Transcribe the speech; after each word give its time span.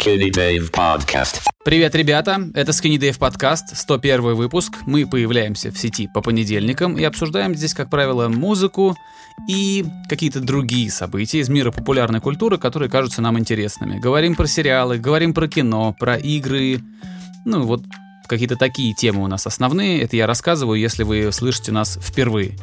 Skinny 0.00 0.30
Dave 0.30 0.70
Podcast. 0.70 1.42
Привет, 1.62 1.94
ребята! 1.94 2.48
Это 2.54 2.72
Skinny 2.72 2.96
Dave 2.96 3.18
подкаст, 3.18 3.76
101 3.76 4.34
выпуск. 4.34 4.78
Мы 4.86 5.06
появляемся 5.06 5.70
в 5.70 5.78
сети 5.78 6.08
по 6.08 6.22
понедельникам 6.22 6.96
и 6.96 7.04
обсуждаем 7.04 7.54
здесь, 7.54 7.74
как 7.74 7.90
правило, 7.90 8.28
музыку 8.28 8.96
и 9.46 9.84
какие-то 10.08 10.40
другие 10.40 10.90
события 10.90 11.40
из 11.40 11.50
мира 11.50 11.70
популярной 11.70 12.20
культуры, 12.20 12.56
которые 12.56 12.88
кажутся 12.88 13.20
нам 13.20 13.38
интересными. 13.38 13.98
Говорим 13.98 14.36
про 14.36 14.46
сериалы, 14.46 14.96
говорим 14.96 15.34
про 15.34 15.48
кино, 15.48 15.94
про 15.98 16.16
игры, 16.16 16.80
ну 17.44 17.64
вот 17.64 17.82
какие-то 18.26 18.56
такие 18.56 18.94
темы 18.94 19.22
у 19.22 19.26
нас 19.26 19.46
основные. 19.46 20.00
Это 20.00 20.16
я 20.16 20.26
рассказываю, 20.26 20.80
если 20.80 21.02
вы 21.02 21.30
слышите 21.30 21.72
нас 21.72 21.98
впервые. 22.00 22.56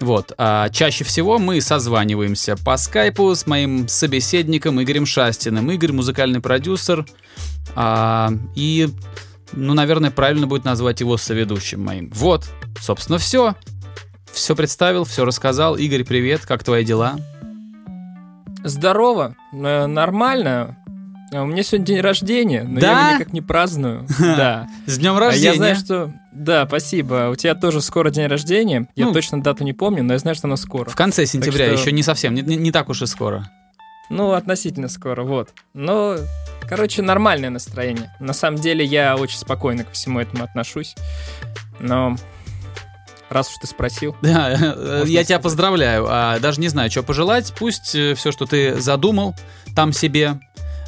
Вот. 0.00 0.32
А 0.38 0.68
чаще 0.70 1.04
всего 1.04 1.38
мы 1.38 1.60
созваниваемся 1.60 2.56
по 2.56 2.76
скайпу 2.76 3.34
с 3.34 3.46
моим 3.46 3.88
собеседником 3.88 4.82
Игорем 4.82 5.06
Шастиным. 5.06 5.70
Игорь— 5.70 5.92
музыкальный 5.92 6.40
продюсер. 6.40 7.06
А, 7.74 8.30
и, 8.54 8.88
ну, 9.52 9.72
наверное, 9.74 10.10
правильно 10.10 10.46
будет 10.46 10.64
назвать 10.64 11.00
его 11.00 11.16
соведущим 11.16 11.82
моим. 11.82 12.10
Вот, 12.14 12.48
собственно, 12.80 13.18
все. 13.18 13.54
Все 14.32 14.56
представил, 14.56 15.04
все 15.04 15.24
рассказал. 15.24 15.76
Игорь, 15.76 16.04
привет, 16.04 16.44
как 16.44 16.64
твои 16.64 16.84
дела? 16.84 17.16
Здорово, 18.64 19.36
э, 19.52 19.86
нормально. 19.86 20.76
А 21.32 21.42
У 21.42 21.46
меня 21.46 21.62
сегодня 21.62 21.86
день 21.86 22.00
рождения, 22.00 22.64
но 22.64 22.80
Да? 22.80 22.86
я 22.92 23.06
его 23.08 23.18
никак 23.18 23.32
не 23.32 23.40
праздную. 23.42 24.06
Да. 24.18 24.68
С 24.86 24.98
днем 24.98 25.14
А 25.16 25.20
рождения! 25.20 25.50
Я 25.50 25.54
знаю, 25.54 25.76
что... 25.76 26.12
Да, 26.34 26.66
спасибо. 26.66 27.30
У 27.32 27.36
тебя 27.36 27.54
тоже 27.54 27.80
скоро 27.80 28.10
день 28.10 28.26
рождения. 28.26 28.88
Я 28.96 29.06
Ну. 29.06 29.12
точно 29.12 29.40
дату 29.42 29.64
не 29.64 29.72
помню, 29.72 30.02
но 30.02 30.12
я 30.14 30.18
знаю, 30.18 30.34
что 30.34 30.46
оно 30.48 30.56
скоро. 30.56 30.90
В 30.90 30.96
конце 30.96 31.26
сентября, 31.26 31.66
что- 31.66 31.74
еще 31.80 31.92
не 31.92 32.02
совсем, 32.02 32.34
не, 32.34 32.42
не- 32.42 32.56
не 32.56 32.72
так 32.72 32.88
уж 32.88 33.02
и 33.02 33.06
скоро. 33.06 33.48
Ну, 34.10 34.32
относительно 34.32 34.88
скоро, 34.88 35.22
вот. 35.22 35.50
Но, 35.72 36.16
короче, 36.68 37.00
нормальное 37.02 37.50
настроение. 37.50 38.12
На 38.20 38.32
самом 38.34 38.58
деле, 38.60 38.84
я 38.84 39.16
очень 39.16 39.38
спокойно 39.38 39.84
ко 39.84 39.90
всему 39.92 40.20
этому 40.20 40.44
отношусь. 40.44 40.94
Но 41.80 42.16
раз 43.30 43.48
уж 43.50 43.56
ты 43.58 43.66
спросил, 43.66 44.14
Да, 44.22 44.50
э, 44.52 45.02
я 45.06 45.22
тебя 45.22 45.36
сказать. 45.36 45.42
поздравляю. 45.42 46.06
А 46.08 46.38
даже 46.38 46.60
не 46.60 46.68
знаю, 46.68 46.90
что 46.90 47.02
пожелать. 47.02 47.52
Пусть 47.58 47.86
все, 47.86 48.14
что 48.32 48.44
ты 48.46 48.80
задумал 48.80 49.34
там 49.74 49.92
себе, 49.92 50.38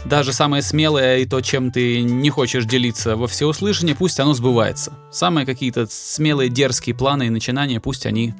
даже 0.04 0.32
самое 0.32 0.62
смелое 0.62 1.18
и 1.18 1.26
то, 1.26 1.40
чем 1.40 1.72
ты 1.72 2.02
не 2.02 2.30
хочешь 2.30 2.64
делиться 2.64 3.16
во 3.16 3.26
всеуслышание, 3.26 3.96
пусть 3.96 4.20
оно 4.20 4.34
сбывается. 4.34 4.92
Самые 5.10 5.46
какие-то 5.46 5.86
смелые, 5.90 6.48
дерзкие 6.48 6.94
планы 6.94 7.26
и 7.26 7.30
начинания, 7.30 7.80
пусть 7.80 8.06
они 8.06 8.34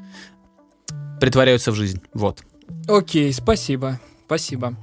притворяются 1.21 1.73
в 1.73 1.75
жизнь. 1.75 2.01
Вот. 2.15 2.43
окей, 2.89 3.33
спасибо, 3.33 4.01
спасибо. 4.27 4.75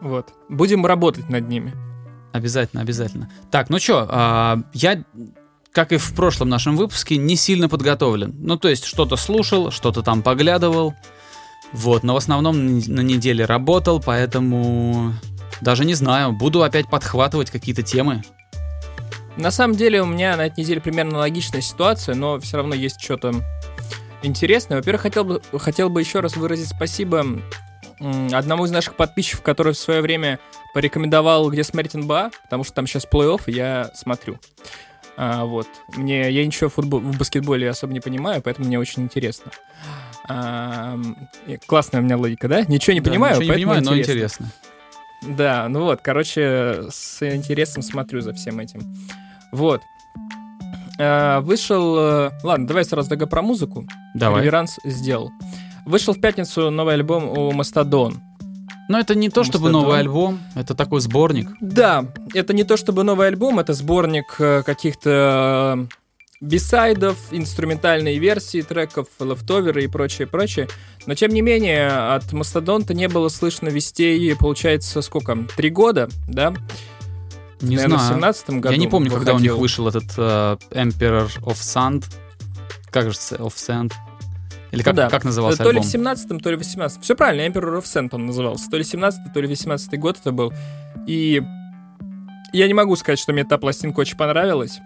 Вот. 0.00 0.32
Будем 0.48 0.86
работать 0.86 1.28
над 1.28 1.48
ними. 1.48 1.74
Обязательно, 2.32 2.82
обязательно. 2.82 3.30
Так, 3.50 3.70
ну 3.70 3.78
что, 3.78 4.64
я, 4.72 5.04
как 5.72 5.92
и 5.92 5.96
в 5.96 6.14
прошлом 6.14 6.48
нашем 6.48 6.76
выпуске, 6.76 7.16
не 7.16 7.36
сильно 7.36 7.68
подготовлен. 7.68 8.34
Ну, 8.38 8.56
то 8.56 8.68
есть, 8.68 8.84
что-то 8.84 9.16
слушал, 9.16 9.70
что-то 9.70 10.02
там 10.02 10.22
поглядывал. 10.22 10.94
Вот, 11.72 12.02
но 12.02 12.14
в 12.14 12.16
основном 12.16 12.78
на 12.78 13.00
неделе 13.00 13.44
работал, 13.44 14.00
поэтому 14.00 15.14
даже 15.60 15.84
не 15.84 15.94
знаю, 15.94 16.32
буду 16.32 16.62
опять 16.62 16.88
подхватывать 16.88 17.50
какие-то 17.50 17.82
темы. 17.82 18.22
На 19.36 19.50
самом 19.50 19.76
деле 19.76 20.02
у 20.02 20.06
меня 20.06 20.36
на 20.36 20.46
этой 20.46 20.60
неделе 20.60 20.80
примерно 20.80 21.18
логичная 21.18 21.60
ситуация, 21.60 22.14
но 22.14 22.38
все 22.40 22.56
равно 22.56 22.74
есть 22.74 23.00
что-то 23.00 23.32
интересное. 24.22 24.78
Во-первых, 24.78 25.02
хотел 25.02 25.24
бы, 25.24 25.42
хотел 25.58 25.88
бы 25.88 26.00
еще 26.00 26.20
раз 26.20 26.36
выразить 26.36 26.68
спасибо 26.68 27.24
одному 28.32 28.64
из 28.64 28.70
наших 28.70 28.96
подписчиков, 28.96 29.42
который 29.42 29.74
в 29.74 29.78
свое 29.78 30.00
время 30.00 30.38
порекомендовал, 30.74 31.50
где 31.50 31.62
смотреть 31.62 31.94
НБА, 31.94 32.30
потому 32.44 32.64
что 32.64 32.72
там 32.74 32.86
сейчас 32.86 33.06
плей-офф, 33.10 33.42
я 33.46 33.90
смотрю. 33.94 34.38
А, 35.16 35.44
вот. 35.44 35.68
Мне, 35.96 36.30
я 36.30 36.46
ничего 36.46 36.70
в, 36.70 36.74
футбол- 36.74 37.00
в 37.00 37.18
баскетболе 37.18 37.68
особо 37.68 37.92
не 37.92 38.00
понимаю, 38.00 38.40
поэтому 38.42 38.66
мне 38.66 38.78
очень 38.78 39.02
интересно. 39.02 39.52
Классная 41.66 42.00
у 42.00 42.04
меня 42.04 42.16
логика, 42.16 42.48
да? 42.48 42.62
Ничего 42.62 42.94
не 42.94 43.00
Да, 43.00 43.10
понимаю, 43.10 43.36
ничего 43.36 43.44
не 43.54 43.58
понимаю, 43.60 43.82
но 43.84 43.96
интересно. 43.98 44.44
интересно. 44.44 44.46
Да, 45.36 45.68
ну 45.68 45.84
вот, 45.84 46.00
короче, 46.02 46.84
с 46.90 47.22
интересом 47.22 47.82
смотрю 47.82 48.20
за 48.20 48.32
всем 48.32 48.58
этим. 48.60 48.80
Вот. 49.52 49.82
Э, 50.98 51.40
Вышел... 51.40 51.96
э, 51.98 52.30
Ладно, 52.42 52.66
давай 52.66 52.84
сразу 52.84 53.08
тогда 53.08 53.26
про 53.26 53.42
музыку. 53.42 53.84
Давай. 54.14 54.42
Реверанс 54.42 54.78
сделал. 54.84 55.30
Вышел 55.86 56.14
в 56.14 56.20
пятницу 56.20 56.70
новый 56.70 56.94
альбом 56.94 57.28
у 57.28 57.52
Мастодон. 57.52 58.20
Но 58.88 58.98
это 58.98 59.14
не 59.14 59.28
то, 59.28 59.44
чтобы 59.44 59.64
Мастодон. 59.66 59.82
новый 59.82 60.00
альбом, 60.00 60.40
это 60.56 60.74
такой 60.74 61.00
сборник. 61.00 61.48
Да, 61.60 62.06
это 62.34 62.52
не 62.52 62.64
то 62.64 62.76
чтобы 62.76 63.04
новый 63.04 63.28
альбом, 63.28 63.58
это 63.60 63.72
сборник 63.72 64.36
э, 64.40 64.62
каких-то 64.64 65.86
бисайдов, 66.40 67.16
инструментальные 67.30 68.18
версии 68.18 68.62
треков, 68.62 69.08
лефтоверы 69.20 69.84
и 69.84 69.86
прочее, 69.88 70.26
прочее. 70.26 70.68
Но 71.06 71.14
тем 71.14 71.30
не 71.32 71.42
менее, 71.42 71.88
от 71.88 72.32
Мастодонта 72.32 72.94
не 72.94 73.08
было 73.08 73.28
слышно 73.28 73.68
вестей, 73.68 74.34
получается, 74.36 75.02
сколько? 75.02 75.36
Три 75.56 75.70
года, 75.70 76.08
да? 76.28 76.54
Не 77.60 77.76
Наверное, 77.76 77.98
в 77.98 78.00
знаю. 78.00 78.14
17 78.14 78.50
году. 78.50 78.70
Я 78.72 78.78
не 78.78 78.88
помню, 78.88 79.10
когда 79.10 79.32
у 79.34 79.38
них 79.38 79.52
выходил. 79.52 79.58
вышел 79.60 79.88
этот 79.88 80.04
э, 80.16 80.56
Emperor 80.70 81.28
of 81.42 81.56
Sand. 81.56 82.04
Как 82.90 83.04
же 83.04 83.10
of 83.10 83.52
Sand? 83.54 83.92
Или 84.72 84.82
как, 84.82 84.94
Ну 84.94 84.96
да. 85.02 85.10
как 85.10 85.24
назывался 85.24 85.58
то 85.58 85.64
ли 85.70 85.80
альбом? 85.80 85.82
в 85.84 85.94
17-м, 85.94 86.40
то 86.40 86.50
ли 86.50 86.56
в 86.56 86.60
18-м. 86.60 87.02
Все 87.02 87.14
правильно, 87.14 87.42
Emperor 87.52 87.78
of 87.78 87.84
Sand 87.84 88.08
он 88.12 88.24
назывался. 88.24 88.70
То 88.70 88.78
ли 88.78 88.84
17 88.84 89.32
то 89.34 89.40
ли 89.42 89.46
18 89.46 89.98
год 90.00 90.16
это 90.18 90.32
был. 90.32 90.54
И 91.06 91.42
я 92.54 92.66
не 92.66 92.72
могу 92.74 92.96
сказать, 92.96 93.18
что 93.18 93.32
мне 93.34 93.44
та 93.44 93.58
пластинка 93.58 94.00
очень 94.00 94.16
понравилась. 94.16 94.80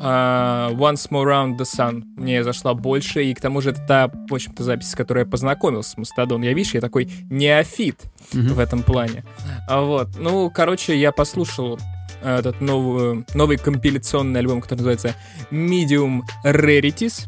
А, 0.00 0.70
Once 0.72 1.08
More 1.10 1.24
Round 1.26 1.56
the 1.56 1.64
Sun 1.64 2.02
мне 2.16 2.44
зашла 2.44 2.74
больше, 2.74 3.24
и 3.24 3.34
к 3.34 3.40
тому 3.40 3.60
же 3.60 3.70
это 3.70 3.84
та, 3.86 4.08
в 4.28 4.32
общем-то, 4.34 4.62
запись, 4.62 4.90
с 4.90 4.94
которой 4.94 5.20
я 5.20 5.26
познакомился 5.26 5.90
с 5.90 5.96
Мастодон. 5.96 6.42
Я, 6.42 6.52
видишь, 6.52 6.74
я 6.74 6.80
такой 6.80 7.08
неофит 7.30 8.00
Мгм. 8.32 8.54
в 8.54 8.58
этом 8.58 8.82
плане. 8.82 9.24
А 9.68 9.80
вот, 9.80 10.08
ну, 10.18 10.50
короче, 10.50 10.96
я 10.96 11.10
послушал 11.12 11.78
э, 12.22 12.38
этот 12.38 12.60
новый, 12.60 13.24
новый 13.34 13.56
компиляционный 13.58 14.40
альбом, 14.40 14.60
который 14.60 14.78
называется 14.78 15.14
Medium 15.50 16.22
Rarities. 16.44 17.26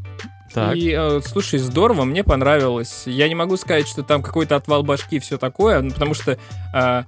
Так. 0.53 0.75
И, 0.77 0.91
э, 0.97 1.21
слушай, 1.25 1.59
здорово, 1.61 2.05
мне 2.05 2.25
понравилось. 2.25 3.05
Я 3.07 3.29
не 3.29 3.35
могу 3.37 3.57
сказать, 3.57 3.87
что 3.87 4.03
там 4.03 4.21
какой-то 4.23 4.57
отвал 4.57 4.83
башки 4.83 5.17
и 5.17 5.21
все 5.21 5.39
такое, 5.39 5.81
ну, 5.81 5.91
потому 5.93 6.13
что 6.15 6.39
э, 6.75 7.05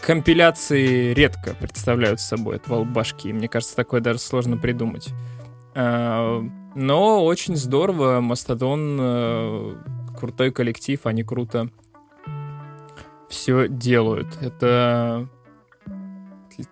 компиляции 0.00 1.14
редко 1.14 1.54
представляют 1.54 2.20
собой 2.20 2.56
отвал 2.56 2.84
башки. 2.84 3.32
Мне 3.32 3.48
кажется, 3.48 3.76
такое 3.76 4.00
даже 4.00 4.18
сложно 4.18 4.56
придумать. 4.56 5.08
Э, 5.74 6.42
но 6.74 7.24
очень 7.24 7.56
здорово. 7.56 8.20
Мастодон 8.20 8.98
э, 9.00 9.74
крутой 10.18 10.50
коллектив, 10.52 11.00
они 11.04 11.22
круто 11.22 11.68
все 13.28 13.68
делают. 13.68 14.28
Это 14.40 15.28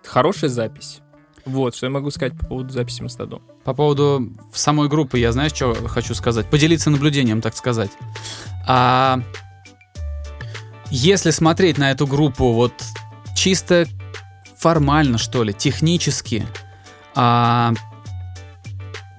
хорошая 0.03 0.49
запись. 0.49 1.01
Вот, 1.45 1.75
что 1.75 1.85
я 1.85 1.91
могу 1.91 2.09
сказать 2.09 2.37
по 2.37 2.45
поводу 2.47 2.69
записи 2.69 3.03
Мастодон. 3.03 3.41
По 3.63 3.75
поводу 3.75 4.31
самой 4.51 4.89
группы, 4.89 5.19
я 5.19 5.31
знаешь, 5.31 5.53
что 5.53 5.75
хочу 5.87 6.15
сказать? 6.15 6.49
Поделиться 6.49 6.89
наблюдением, 6.89 7.41
так 7.41 7.55
сказать. 7.55 7.91
А 8.67 9.19
если 10.89 11.29
смотреть 11.29 11.77
на 11.77 11.91
эту 11.91 12.07
группу 12.07 12.51
вот 12.53 12.73
чисто 13.35 13.85
формально, 14.57 15.17
что 15.17 15.43
ли, 15.43 15.53
технически, 15.53 16.47
а, 17.13 17.73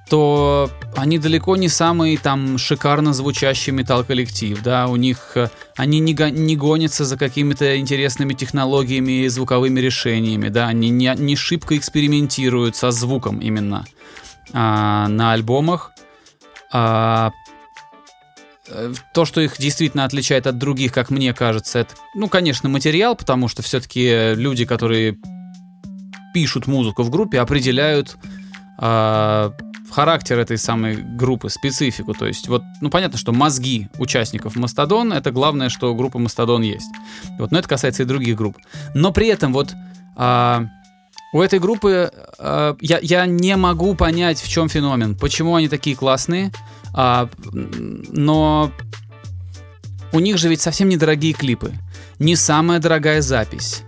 то 0.08 0.70
они 0.96 1.18
далеко 1.18 1.56
не 1.56 1.68
самый 1.68 2.16
там 2.16 2.58
шикарно 2.58 3.12
звучащий 3.12 3.72
металл-коллектив, 3.72 4.60
да, 4.62 4.86
у 4.86 4.96
них 4.96 5.32
э, 5.34 5.48
они 5.76 5.98
не, 5.98 6.12
не 6.12 6.56
гонятся 6.56 7.04
за 7.04 7.16
какими-то 7.16 7.78
интересными 7.78 8.32
технологиями 8.32 9.24
и 9.24 9.28
звуковыми 9.28 9.80
решениями, 9.80 10.48
да, 10.48 10.68
они 10.68 10.90
не, 10.90 11.12
не 11.16 11.36
шибко 11.36 11.76
экспериментируют 11.76 12.76
со 12.76 12.92
звуком 12.92 13.40
именно 13.40 13.84
а, 14.52 15.08
на 15.08 15.32
альбомах. 15.32 15.92
А, 16.72 17.32
то, 19.12 19.24
что 19.24 19.40
их 19.40 19.58
действительно 19.58 20.04
отличает 20.04 20.46
от 20.46 20.58
других, 20.58 20.92
как 20.92 21.10
мне 21.10 21.32
кажется, 21.32 21.80
это, 21.80 21.94
ну, 22.14 22.28
конечно, 22.28 22.68
материал, 22.68 23.14
потому 23.16 23.48
что 23.48 23.62
все-таки 23.62 24.34
люди, 24.34 24.64
которые 24.64 25.18
пишут 26.34 26.66
музыку 26.66 27.02
в 27.02 27.10
группе, 27.10 27.40
определяют 27.40 28.16
а, 28.78 29.52
характер 29.90 30.38
этой 30.38 30.58
самой 30.58 30.96
группы, 30.96 31.48
специфику. 31.48 32.12
То 32.12 32.26
есть, 32.26 32.48
вот, 32.48 32.62
ну, 32.80 32.90
понятно, 32.90 33.18
что 33.18 33.32
мозги 33.32 33.88
участников 33.98 34.56
Мастодон— 34.56 35.12
это 35.14 35.30
главное, 35.30 35.70
что 35.70 35.92
у 35.92 35.96
группы 35.96 36.18
Мастодон 36.18 36.62
есть. 36.62 36.90
Вот, 37.38 37.50
но 37.50 37.58
это 37.58 37.68
касается 37.68 38.02
и 38.02 38.06
других 38.06 38.36
групп. 38.36 38.58
Но 38.94 39.12
при 39.12 39.28
этом 39.28 39.52
вот 39.52 39.74
а, 40.16 40.66
у 41.32 41.40
этой 41.40 41.58
группы 41.58 42.10
а, 42.38 42.76
я, 42.80 42.98
я 43.00 43.26
не 43.26 43.56
могу 43.56 43.94
понять, 43.94 44.40
в 44.40 44.48
чем 44.48 44.68
феномен, 44.68 45.16
почему 45.16 45.54
они 45.54 45.68
такие 45.68 45.96
классные, 45.96 46.52
а, 46.96 47.28
но 47.52 48.72
у 50.12 50.18
них 50.18 50.38
же 50.38 50.48
ведь 50.48 50.62
совсем 50.62 50.88
недорогие 50.88 51.34
клипы. 51.34 51.72
не 52.18 52.34
самая 52.34 52.80
дорогая 52.80 53.20
запись, 53.20 53.82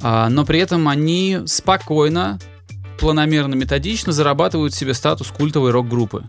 а, 0.00 0.28
но 0.28 0.44
при 0.44 0.60
этом 0.60 0.88
они 0.88 1.40
спокойно, 1.46 2.38
планомерно, 3.00 3.56
методично 3.56 4.12
зарабатывают 4.12 4.74
себе 4.74 4.94
статус 4.94 5.28
культовой 5.28 5.72
рок-группы. 5.72 6.24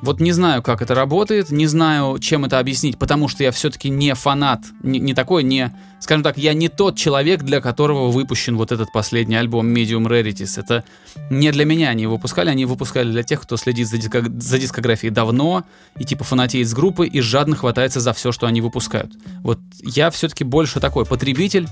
Вот 0.00 0.20
не 0.20 0.32
знаю, 0.32 0.62
как 0.62 0.80
это 0.80 0.94
работает, 0.94 1.50
не 1.50 1.66
знаю, 1.66 2.18
чем 2.18 2.44
это 2.44 2.58
объяснить, 2.58 2.98
потому 2.98 3.28
что 3.28 3.42
я 3.42 3.50
все-таки 3.50 3.88
не 3.88 4.14
фанат, 4.14 4.60
не, 4.82 5.00
не 5.00 5.12
такой, 5.12 5.42
не, 5.42 5.74
скажем 5.98 6.22
так, 6.22 6.38
я 6.38 6.54
не 6.54 6.68
тот 6.68 6.96
человек, 6.96 7.42
для 7.42 7.60
которого 7.60 8.10
выпущен 8.10 8.56
вот 8.56 8.70
этот 8.70 8.92
последний 8.92 9.34
альбом 9.34 9.74
Medium 9.74 10.06
Rarities. 10.06 10.60
Это 10.60 10.84
не 11.30 11.50
для 11.50 11.64
меня 11.64 11.88
они 11.88 12.06
выпускали, 12.06 12.48
они 12.48 12.64
выпускали 12.64 13.10
для 13.10 13.24
тех, 13.24 13.40
кто 13.42 13.56
следит 13.56 13.88
за, 13.88 13.98
диско, 13.98 14.24
за 14.24 14.58
дискографией 14.58 15.12
давно 15.12 15.64
и 15.98 16.04
типа 16.04 16.22
фанатеет 16.22 16.68
с 16.68 16.74
группы 16.74 17.06
и 17.06 17.20
жадно 17.20 17.56
хватается 17.56 17.98
за 17.98 18.12
все, 18.12 18.30
что 18.30 18.46
они 18.46 18.60
выпускают. 18.60 19.12
Вот 19.42 19.58
я 19.82 20.10
все-таки 20.10 20.44
больше 20.44 20.78
такой 20.78 21.06
потребитель 21.06 21.66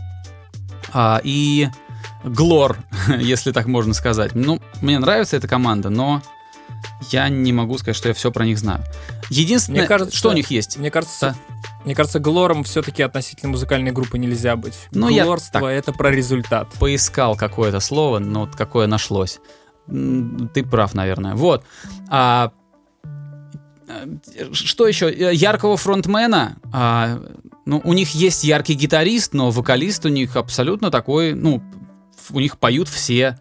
а, 0.93 1.21
и 1.23 1.69
глор, 2.25 2.77
если 3.21 3.53
так 3.53 3.67
можно 3.67 3.95
сказать. 3.95 4.35
Ну, 4.35 4.61
мне 4.83 4.99
нравится 4.99 5.37
эта 5.37 5.47
команда, 5.47 5.91
но 5.91 6.23
я 7.11 7.29
не 7.29 7.53
могу 7.53 7.79
сказать, 7.79 7.97
что 7.97 8.09
я 8.09 8.15
все 8.15 8.31
про 8.31 8.45
них 8.45 8.59
знаю. 8.59 8.83
Единственное, 9.31 9.81
Мне 9.81 9.89
кажется, 9.89 10.17
что 10.17 10.31
у 10.31 10.33
них 10.33 10.51
есть. 10.51 10.77
Мне 10.77 10.91
кажется, 10.91 11.37
Да. 11.49 11.77
мне 11.85 11.95
кажется, 11.95 12.19
глором 12.21 12.65
все-таки 12.65 13.03
относительно 13.03 13.51
музыкальной 13.53 13.91
группы 13.93 14.19
нельзя 14.19 14.57
быть. 14.57 14.75
Ну, 14.93 15.09
я 15.09 15.25
Глорство 15.25 15.61
так- 15.61 15.71
это 15.71 15.93
про 15.93 16.11
результат. 16.11 16.69
Поискал 16.79 17.37
какое-то 17.37 17.81
слово, 17.81 18.19
но 18.19 18.41
вот 18.41 18.57
какое 18.57 18.87
нашлось. 18.87 19.39
Ты 19.89 20.65
прав, 20.65 20.95
наверное. 20.95 21.35
Вот. 21.35 21.65
А, 22.09 22.51
э, 23.89 24.53
что 24.53 24.87
еще? 24.87 25.11
Э, 25.11 25.33
Яркого 25.35 25.77
фронтмена. 25.77 26.57
а, 26.73 27.21
ну, 27.65 27.81
у 27.85 27.93
них 27.93 28.11
есть 28.15 28.45
яркий 28.45 28.75
гитарист, 28.75 29.33
но 29.35 29.51
вокалист 29.51 30.05
у 30.05 30.09
них 30.09 30.37
абсолютно 30.37 30.91
такой, 30.91 31.35
ну, 31.35 31.63
у 32.31 32.41
них 32.41 32.59
поют 32.59 32.89
все. 32.89 33.39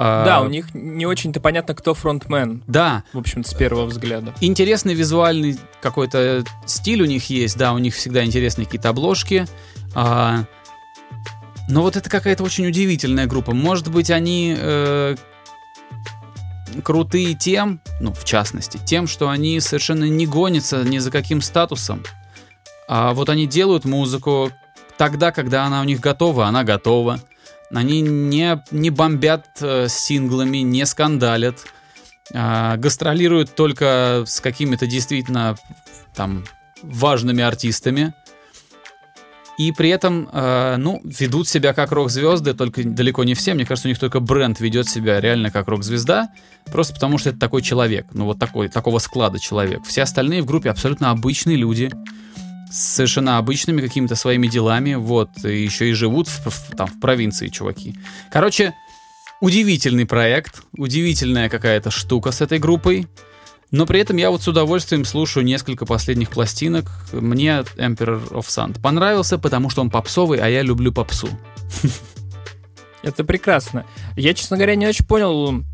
А, 0.00 0.24
Да, 0.24 0.40
у 0.42 0.48
них 0.48 0.74
не 0.74 1.06
очень-то 1.06 1.40
понятно, 1.40 1.74
кто 1.74 1.92
фронтмен, 1.92 2.62
Да, 2.68 3.02
в 3.12 3.18
общем-то, 3.18 3.50
с 3.50 3.54
первого 3.54 3.86
взгляда. 3.86 4.32
Интересный 4.40 4.94
визуальный 4.94 5.58
какой-то 5.82 6.44
стиль 6.66 7.02
у 7.02 7.06
них 7.06 7.28
есть, 7.30 7.58
да, 7.58 7.72
у 7.72 7.78
них 7.78 7.94
всегда 7.94 8.24
интересные 8.24 8.64
какие-то 8.64 8.90
обложки. 8.90 9.46
А, 9.94 10.44
но 11.68 11.82
вот 11.82 11.96
это 11.96 12.08
какая-то 12.08 12.44
очень 12.44 12.66
удивительная 12.66 13.26
группа. 13.26 13.52
Может 13.52 13.88
быть, 13.88 14.10
они 14.10 14.54
э, 14.56 15.16
крутые 16.84 17.34
тем, 17.34 17.80
ну, 18.00 18.12
в 18.12 18.24
частности, 18.24 18.78
тем, 18.84 19.06
что 19.06 19.28
они 19.28 19.58
совершенно 19.60 20.04
не 20.04 20.26
гонятся 20.26 20.82
ни 20.84 20.98
за 20.98 21.10
каким 21.10 21.40
статусом. 21.40 22.04
А 22.88 23.12
вот 23.12 23.28
они 23.28 23.46
делают 23.46 23.84
музыку 23.84 24.50
тогда, 24.96 25.30
когда 25.32 25.64
она 25.64 25.80
у 25.80 25.84
них 25.84 26.00
готова, 26.00 26.46
она 26.46 26.64
готова. 26.64 27.20
Они 27.72 28.00
не, 28.00 28.62
не 28.70 28.90
бомбят 28.90 29.46
э, 29.60 29.88
синглами, 29.88 30.58
не 30.58 30.86
скандалят 30.86 31.66
а, 32.34 32.76
гастролируют 32.76 33.54
только 33.54 34.24
с 34.26 34.40
какими-то 34.40 34.86
действительно 34.86 35.56
там 36.14 36.44
важными 36.82 37.42
артистами. 37.42 38.14
И 39.56 39.72
при 39.72 39.88
этом, 39.88 40.28
э, 40.32 40.76
ну, 40.76 41.00
ведут 41.02 41.48
себя 41.48 41.72
как 41.72 41.90
рок-звезды, 41.90 42.54
только 42.54 42.84
далеко 42.84 43.24
не 43.24 43.34
все. 43.34 43.54
Мне 43.54 43.66
кажется, 43.66 43.88
у 43.88 43.90
них 43.90 43.98
только 43.98 44.20
бренд 44.20 44.60
ведет 44.60 44.88
себя 44.88 45.20
реально 45.20 45.50
как 45.50 45.66
рок-звезда, 45.66 46.28
просто 46.66 46.94
потому 46.94 47.18
что 47.18 47.30
это 47.30 47.40
такой 47.40 47.62
человек, 47.62 48.06
ну 48.12 48.26
вот 48.26 48.38
такой, 48.38 48.68
такого 48.68 49.00
склада 49.00 49.40
человек. 49.40 49.84
Все 49.84 50.02
остальные 50.02 50.42
в 50.42 50.46
группе 50.46 50.70
абсолютно 50.70 51.10
обычные 51.10 51.56
люди, 51.56 51.90
совершенно 52.70 53.38
обычными 53.38 53.80
какими-то 53.80 54.14
своими 54.14 54.46
делами, 54.46 54.94
вот, 54.94 55.30
и 55.44 55.62
еще 55.62 55.90
и 55.90 55.92
живут 55.92 56.28
в, 56.28 56.46
в- 56.46 56.76
там, 56.76 56.86
в 56.86 57.00
провинции, 57.00 57.48
чуваки. 57.48 57.94
Короче, 58.32 58.74
удивительный 59.40 60.06
проект, 60.06 60.62
удивительная 60.76 61.48
какая-то 61.48 61.90
штука 61.90 62.32
с 62.32 62.40
этой 62.40 62.58
группой. 62.58 63.06
Но 63.70 63.84
при 63.84 64.00
этом 64.00 64.16
я 64.16 64.30
вот 64.30 64.42
с 64.42 64.48
удовольствием 64.48 65.04
слушаю 65.04 65.44
несколько 65.44 65.84
последних 65.84 66.30
пластинок. 66.30 66.86
Мне 67.12 67.64
Emperor 67.76 68.26
of 68.30 68.46
Sand 68.46 68.80
понравился, 68.80 69.36
потому 69.38 69.68
что 69.68 69.82
он 69.82 69.90
попсовый, 69.90 70.38
а 70.38 70.48
я 70.48 70.62
люблю 70.62 70.90
попсу. 70.90 71.28
Это 73.02 73.24
прекрасно. 73.24 73.84
Я, 74.16 74.32
честно 74.32 74.56
говоря, 74.56 74.74
не 74.74 74.86
очень 74.86 75.04
понял, 75.04 75.64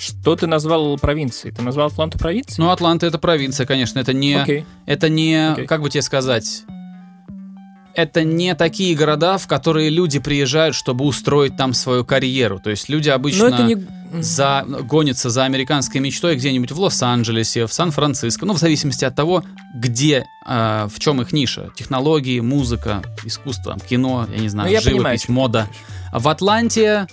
что 0.00 0.34
ты 0.34 0.46
назвал 0.46 0.96
провинцией. 0.98 1.54
Ты 1.54 1.62
назвал 1.62 1.88
Атланту 1.88 2.18
провинцией? 2.18 2.64
Ну, 2.64 2.70
Атланта 2.70 3.06
это 3.06 3.18
провинция, 3.18 3.66
конечно, 3.66 3.98
это 3.98 4.14
не... 4.14 4.34
Окей. 4.34 4.64
Это 4.86 5.08
не, 5.10 5.52
Окей. 5.52 5.66
как 5.66 5.82
бы 5.82 5.90
тебе 5.90 6.00
сказать, 6.00 6.62
это 7.94 8.24
не 8.24 8.54
такие 8.54 8.96
города, 8.96 9.36
в 9.36 9.46
которые 9.46 9.90
люди 9.90 10.18
приезжают, 10.18 10.74
чтобы 10.74 11.04
устроить 11.04 11.56
там 11.56 11.74
свою 11.74 12.04
карьеру. 12.04 12.60
То 12.60 12.70
есть 12.70 12.88
люди 12.88 13.10
обычно 13.10 13.50
Но 13.50 13.54
это 13.56 13.62
не... 13.64 14.22
за, 14.22 14.64
гонятся 14.66 15.28
за 15.28 15.44
американской 15.44 16.00
мечтой 16.00 16.36
где-нибудь 16.36 16.72
в 16.72 16.80
Лос-Анджелесе, 16.80 17.66
в 17.66 17.72
Сан-Франциско, 17.72 18.46
ну, 18.46 18.54
в 18.54 18.58
зависимости 18.58 19.04
от 19.04 19.14
того, 19.14 19.44
где, 19.74 20.24
э, 20.46 20.88
в 20.90 20.98
чем 20.98 21.20
их 21.20 21.32
ниша. 21.32 21.70
Технологии, 21.76 22.40
музыка, 22.40 23.02
искусство, 23.24 23.76
кино, 23.86 24.26
я 24.30 24.36
не 24.38 24.44
Ну, 24.44 24.48
знаю, 24.48 24.72
я 24.72 24.80
живопись, 24.80 25.26
понимаю, 25.26 25.42
мода. 25.42 25.68
В 26.12 26.26
Атланте 26.28 27.06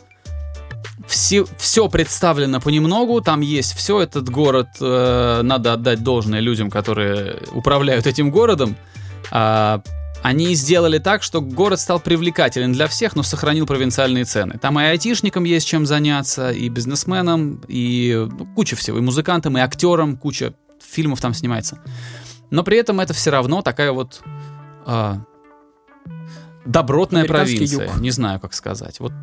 все, 1.08 1.46
все 1.58 1.90
представлено 1.90 2.60
понемногу, 2.60 3.22
там 3.22 3.42
есть 3.42 3.74
все, 3.74 4.02
этот 4.02 4.30
город, 4.30 4.68
э, 4.80 5.42
надо 5.44 5.74
отдать 5.74 6.04
должное 6.04 6.40
людям, 6.40 6.70
которые 6.70 7.40
управляют 7.54 8.06
этим 8.06 8.30
городом. 8.30 8.76
А, 9.32 9.82
они 10.22 10.54
сделали 10.56 10.98
так, 10.98 11.24
что 11.24 11.42
город 11.42 11.80
стал 11.80 12.00
привлекателен 12.00 12.74
для 12.74 12.88
всех, 12.88 13.16
но 13.16 13.24
сохранил 13.24 13.66
провинциальные 13.66 14.26
цены. 14.26 14.58
Там 14.60 14.80
и 14.80 14.84
айтишникам 14.84 15.44
есть 15.44 15.68
чем 15.68 15.86
заняться, 15.86 16.52
и 16.52 16.70
бизнесменам, 16.70 17.62
и 17.68 18.28
ну, 18.30 18.46
куча 18.56 18.76
всего, 18.76 18.98
и 18.98 19.02
музыкантам, 19.02 19.58
и 19.58 19.62
актерам, 19.62 20.18
куча 20.18 20.54
фильмов 20.82 21.22
там 21.22 21.34
снимается. 21.34 21.80
Но 22.50 22.64
при 22.64 22.78
этом 22.78 23.00
это 23.00 23.14
все 23.14 23.32
равно 23.32 23.62
такая 23.62 23.92
вот 23.92 24.22
а, 24.86 25.22
добротная 26.66 27.26
провинция. 27.26 27.88
юг. 27.88 28.00
Не 28.00 28.12
знаю, 28.12 28.40
как 28.40 28.54
сказать. 28.54 29.00
Вот 29.00 29.14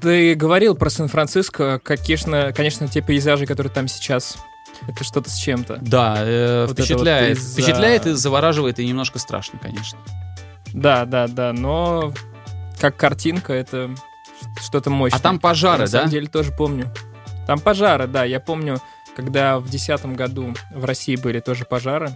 Ты 0.00 0.34
говорил 0.34 0.74
про 0.76 0.90
Сан-Франциско, 0.90 1.80
конечно, 1.82 2.52
конечно, 2.54 2.86
те 2.88 3.00
пейзажи, 3.00 3.46
которые 3.46 3.72
там 3.72 3.88
сейчас, 3.88 4.38
это 4.86 5.02
что-то 5.02 5.28
с 5.30 5.36
чем-то. 5.36 5.78
Да, 5.82 6.16
э, 6.18 6.66
Вот 6.66 6.78
впечатляет. 6.78 7.38
вот 7.38 7.48
Впечатляет 7.52 8.06
и 8.06 8.12
завораживает, 8.12 8.78
и 8.78 8.86
немножко 8.86 9.18
страшно, 9.18 9.58
конечно. 9.58 9.98
Да, 10.72 11.04
да, 11.04 11.26
да, 11.26 11.52
но 11.52 12.12
как 12.80 12.96
картинка 12.96 13.52
это 13.52 13.90
что-то 14.60 14.90
мощное. 14.90 15.18
А 15.18 15.22
там 15.22 15.40
пожары, 15.40 15.78
Я, 15.82 15.86
на 15.86 15.90
да? 15.90 15.98
самом 15.98 16.10
деле 16.10 16.26
тоже 16.28 16.52
помню. 16.52 16.92
Там 17.46 17.58
пожары, 17.58 18.06
да. 18.06 18.24
Я 18.24 18.38
помню, 18.40 18.80
когда 19.16 19.58
в 19.58 19.62
2010 19.68 20.06
году 20.14 20.54
в 20.70 20.84
России 20.84 21.16
были 21.16 21.40
тоже 21.40 21.64
пожары. 21.64 22.12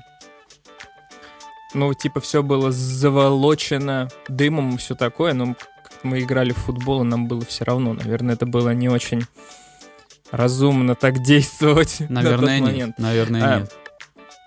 Ну, 1.74 1.92
типа, 1.94 2.20
все 2.20 2.42
было 2.42 2.70
заволочено 2.70 4.08
дымом 4.28 4.74
и 4.74 4.78
все 4.78 4.94
такое, 4.94 5.32
но 5.32 5.56
мы 6.04 6.20
играли 6.20 6.52
в 6.52 6.58
футбол, 6.58 7.02
и 7.02 7.06
нам 7.06 7.26
было 7.26 7.44
все 7.44 7.64
равно. 7.64 7.92
Наверное, 7.94 8.34
это 8.34 8.46
было 8.46 8.70
не 8.74 8.88
очень 8.88 9.22
разумно 10.30 10.94
так 10.94 11.22
действовать 11.22 11.96
Наверное, 12.08 12.36
на 12.36 12.38
тот 12.38 12.48
нет. 12.50 12.60
момент. 12.62 12.98
Наверное, 12.98 13.42
А, 13.56 13.60
нет. 13.60 13.72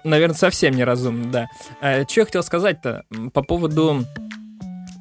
Наверное, 0.03 0.35
совсем 0.38 0.74
неразумно, 0.75 1.31
да. 1.31 1.47
А, 1.81 2.03
что 2.07 2.21
я 2.21 2.25
хотел 2.25 2.43
сказать-то 2.43 3.03
по 3.33 3.41
поводу 3.43 4.05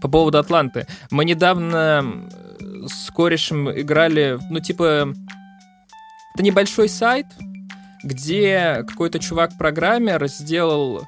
по 0.00 0.08
поводу 0.08 0.36
Атланты. 0.38 0.86
Мы 1.10 1.24
недавно 1.24 2.28
с 2.86 3.10
корешем 3.10 3.70
играли, 3.70 4.38
ну, 4.50 4.60
типа, 4.60 5.08
это 6.34 6.42
небольшой 6.42 6.90
сайт, 6.90 7.26
где 8.02 8.84
какой-то 8.86 9.18
чувак-программер 9.18 10.26
сделал, 10.28 11.06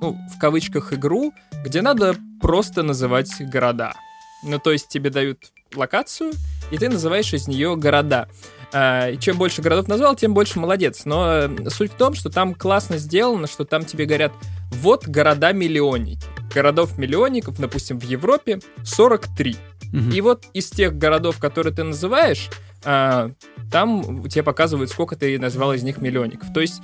ну, 0.00 0.16
в 0.32 0.38
кавычках, 0.38 0.92
игру, 0.92 1.32
где 1.64 1.82
надо 1.82 2.14
просто 2.40 2.84
называть 2.84 3.32
города. 3.50 3.94
Ну, 4.42 4.58
то 4.58 4.72
есть 4.72 4.88
тебе 4.88 5.10
дают 5.10 5.52
локацию, 5.74 6.32
и 6.70 6.78
ты 6.78 6.88
называешь 6.88 7.32
из 7.34 7.48
нее 7.48 7.76
города. 7.76 8.28
А, 8.72 9.10
и 9.10 9.18
чем 9.18 9.38
больше 9.38 9.62
городов 9.62 9.88
назвал, 9.88 10.16
тем 10.16 10.34
больше 10.34 10.58
молодец. 10.58 11.04
Но 11.04 11.26
э, 11.28 11.70
суть 11.70 11.92
в 11.92 11.96
том, 11.96 12.14
что 12.14 12.30
там 12.30 12.54
классно 12.54 12.98
сделано, 12.98 13.46
что 13.46 13.64
там 13.64 13.84
тебе 13.84 14.06
говорят, 14.06 14.32
вот 14.70 15.06
города-миллионники. 15.06 16.26
Городов-миллионников, 16.52 17.58
допустим, 17.58 17.98
в 17.98 18.04
Европе 18.04 18.60
43. 18.84 19.56
Мгм. 19.92 20.10
И 20.10 20.20
вот 20.20 20.44
из 20.52 20.70
тех 20.70 20.96
городов, 20.96 21.38
которые 21.38 21.72
ты 21.72 21.84
называешь, 21.84 22.50
а, 22.84 23.30
там 23.70 24.28
тебе 24.28 24.42
показывают, 24.42 24.90
сколько 24.90 25.16
ты 25.16 25.38
назвал 25.38 25.72
из 25.72 25.82
них 25.82 25.98
миллионников. 25.98 26.52
То 26.52 26.60
есть 26.60 26.82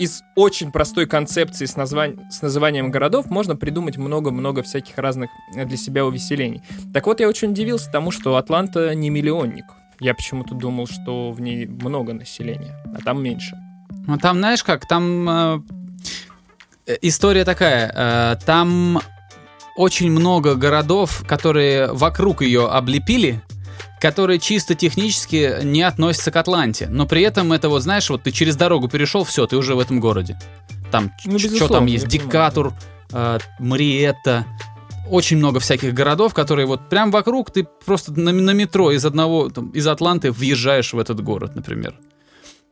из 0.00 0.22
очень 0.34 0.70
простой 0.72 1.06
концепции 1.06 1.66
с, 1.66 1.76
названь- 1.76 2.18
с 2.30 2.42
называнием 2.42 2.90
городов 2.90 3.26
можно 3.26 3.54
придумать 3.56 3.96
много-много 3.96 4.62
всяких 4.62 4.98
разных 4.98 5.30
э, 5.56 5.64
для 5.64 5.76
себя 5.76 6.04
увеселений. 6.04 6.62
Так 6.92 7.06
вот, 7.06 7.20
я 7.20 7.28
очень 7.28 7.50
удивился 7.50 7.90
тому, 7.90 8.10
что 8.10 8.36
Атланта 8.36 8.94
не 8.94 9.10
миллионник. 9.10 9.64
Я 10.00 10.14
почему-то 10.14 10.54
думал, 10.54 10.86
что 10.88 11.30
в 11.30 11.40
ней 11.40 11.66
много 11.66 12.12
населения, 12.12 12.76
а 12.96 13.00
там 13.02 13.22
меньше. 13.22 13.56
Ну, 14.06 14.18
там, 14.18 14.38
знаешь 14.38 14.64
как, 14.64 14.86
там... 14.88 15.28
э, 15.28 15.60
Э, 16.86 16.96
История 17.00 17.44
такая. 17.44 17.90
э, 17.94 18.36
Там 18.44 19.00
очень 19.76 20.10
много 20.10 20.54
городов, 20.54 21.24
которые 21.26 21.90
вокруг 21.92 22.42
ее 22.42 22.68
облепили, 22.68 23.40
которые 24.00 24.38
чисто 24.38 24.74
технически 24.74 25.58
не 25.62 25.82
относятся 25.82 26.30
к 26.30 26.36
Атланте. 26.36 26.88
Но 26.90 27.06
при 27.06 27.22
этом 27.22 27.52
это 27.52 27.68
вот, 27.68 27.82
знаешь, 27.82 28.10
вот 28.10 28.22
ты 28.24 28.30
через 28.32 28.56
дорогу 28.56 28.88
перешел, 28.88 29.24
все, 29.24 29.46
ты 29.46 29.56
уже 29.56 29.74
в 29.74 29.78
этом 29.78 30.00
городе. 30.00 30.38
Там, 30.90 31.10
Ну, 31.24 31.38
что 31.38 31.68
там 31.68 31.86
есть? 31.86 32.06
Декатур, 32.06 32.72
э, 33.12 33.38
Мариетта. 33.58 34.44
Очень 35.10 35.36
много 35.36 35.60
всяких 35.60 35.92
городов, 35.92 36.32
которые 36.32 36.66
вот 36.66 36.88
прям 36.88 37.10
вокруг, 37.10 37.50
ты 37.50 37.66
просто 37.84 38.12
на, 38.18 38.32
на 38.32 38.52
метро 38.52 38.90
из 38.90 39.04
одного, 39.04 39.50
там, 39.50 39.68
из 39.70 39.86
Атланты 39.86 40.30
въезжаешь 40.32 40.92
в 40.94 40.98
этот 40.98 41.22
город, 41.22 41.54
например. 41.54 41.94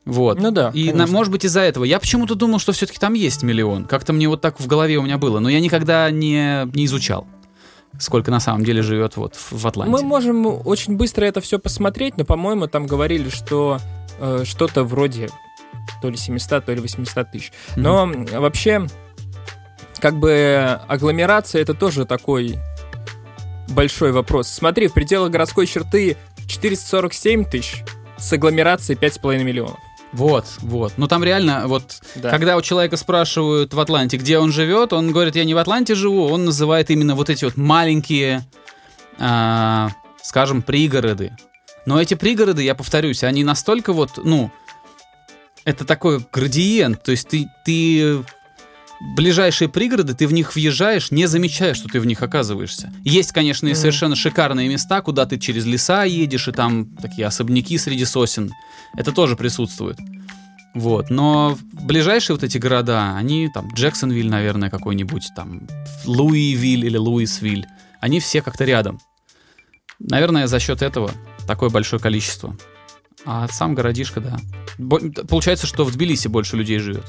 Вот. 0.05 0.41
Ну 0.41 0.50
да, 0.50 0.71
И, 0.75 0.93
на- 0.93 1.07
может 1.07 1.31
быть, 1.31 1.45
из-за 1.45 1.61
этого. 1.61 1.85
Я 1.85 2.00
почему-то 2.00 2.35
думал, 2.35 2.59
что 2.59 2.73
все-таки 2.73 2.99
там 2.99 3.12
есть 3.14 3.43
миллион. 3.43 3.85
Как-то 3.85 4.12
мне 4.12 4.29
вот 4.29 4.41
так 4.41 4.59
в 4.59 4.67
голове 4.67 4.97
у 4.97 5.02
меня 5.02 5.19
было. 5.19 5.38
Но 5.41 5.49
я 5.49 5.61
никогда 5.61 6.11
не, 6.11 6.64
не 6.75 6.87
изучал, 6.87 7.26
сколько 7.99 8.31
на 8.31 8.41
самом 8.41 8.65
деле 8.65 8.83
живет 8.83 9.17
вот 9.17 9.37
в, 9.37 9.67
Атланте. 9.67 9.93
Мы 9.93 10.03
можем 10.03 10.47
очень 10.67 10.97
быстро 10.97 11.25
это 11.25 11.41
все 11.41 11.59
посмотреть, 11.59 12.17
но, 12.17 12.25
по-моему, 12.25 12.67
там 12.67 12.87
говорили, 12.87 13.29
что 13.29 13.79
э, 14.19 14.43
что-то 14.45 14.85
вроде 14.85 15.31
то 16.01 16.09
ли 16.09 16.17
700, 16.17 16.65
то 16.65 16.73
ли 16.73 16.81
800 16.81 17.31
тысяч. 17.31 17.53
Но 17.77 18.05
м, 18.05 18.27
вообще, 18.27 18.87
как 19.99 20.19
бы 20.19 20.81
агломерация 20.89 21.63
это 21.63 21.75
тоже 21.75 22.05
такой 22.05 22.59
большой 23.69 24.13
вопрос. 24.13 24.49
Смотри, 24.49 24.89
в 24.89 24.93
пределах 24.93 25.31
городской 25.31 25.67
черты 25.67 26.17
447 26.47 27.45
тысяч 27.45 27.85
с 28.19 28.33
агломерацией 28.33 28.99
5,5 28.99 29.43
миллионов. 29.43 29.79
Вот, 30.12 30.45
вот. 30.61 30.92
Ну 30.99 31.09
там 31.09 31.25
реально, 31.25 31.66
вот, 31.66 32.00
Да. 32.16 32.31
когда 32.31 32.57
у 32.57 32.62
человека 32.62 32.97
спрашивают 32.97 33.73
в 33.73 33.81
Атланте, 33.81 34.19
где 34.19 34.38
он 34.38 34.52
живет, 34.52 34.92
он 34.92 35.11
говорит, 35.11 35.37
я 35.37 35.45
не 35.45 35.54
в 35.54 35.59
Атланте 35.59 35.95
живу, 35.95 36.28
он 36.28 36.45
называет 36.45 36.90
именно 36.90 37.14
вот 37.14 37.31
эти 37.31 37.45
вот 37.45 37.57
маленькие, 37.57 38.45
а, 39.19 39.90
скажем, 40.23 40.62
пригороды. 40.62 41.35
Но 41.87 42.00
эти 42.00 42.14
пригороды, 42.14 42.62
я 42.62 42.75
повторюсь, 42.75 43.25
они 43.25 43.42
настолько 43.42 43.92
вот, 43.92 44.19
ну, 44.23 44.50
это 45.64 45.85
такой 45.85 46.25
градиент, 46.33 47.02
то 47.02 47.11
есть 47.12 47.28
ты, 47.28 47.49
ты 47.64 48.23
ближайшие 49.16 49.68
пригороды, 49.68 50.14
ты 50.14 50.26
в 50.26 50.32
них 50.32 50.54
въезжаешь, 50.54 51.11
не 51.11 51.26
замечая, 51.26 51.75
что 51.75 51.88
ты 51.88 52.00
в 52.00 52.06
них 52.06 52.23
оказываешься. 52.23 52.92
Есть, 53.04 53.32
конечно, 53.32 53.66
и 53.68 53.75
совершенно 53.75 54.16
шикарные 54.16 54.68
места, 54.68 55.00
куда 55.02 55.26
ты 55.26 55.38
через 55.38 55.66
леса 55.66 56.04
едешь, 56.04 56.49
и 56.49 56.52
там 56.52 56.87
такие 56.97 57.26
особняки 57.26 57.76
среди 57.78 58.04
сосен. 58.04 58.52
Это 58.97 59.12
тоже 59.12 59.37
присутствует. 59.37 59.99
Вот, 60.75 61.11
но 61.11 61.59
ближайшие 61.73 62.35
вот 62.37 62.44
эти 62.44 62.56
города, 62.56 63.14
они 63.16 63.50
там, 63.52 63.68
Джексонвиль, 63.75 64.30
наверное, 64.30 64.71
какой-нибудь, 64.71 65.28
там, 65.37 65.68
Луивиль 66.06 66.87
или 66.87 66.97
Луисвиль, 66.97 67.66
они 68.00 68.21
все 68.21 68.40
как-то 68.40 68.64
рядом. 68.64 68.99
Наверное, 69.99 70.47
за 70.47 70.59
счет 70.59 70.80
этого 70.80 71.11
такое 71.47 71.68
большое 71.68 72.00
количество. 72.00 72.56
А 73.25 73.47
сам 73.49 73.75
городишко, 73.75 74.21
да. 74.21 74.38
Бо- 74.78 74.99
Получается, 75.28 75.66
что 75.66 75.85
в 75.85 75.92
Тбилиси 75.92 76.28
больше 76.28 76.56
людей 76.56 76.78
живет. 76.78 77.04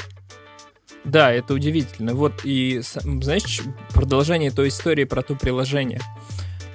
Да, 1.05 1.31
это 1.31 1.53
удивительно. 1.53 2.13
Вот 2.13 2.41
и, 2.45 2.81
знаешь, 2.81 3.61
продолжение 3.93 4.51
той 4.51 4.69
истории 4.69 5.03
про 5.03 5.21
то 5.21 5.35
приложение. 5.35 5.99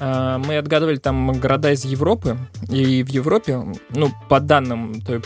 А, 0.01 0.39
Мы 0.39 0.59
отгадывали 0.59 0.97
там 0.97 1.33
города 1.33 1.73
из 1.73 1.85
Европы, 1.85 2.37
и 2.71 3.03
в 3.03 3.09
Европе, 3.09 3.65
ну, 3.91 4.11
по 4.29 4.41
данным 4.41 5.01
той- 5.01 5.23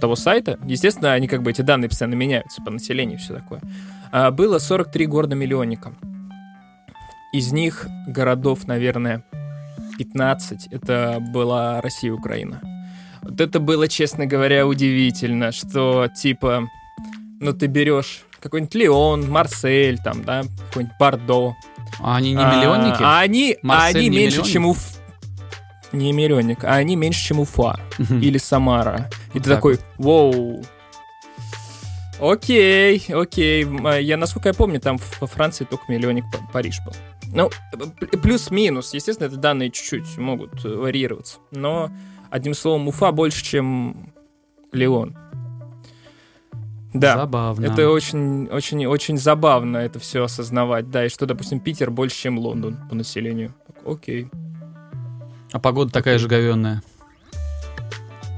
того 0.00 0.16
сайта, 0.16 0.58
естественно, 0.64 1.12
они 1.12 1.28
как 1.28 1.42
бы 1.42 1.50
эти 1.50 1.60
данные 1.62 1.88
постоянно 1.88 2.14
меняются 2.14 2.62
по 2.62 2.70
населению 2.70 3.18
и 3.18 3.20
все 3.20 3.34
такое, 3.34 3.60
а, 4.10 4.30
было 4.30 4.58
43 4.58 5.06
города-миллионника. 5.06 5.92
Из 7.32 7.52
них 7.52 7.86
городов, 8.08 8.66
наверное, 8.66 9.22
15, 9.98 10.68
это 10.70 11.18
была 11.20 11.80
Россия 11.80 12.10
и 12.10 12.14
Украина. 12.14 12.60
Вот 13.22 13.40
это 13.40 13.60
было, 13.60 13.88
честно 13.88 14.26
говоря, 14.26 14.66
удивительно, 14.66 15.52
что 15.52 16.08
типа 16.08 16.66
ну, 17.40 17.52
ты 17.52 17.66
берешь 17.66 18.24
какой-нибудь 18.40 18.74
Леон, 18.74 19.30
Марсель, 19.30 19.98
там, 19.98 20.24
да, 20.24 20.44
какой-нибудь 20.68 20.96
Бордо. 20.98 21.54
А 22.00 22.16
они 22.16 22.32
не 22.32 22.42
А, 22.42 22.56
миллионники? 22.56 23.02
А 23.02 23.20
они, 23.20 23.56
а 23.62 23.66
Марсель 23.66 23.98
они 23.98 24.08
не 24.08 24.16
меньше, 24.16 24.36
миллионник? 24.38 24.52
чем 24.52 24.66
Уф... 24.66 24.78
Не 25.92 26.12
миллионник, 26.12 26.64
а 26.64 26.74
они 26.74 26.96
меньше, 26.96 27.28
чем 27.28 27.40
Уфа 27.40 27.80
или 27.98 28.38
Самара. 28.38 29.08
И 29.32 29.38
Вот 29.38 29.42
ты 29.44 29.50
так 29.50 29.58
такой, 29.58 29.78
воу. 29.98 30.62
Окей, 32.18 33.04
окей. 33.08 33.66
А 33.84 33.98
Я, 33.98 34.16
насколько 34.16 34.48
я 34.48 34.54
помню, 34.54 34.80
там 34.80 34.98
во 35.20 35.26
Франции 35.26 35.64
только 35.64 35.84
миллионник 35.88 36.24
Париж 36.52 36.80
был. 36.84 36.92
Ну, 37.32 37.50
плюс-минус. 38.22 38.94
Естественно, 38.94 39.26
это 39.26 39.36
данные 39.36 39.70
чуть-чуть 39.70 40.16
могут 40.16 40.64
э, 40.64 40.68
варьироваться. 40.68 41.38
Но, 41.50 41.90
одним 42.30 42.54
словом, 42.54 42.88
Уфа 42.88 43.12
больше, 43.12 43.44
чем 43.44 44.12
Леон. 44.72 45.16
Да. 47.00 47.16
Забавно. 47.16 47.66
Это 47.66 47.90
очень, 47.90 48.46
очень, 48.46 48.86
очень 48.86 49.18
забавно 49.18 49.78
это 49.78 49.98
все 49.98 50.24
осознавать, 50.24 50.90
да, 50.90 51.06
и 51.06 51.08
что, 51.08 51.26
допустим, 51.26 51.60
Питер 51.60 51.90
больше, 51.90 52.16
чем 52.16 52.38
Лондон 52.38 52.78
по 52.88 52.94
населению. 52.94 53.54
Окей. 53.84 54.28
А 55.52 55.58
погода 55.58 55.92
такая 55.92 56.18
же 56.18 56.28
говенная. 56.28 56.82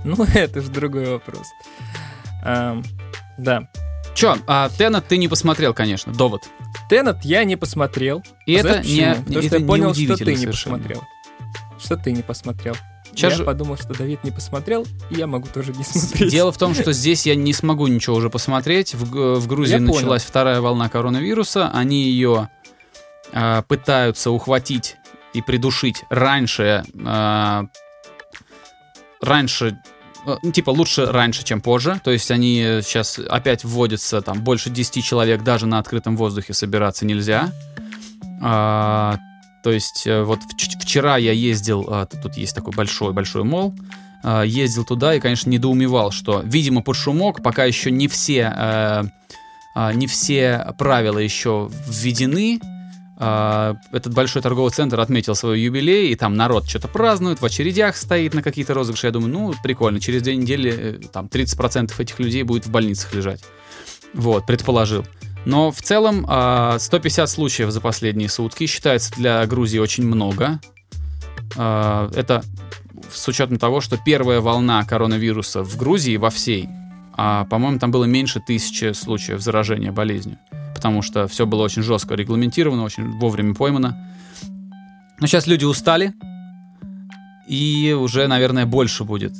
Ну, 0.05 0.25
это 0.35 0.61
же 0.61 0.71
другой 0.71 1.07
вопрос. 1.07 1.47
Ам, 2.45 2.85
да. 3.39 3.69
Чё, 4.15 4.37
а 4.47 4.69
Теннет 4.71 5.07
ты 5.07 5.17
не 5.17 5.29
посмотрел, 5.29 5.73
конечно, 5.75 6.13
довод. 6.13 6.43
Теннет 6.89 7.19
я 7.23 7.45
не 7.45 7.57
посмотрел. 7.57 8.23
И 8.47 8.57
А 8.57 8.61
это 8.61 8.69
знаешь 8.83 8.87
не? 8.87 9.15
Потому 9.15 9.39
это 9.39 9.47
что 9.47 9.59
я 9.59 9.67
понял, 9.67 9.95
что 9.95 10.17
ты 10.17 10.25
не 10.33 10.37
совершенно. 10.37 10.77
посмотрел. 10.77 11.03
Что 11.79 11.97
ты 11.97 12.13
не 12.13 12.23
посмотрел. 12.23 12.75
Сейчас 13.19 13.33
я 13.33 13.39
же- 13.39 13.45
подумал, 13.45 13.77
что 13.77 13.95
Давид 13.95 14.25
не 14.25 14.31
посмотрел, 14.31 14.87
и 15.11 15.17
я 15.17 15.27
могу 15.27 15.47
тоже 15.53 15.73
не 15.73 15.85
смотреть. 15.85 16.31
Дело 16.31 16.53
в 16.53 16.57
том, 16.59 16.75
что 16.75 16.93
здесь 16.93 17.27
я 17.27 17.35
не 17.35 17.53
смогу 17.53 17.87
ничего 17.87 18.17
уже 18.17 18.31
посмотреть. 18.31 18.95
В, 18.95 19.39
в 19.41 19.47
Грузии 19.47 19.73
Я 19.73 19.79
понял. 19.79 19.95
началась 19.95 20.23
вторая 20.25 20.61
волна 20.61 20.89
коронавируса. 20.89 21.69
Они 21.71 22.05
ее 22.05 22.49
а, 23.33 23.63
пытаются 23.63 24.31
ухватить 24.31 24.97
и 25.35 25.43
придушить 25.43 26.05
раньше. 26.11 26.85
а, 27.05 27.65
раньше. 29.21 29.79
э, 30.27 30.37
ну, 30.43 30.53
Типа 30.53 30.71
лучше 30.71 31.07
раньше, 31.07 31.45
чем 31.45 31.61
позже. 31.61 32.01
То 32.05 32.11
есть 32.11 32.31
они 32.31 32.81
сейчас 32.83 33.19
опять 33.19 33.65
вводятся, 33.65 34.23
там 34.23 34.41
больше 34.43 34.71
10 34.71 35.05
человек 35.05 35.43
даже 35.43 35.67
на 35.67 35.79
открытом 35.79 36.17
воздухе 36.17 36.55
собираться 36.55 37.05
нельзя. 37.05 37.53
А, 38.43 39.17
то 39.63 39.71
есть 39.71 40.07
э, 40.07 40.23
вот 40.23 40.41
вч- 40.41 40.79
вчера 40.81 41.17
я 41.17 41.33
ездил, 41.33 41.87
а, 41.89 42.07
тут 42.07 42.37
есть 42.37 42.55
такой 42.55 42.73
большой-большой 42.75 43.45
мол, 43.45 43.75
а, 44.23 44.43
ездил 44.43 44.85
туда 44.85 45.15
и, 45.15 45.21
конечно, 45.21 45.51
недоумевал, 45.51 46.11
что, 46.11 46.43
видимо, 46.45 46.83
под 46.83 46.97
шумок 46.97 47.43
пока 47.43 47.65
еще 47.65 47.91
не 47.91 48.09
все, 48.09 48.53
э, 48.55 49.03
а, 49.75 49.93
не 49.93 50.07
все 50.07 50.75
правила 50.79 51.19
еще 51.19 51.71
введены. 51.87 52.61
Этот 53.21 54.15
большой 54.15 54.43
торговый 54.43 54.71
центр 54.71 55.01
отметил 55.01 55.35
свой 55.35 55.61
юбилей, 55.61 56.13
и 56.13 56.15
там 56.15 56.37
народ 56.37 56.69
что-то 56.69 56.87
празднует, 56.87 57.41
в 57.41 57.45
очередях 57.45 57.97
стоит 57.97 58.33
на 58.33 58.45
какие-то 58.45 58.75
розыгрыши. 58.75 59.09
Я 59.09 59.13
думаю, 59.13 59.33
ну, 59.33 59.55
прикольно, 59.61 59.99
через 59.99 60.23
две 60.23 60.37
недели 60.37 60.73
э, 60.73 61.01
там 61.13 61.27
30% 61.27 61.93
этих 61.99 62.21
людей 62.21 62.45
будет 62.45 62.67
в 62.67 62.71
больницах 62.71 63.13
лежать. 63.15 63.41
Вот, 64.15 64.47
предположил. 64.47 65.05
Но 65.49 65.71
в 65.71 65.81
целом 65.81 66.27
а, 66.29 66.79
150 66.79 67.31
случаев 67.31 67.71
за 67.71 67.81
последние 67.81 68.29
сутки 68.29 68.67
считается 68.67 69.15
для 69.15 69.47
Грузии 69.47 69.79
очень 69.79 70.05
много. 70.05 70.61
А, 71.57 72.11
Это 72.15 72.45
с 73.11 73.27
учетом 73.29 73.57
того, 73.57 73.81
что 73.81 73.97
первая 73.97 74.43
волна 74.43 74.85
коронавируса 74.85 75.63
в 75.63 75.75
Грузии 75.79 76.19
во 76.19 76.29
всей, 76.29 76.69
а, 77.15 77.47
по-моему, 77.47 77.79
там 77.79 77.91
было 77.91 78.05
меньше 78.05 78.41
тысячи 78.47 78.93
случаев 78.93 79.41
заражения 79.41 79.91
болезнью, 79.91 80.37
потому 80.75 81.01
что 81.01 81.27
все 81.29 81.47
было 81.47 81.63
очень 81.63 81.83
жестко 81.83 82.15
регламентировано, 82.15 82.85
очень 82.85 83.19
вовремя 83.19 83.55
поймано. 83.55 83.97
Но 85.19 85.27
сейчас 85.27 85.47
люди 85.47 85.65
устали, 85.65 86.13
и 87.49 87.97
уже, 87.99 88.27
наверное, 88.27 88.67
больше 88.67 89.05
будет. 89.05 89.33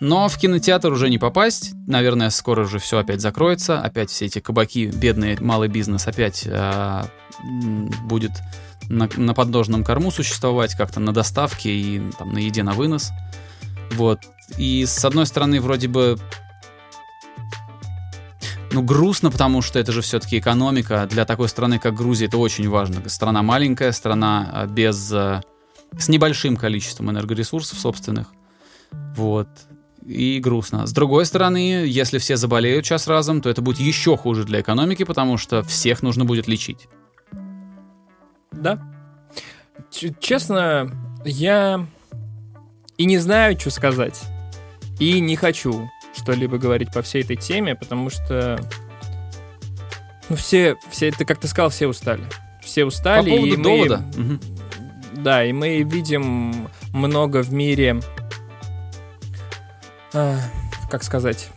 Но 0.00 0.28
в 0.28 0.38
кинотеатр 0.38 0.92
уже 0.92 1.10
не 1.10 1.18
попасть. 1.18 1.72
Наверное, 1.86 2.30
скоро 2.30 2.64
уже 2.64 2.78
все 2.78 2.98
опять 2.98 3.20
закроется. 3.20 3.80
Опять 3.80 4.10
все 4.10 4.26
эти 4.26 4.38
кабаки, 4.38 4.86
бедный 4.86 5.36
малый 5.40 5.68
бизнес 5.68 6.06
опять 6.06 6.46
м, 6.46 7.90
будет 8.04 8.32
на, 8.88 9.08
на 9.16 9.34
подножном 9.34 9.84
корму 9.84 10.10
существовать, 10.10 10.74
как-то 10.74 11.00
на 11.00 11.12
доставке 11.12 11.70
и 11.70 12.10
там, 12.18 12.32
на 12.32 12.38
еде 12.38 12.62
на 12.62 12.72
вынос. 12.72 13.10
Вот. 13.92 14.20
И 14.56 14.84
с 14.86 15.04
одной 15.04 15.26
стороны, 15.26 15.60
вроде 15.60 15.88
бы 15.88 16.18
ну, 18.72 18.82
грустно, 18.82 19.30
потому 19.30 19.62
что 19.62 19.78
это 19.78 19.92
же 19.92 20.02
все-таки 20.02 20.38
экономика. 20.38 21.06
Для 21.10 21.24
такой 21.24 21.48
страны, 21.48 21.78
как 21.78 21.94
Грузия, 21.94 22.26
это 22.26 22.38
очень 22.38 22.68
важно. 22.68 23.08
Страна 23.08 23.42
маленькая, 23.42 23.92
страна 23.92 24.48
а, 24.52 24.66
без... 24.66 25.10
а, 25.12 25.42
с 25.98 26.08
небольшим 26.08 26.56
количеством 26.56 27.10
энергоресурсов 27.10 27.78
собственных. 27.78 28.28
Вот. 29.16 29.48
И 30.06 30.40
грустно. 30.40 30.86
С 30.86 30.92
другой 30.92 31.26
стороны, 31.26 31.84
если 31.86 32.18
все 32.18 32.36
заболеют 32.36 32.84
час 32.84 33.06
разом, 33.06 33.40
то 33.40 33.50
это 33.50 33.62
будет 33.62 33.80
еще 33.80 34.16
хуже 34.16 34.44
для 34.44 34.60
экономики, 34.60 35.04
потому 35.04 35.36
что 35.36 35.62
всех 35.62 36.02
нужно 36.02 36.24
будет 36.24 36.48
лечить. 36.48 36.88
Да. 38.52 38.82
Честно, 40.20 40.90
я 41.24 41.86
и 42.96 43.04
не 43.04 43.18
знаю, 43.18 43.58
что 43.58 43.70
сказать. 43.70 44.22
И 44.98 45.20
не 45.20 45.36
хочу 45.36 45.88
что-либо 46.16 46.58
говорить 46.58 46.92
по 46.92 47.02
всей 47.02 47.22
этой 47.22 47.36
теме, 47.36 47.74
потому 47.76 48.10
что 48.10 48.58
ну, 50.28 50.36
все, 50.36 50.76
все, 50.90 51.10
ты 51.10 51.24
как 51.24 51.38
ты 51.38 51.48
сказал, 51.48 51.70
все 51.70 51.86
устали. 51.86 52.24
Все 52.62 52.84
устали. 52.84 53.30
По 53.30 53.36
поводу 53.36 53.54
и 53.54 53.56
мы- 53.56 53.62
довода. 53.62 54.04
Да, 55.14 55.44
и 55.44 55.52
мы 55.52 55.82
видим 55.82 56.68
много 56.92 57.42
в 57.42 57.52
мире, 57.52 58.00
а, 60.12 60.38
как 60.90 61.02
сказать, 61.02 61.48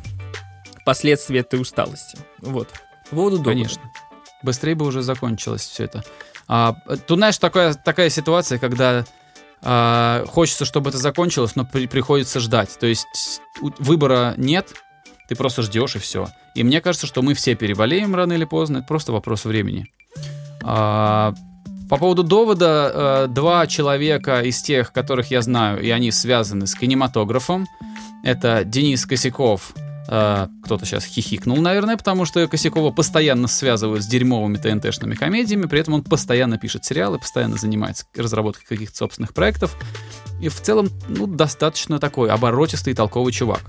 последствий 0.86 1.39
этой 1.39 1.60
усталости. 1.60 2.17
Вот. 2.39 2.70
По 3.10 3.15
поводу 3.15 3.38
довода. 3.38 3.51
Конечно. 3.51 3.81
Быстрее 4.43 4.75
бы 4.75 4.86
уже 4.86 5.01
закончилось 5.01 5.62
все 5.62 5.84
это. 5.86 6.03
А, 6.48 6.75
тут, 7.08 7.17
знаешь, 7.17 7.38
такая, 7.38 7.74
такая 7.74 8.10
ситуация, 8.10 8.58
когда 8.58 9.05
а, 9.62 10.25
хочется, 10.27 10.65
чтобы 10.65 10.89
это 10.89 10.98
закончилось, 10.98 11.55
но 11.55 11.65
при- 11.65 11.88
приходится 11.88 12.39
ждать. 12.39 12.77
То 12.79 12.88
есть 12.88 13.05
у- 13.62 13.72
выбора 13.77 14.34
нет, 14.38 14.74
ты 15.29 15.36
просто 15.36 15.62
ждешь 15.62 15.96
и 15.96 16.00
все. 16.00 16.27
И 16.55 16.63
мне 16.63 16.81
кажется, 16.81 17.05
что 17.08 17.22
мы 17.22 17.36
все 17.36 17.55
переболеем 17.55 18.15
рано 18.15 18.34
или 18.34 18.46
поздно, 18.46 18.79
это 18.79 18.88
просто 18.88 19.12
вопрос 19.12 19.46
времени. 19.46 19.86
А, 20.63 21.34
по 21.91 21.98
поводу 21.98 22.24
довода, 22.24 22.91
э, 22.93 23.27
два 23.27 23.67
человека 23.67 24.39
из 24.39 24.62
тех, 24.62 24.93
которых 24.93 25.29
я 25.29 25.41
знаю, 25.41 25.81
и 25.81 25.89
они 25.89 26.10
связаны 26.12 26.65
с 26.65 26.74
кинематографом, 26.74 27.67
это 28.24 28.63
Денис 28.63 29.05
Косяков, 29.05 29.74
э, 30.07 30.48
кто-то 30.63 30.86
сейчас 30.86 31.03
хихикнул, 31.03 31.57
наверное, 31.57 31.98
потому 31.98 32.24
что 32.24 32.48
Косякова 32.48 32.91
постоянно 32.91 33.50
связывают 33.50 34.05
с 34.05 34.07
дерьмовыми 34.07 34.55
ТНТ-шными 34.55 35.15
комедиями, 35.15 35.65
при 35.65 35.81
этом 35.81 35.95
он 35.95 36.03
постоянно 36.05 36.57
пишет 36.57 36.86
сериалы, 36.86 37.19
постоянно 37.19 37.57
занимается 37.57 38.05
разработкой 38.15 38.63
каких-то 38.69 38.95
собственных 38.95 39.33
проектов. 39.33 39.75
И 40.41 40.48
в 40.48 40.62
целом, 40.62 40.88
ну, 41.10 41.27
достаточно 41.27 42.00
такой 42.00 42.29
оборотистый 42.29 42.93
и 42.93 42.95
толковый 42.95 43.33
чувак. 43.33 43.63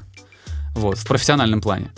Вот, 0.76 0.96
в 0.96 1.08
профессиональном 1.08 1.60
плане. 1.60 1.90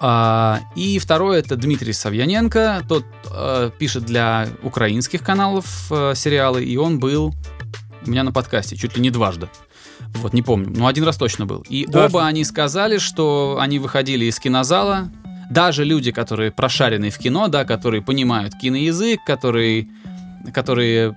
А, 0.00 0.60
и 0.74 0.98
второй 0.98 1.38
это 1.38 1.56
Дмитрий 1.56 1.92
Савьяненко. 1.92 2.84
Тот 2.88 3.04
э, 3.30 3.70
пишет 3.78 4.04
для 4.04 4.48
украинских 4.62 5.22
каналов 5.22 5.66
э, 5.90 6.14
сериалы, 6.16 6.64
и 6.64 6.76
он 6.76 6.98
был 6.98 7.34
у 8.06 8.10
меня 8.10 8.22
на 8.22 8.32
подкасте 8.32 8.76
чуть 8.76 8.96
ли 8.96 9.02
не 9.02 9.10
дважды. 9.10 9.48
Вот, 10.14 10.32
не 10.32 10.42
помню. 10.42 10.72
Но 10.74 10.86
один 10.86 11.04
раз 11.04 11.16
точно 11.16 11.46
был. 11.46 11.64
И 11.68 11.86
Дважды. 11.86 12.16
оба 12.16 12.26
они 12.26 12.44
сказали, 12.44 12.98
что 12.98 13.58
они 13.60 13.78
выходили 13.78 14.24
из 14.24 14.38
кинозала. 14.38 15.10
Даже 15.50 15.84
люди, 15.84 16.10
которые 16.12 16.50
прошарены 16.50 17.10
в 17.10 17.18
кино, 17.18 17.48
да, 17.48 17.64
которые 17.64 18.02
понимают 18.02 18.54
киноязык, 18.54 19.20
которые, 19.24 19.88
которые 20.54 21.16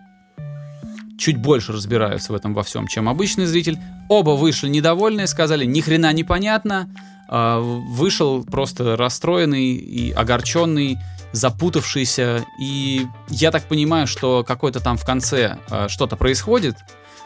чуть 1.17 1.37
больше 1.37 1.71
разбираются 1.71 2.33
в 2.33 2.35
этом 2.35 2.53
во 2.53 2.63
всем, 2.63 2.87
чем 2.87 3.07
обычный 3.07 3.45
зритель. 3.45 3.77
Оба 4.09 4.31
вышли 4.31 4.67
недовольные, 4.67 5.27
сказали, 5.27 5.65
ни 5.65 5.81
хрена 5.81 6.11
непонятно. 6.11 6.89
А, 7.29 7.59
Вышел 7.59 8.43
просто 8.43 8.95
расстроенный 8.97 9.73
и 9.73 10.11
огорченный, 10.11 10.97
запутавшийся. 11.31 12.45
И 12.59 13.07
я 13.29 13.51
так 13.51 13.63
понимаю, 13.63 14.07
что 14.07 14.43
какой-то 14.43 14.79
там 14.79 14.97
в 14.97 15.05
конце 15.05 15.57
а, 15.69 15.89
что-то 15.89 16.15
происходит, 16.15 16.75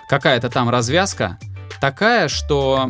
какая-то 0.09 0.49
там 0.49 0.69
развязка 0.69 1.37
такая, 1.79 2.27
что 2.27 2.89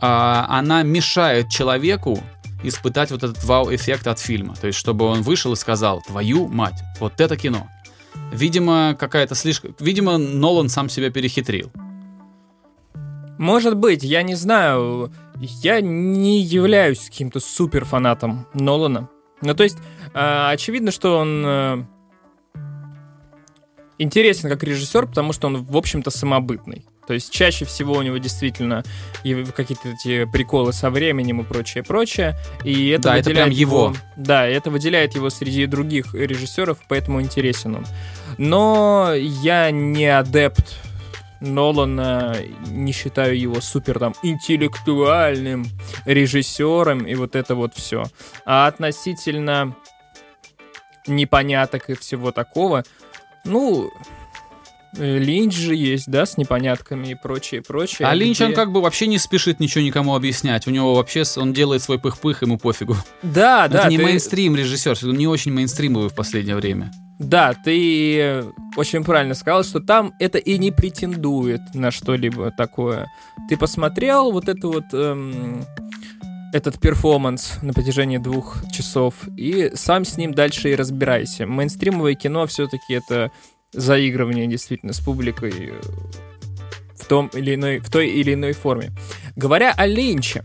а, 0.00 0.46
она 0.48 0.82
мешает 0.82 1.48
человеку 1.48 2.22
испытать 2.62 3.10
вот 3.10 3.22
этот 3.22 3.42
вау-эффект 3.44 4.06
от 4.06 4.18
фильма. 4.18 4.54
То 4.54 4.66
есть, 4.66 4.78
чтобы 4.78 5.06
он 5.06 5.22
вышел 5.22 5.52
и 5.52 5.56
сказал, 5.56 6.02
твою 6.02 6.48
мать, 6.48 6.82
вот 6.98 7.20
это 7.20 7.36
кино. 7.36 7.68
Видимо, 8.32 8.96
какая-то 8.98 9.34
слишком... 9.34 9.74
Видимо, 9.80 10.18
Нолан 10.18 10.68
сам 10.68 10.88
себя 10.88 11.10
перехитрил. 11.10 11.72
Может 13.38 13.76
быть, 13.76 14.02
я 14.02 14.22
не 14.22 14.34
знаю. 14.34 15.12
Я 15.40 15.80
не 15.80 16.42
являюсь 16.42 17.08
каким-то 17.08 17.40
супер 17.40 17.86
фанатом 17.86 18.46
Нолана. 18.52 19.08
Ну, 19.40 19.54
то 19.54 19.62
есть, 19.62 19.78
э, 20.12 20.50
очевидно, 20.50 20.90
что 20.90 21.16
он 21.16 21.42
э, 21.46 21.84
интересен 23.96 24.50
как 24.50 24.62
режиссер, 24.62 25.06
потому 25.06 25.32
что 25.32 25.46
он, 25.46 25.64
в 25.64 25.76
общем-то, 25.76 26.10
самобытный. 26.10 26.84
То 27.06 27.14
есть 27.14 27.32
чаще 27.32 27.64
всего 27.64 27.94
у 27.94 28.02
него 28.02 28.18
действительно 28.18 28.84
какие-то 29.56 29.88
эти 29.88 30.30
приколы 30.30 30.72
со 30.72 30.90
временем 30.90 31.40
и 31.40 31.44
прочее, 31.44 31.82
прочее. 31.82 32.36
И 32.64 32.90
это 32.90 33.04
Да, 33.04 33.16
это 33.16 33.30
прям 33.30 33.50
его. 33.50 33.94
Да, 34.16 34.46
это 34.46 34.70
выделяет 34.70 35.14
его 35.14 35.30
среди 35.30 35.66
других 35.66 36.14
режиссеров, 36.14 36.78
поэтому 36.86 37.20
интересен 37.20 37.76
он. 37.76 37.86
Но 38.38 39.12
я 39.16 39.70
не 39.70 40.06
адепт 40.06 40.76
Нолана, 41.40 42.36
не 42.66 42.92
считаю 42.92 43.38
его 43.38 43.60
супер 43.60 43.98
там 43.98 44.14
интеллектуальным 44.22 45.66
режиссером 46.04 47.06
и 47.06 47.14
вот 47.14 47.34
это 47.36 47.54
вот 47.54 47.74
все. 47.74 48.04
А 48.44 48.66
относительно 48.66 49.74
непоняток 51.06 51.90
и 51.90 51.94
всего 51.94 52.30
такого, 52.30 52.84
ну, 53.44 53.90
э, 54.96 55.18
Линч 55.18 55.54
же 55.54 55.74
есть, 55.74 56.10
да, 56.10 56.26
с 56.26 56.36
непонятками 56.36 57.08
и 57.08 57.14
прочее, 57.14 57.62
прочее. 57.62 58.06
А 58.06 58.14
Линч, 58.14 58.40
он 58.40 58.48
где- 58.48 58.56
как 58.56 58.70
бы 58.72 58.80
вообще 58.82 59.06
не 59.06 59.18
спешит 59.18 59.60
ничего 59.60 59.82
никому 59.82 60.14
объяснять. 60.14 60.66
У 60.66 60.70
него 60.70 60.94
вообще, 60.94 61.22
он 61.36 61.52
делает 61.52 61.82
свой 61.82 61.98
пых-пых, 61.98 62.38
ему 62.42 62.58
пофигу. 62.58 62.96
Да, 63.22 63.66
да, 63.68 63.80
это 63.80 63.88
не 63.88 63.96
ты- 63.96 64.04
мейнстрим 64.04 64.56
режиссер, 64.56 64.96
он 65.04 65.16
не 65.16 65.26
очень 65.26 65.52
мейнстримовый 65.52 66.10
в 66.10 66.14
последнее 66.14 66.56
время. 66.56 66.90
Да, 67.20 67.52
ты 67.52 68.18
э, 68.18 68.52
очень 68.78 69.04
правильно 69.04 69.34
сказал, 69.34 69.62
что 69.62 69.80
там 69.80 70.14
это 70.18 70.38
и 70.38 70.56
не 70.56 70.70
претендует 70.70 71.60
на 71.74 71.90
что-либо 71.90 72.50
такое. 72.50 73.08
Ты 73.46 73.58
посмотрел 73.58 74.32
вот 74.32 74.48
это 74.48 74.66
вот 74.66 74.84
эм, 74.94 75.62
этот 76.54 76.80
перформанс 76.80 77.58
на 77.60 77.74
протяжении 77.74 78.16
двух 78.16 78.56
часов 78.72 79.14
и 79.36 79.70
сам 79.74 80.06
с 80.06 80.16
ним 80.16 80.32
дальше 80.32 80.70
и 80.70 80.74
разбирайся. 80.74 81.46
Мейнстримовое 81.46 82.14
кино 82.14 82.46
все-таки 82.46 82.94
это 82.94 83.30
заигрывание 83.72 84.46
действительно 84.46 84.94
с 84.94 85.00
публикой 85.00 85.52
э, 85.72 85.80
в 86.96 87.04
том 87.04 87.30
или 87.34 87.54
иной 87.54 87.80
в 87.80 87.90
той 87.90 88.08
или 88.08 88.32
иной 88.32 88.54
форме. 88.54 88.92
Говоря 89.36 89.74
о 89.76 89.86
Линче, 89.86 90.42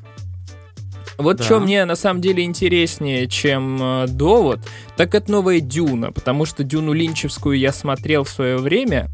вот 1.18 1.38
Да. 1.38 1.44
что 1.44 1.60
мне 1.60 1.86
на 1.86 1.96
самом 1.96 2.22
деле 2.22 2.44
интереснее, 2.44 3.28
чем 3.28 3.82
э, 3.82 4.08
довод, 4.08 4.60
так 4.98 5.16
это 5.16 5.32
новая 5.32 5.60
Дюна, 5.60 6.12
потому 6.12 6.46
что 6.46 6.64
Дюну 6.64 6.94
Линчевскую 6.94 7.58
я 7.58 7.72
смотрел 7.72 8.24
в 8.24 8.30
свое 8.30 8.58
время. 8.58 9.08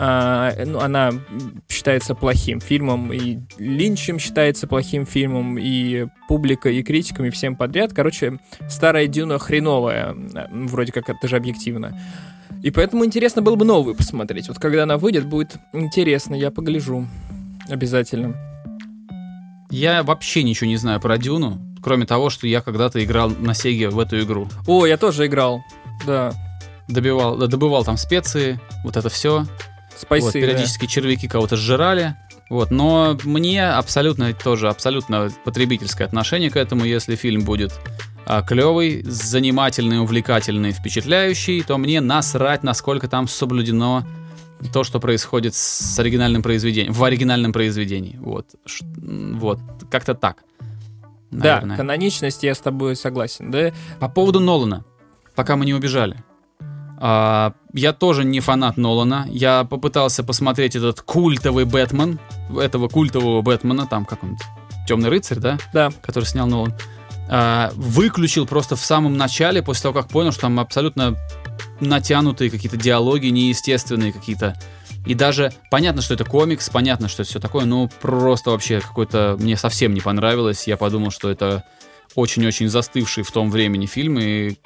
А, 0.00 0.52
ну, 0.64 0.78
она 0.78 1.10
считается 1.68 2.14
плохим 2.14 2.60
фильмом, 2.60 3.12
и 3.12 3.38
Линчем 3.58 4.20
считается 4.20 4.68
плохим 4.68 5.04
фильмом, 5.04 5.58
и 5.58 6.06
публика, 6.28 6.68
и 6.70 6.84
критиками, 6.84 7.30
всем 7.30 7.56
подряд. 7.56 7.92
Короче, 7.92 8.38
старая 8.68 9.08
Дюна 9.08 9.40
хреновая, 9.40 10.10
м, 10.12 10.68
вроде 10.68 10.92
как 10.92 11.08
это 11.10 11.26
же 11.26 11.36
объективно. 11.36 12.00
И 12.62 12.70
поэтому 12.70 13.04
интересно 13.04 13.42
было 13.42 13.56
бы 13.56 13.64
новую 13.64 13.96
посмотреть. 13.96 14.46
Вот 14.48 14.60
когда 14.60 14.84
она 14.84 14.98
выйдет, 14.98 15.26
будет 15.26 15.56
интересно, 15.72 16.36
я 16.36 16.52
погляжу. 16.52 17.04
Обязательно. 17.68 18.36
Я 19.70 20.02
вообще 20.02 20.42
ничего 20.42 20.68
не 20.68 20.76
знаю 20.76 21.00
про 21.00 21.18
Дюну, 21.18 21.60
кроме 21.82 22.06
того, 22.06 22.30
что 22.30 22.46
я 22.46 22.60
когда-то 22.60 23.02
играл 23.04 23.30
на 23.30 23.54
Сеге 23.54 23.90
в 23.90 23.98
эту 23.98 24.20
игру. 24.20 24.48
О, 24.66 24.86
я 24.86 24.96
тоже 24.96 25.26
играл. 25.26 25.62
Да. 26.06 26.32
Добивал, 26.88 27.36
добывал 27.36 27.84
там 27.84 27.96
специи, 27.96 28.58
вот 28.82 28.96
это 28.96 29.08
все. 29.10 29.46
Спайсы. 29.94 30.26
Вот, 30.26 30.34
да. 30.34 30.40
периодически 30.40 30.86
червяки 30.86 31.28
кого-то 31.28 31.56
сжирали. 31.56 32.16
Вот, 32.48 32.70
но 32.70 33.18
мне 33.24 33.68
абсолютно 33.68 34.32
тоже 34.32 34.68
абсолютно 34.68 35.30
потребительское 35.44 36.06
отношение 36.06 36.50
к 36.50 36.56
этому. 36.56 36.84
Если 36.84 37.14
фильм 37.14 37.42
будет 37.42 37.78
а, 38.24 38.42
клевый, 38.42 39.02
занимательный, 39.02 40.00
увлекательный, 40.00 40.72
впечатляющий, 40.72 41.62
то 41.62 41.76
мне 41.76 42.00
насрать, 42.00 42.62
насколько 42.62 43.06
там 43.06 43.28
соблюдено 43.28 44.06
то, 44.72 44.84
что 44.84 45.00
происходит 45.00 45.54
с 45.54 45.98
оригинальным 45.98 46.42
произведением, 46.42 46.92
в 46.92 47.02
оригинальном 47.04 47.52
произведении. 47.52 48.16
Вот, 48.20 48.46
вот, 49.00 49.60
как-то 49.90 50.14
так. 50.14 50.44
Да, 51.30 51.54
наверное. 51.56 51.76
каноничность 51.76 52.42
я 52.42 52.54
с 52.54 52.58
тобой 52.58 52.96
согласен, 52.96 53.50
да? 53.50 53.72
По 54.00 54.08
поводу 54.08 54.40
Нолана, 54.40 54.84
пока 55.34 55.56
мы 55.56 55.66
не 55.66 55.74
убежали. 55.74 56.24
А, 57.00 57.52
я 57.74 57.92
тоже 57.92 58.24
не 58.24 58.40
фанат 58.40 58.76
Нолана. 58.76 59.26
Я 59.28 59.64
попытался 59.64 60.24
посмотреть 60.24 60.74
этот 60.74 61.00
культовый 61.02 61.64
Бэтмен, 61.64 62.18
этого 62.58 62.88
культового 62.88 63.42
Бэтмена, 63.42 63.86
там 63.86 64.04
как 64.04 64.24
он, 64.24 64.36
Темный 64.88 65.10
рыцарь, 65.10 65.38
да, 65.38 65.58
Да. 65.72 65.90
который 66.02 66.24
снял 66.24 66.46
Нолан. 66.46 66.74
А, 67.30 67.70
выключил 67.74 68.46
просто 68.46 68.74
в 68.74 68.80
самом 68.80 69.16
начале, 69.18 69.62
после 69.62 69.82
того, 69.82 69.94
как 70.00 70.08
понял, 70.08 70.32
что 70.32 70.42
там 70.42 70.58
абсолютно 70.58 71.14
натянутые 71.80 72.50
какие-то 72.50 72.76
диалоги, 72.76 73.28
неестественные 73.28 74.12
какие-то. 74.12 74.58
И 75.06 75.14
даже 75.14 75.52
понятно, 75.70 76.02
что 76.02 76.14
это 76.14 76.24
комикс, 76.24 76.68
понятно, 76.68 77.08
что 77.08 77.22
это 77.22 77.30
все 77.30 77.40
такое, 77.40 77.64
но 77.64 77.88
просто 78.00 78.50
вообще 78.50 78.80
какой-то 78.80 79.36
мне 79.38 79.56
совсем 79.56 79.94
не 79.94 80.00
понравилось. 80.00 80.66
Я 80.66 80.76
подумал, 80.76 81.10
что 81.10 81.30
это 81.30 81.64
очень-очень 82.14 82.68
застывший 82.68 83.22
в 83.22 83.30
том 83.30 83.50
времени 83.50 83.86
фильм, 83.86 84.18
и 84.18 84.56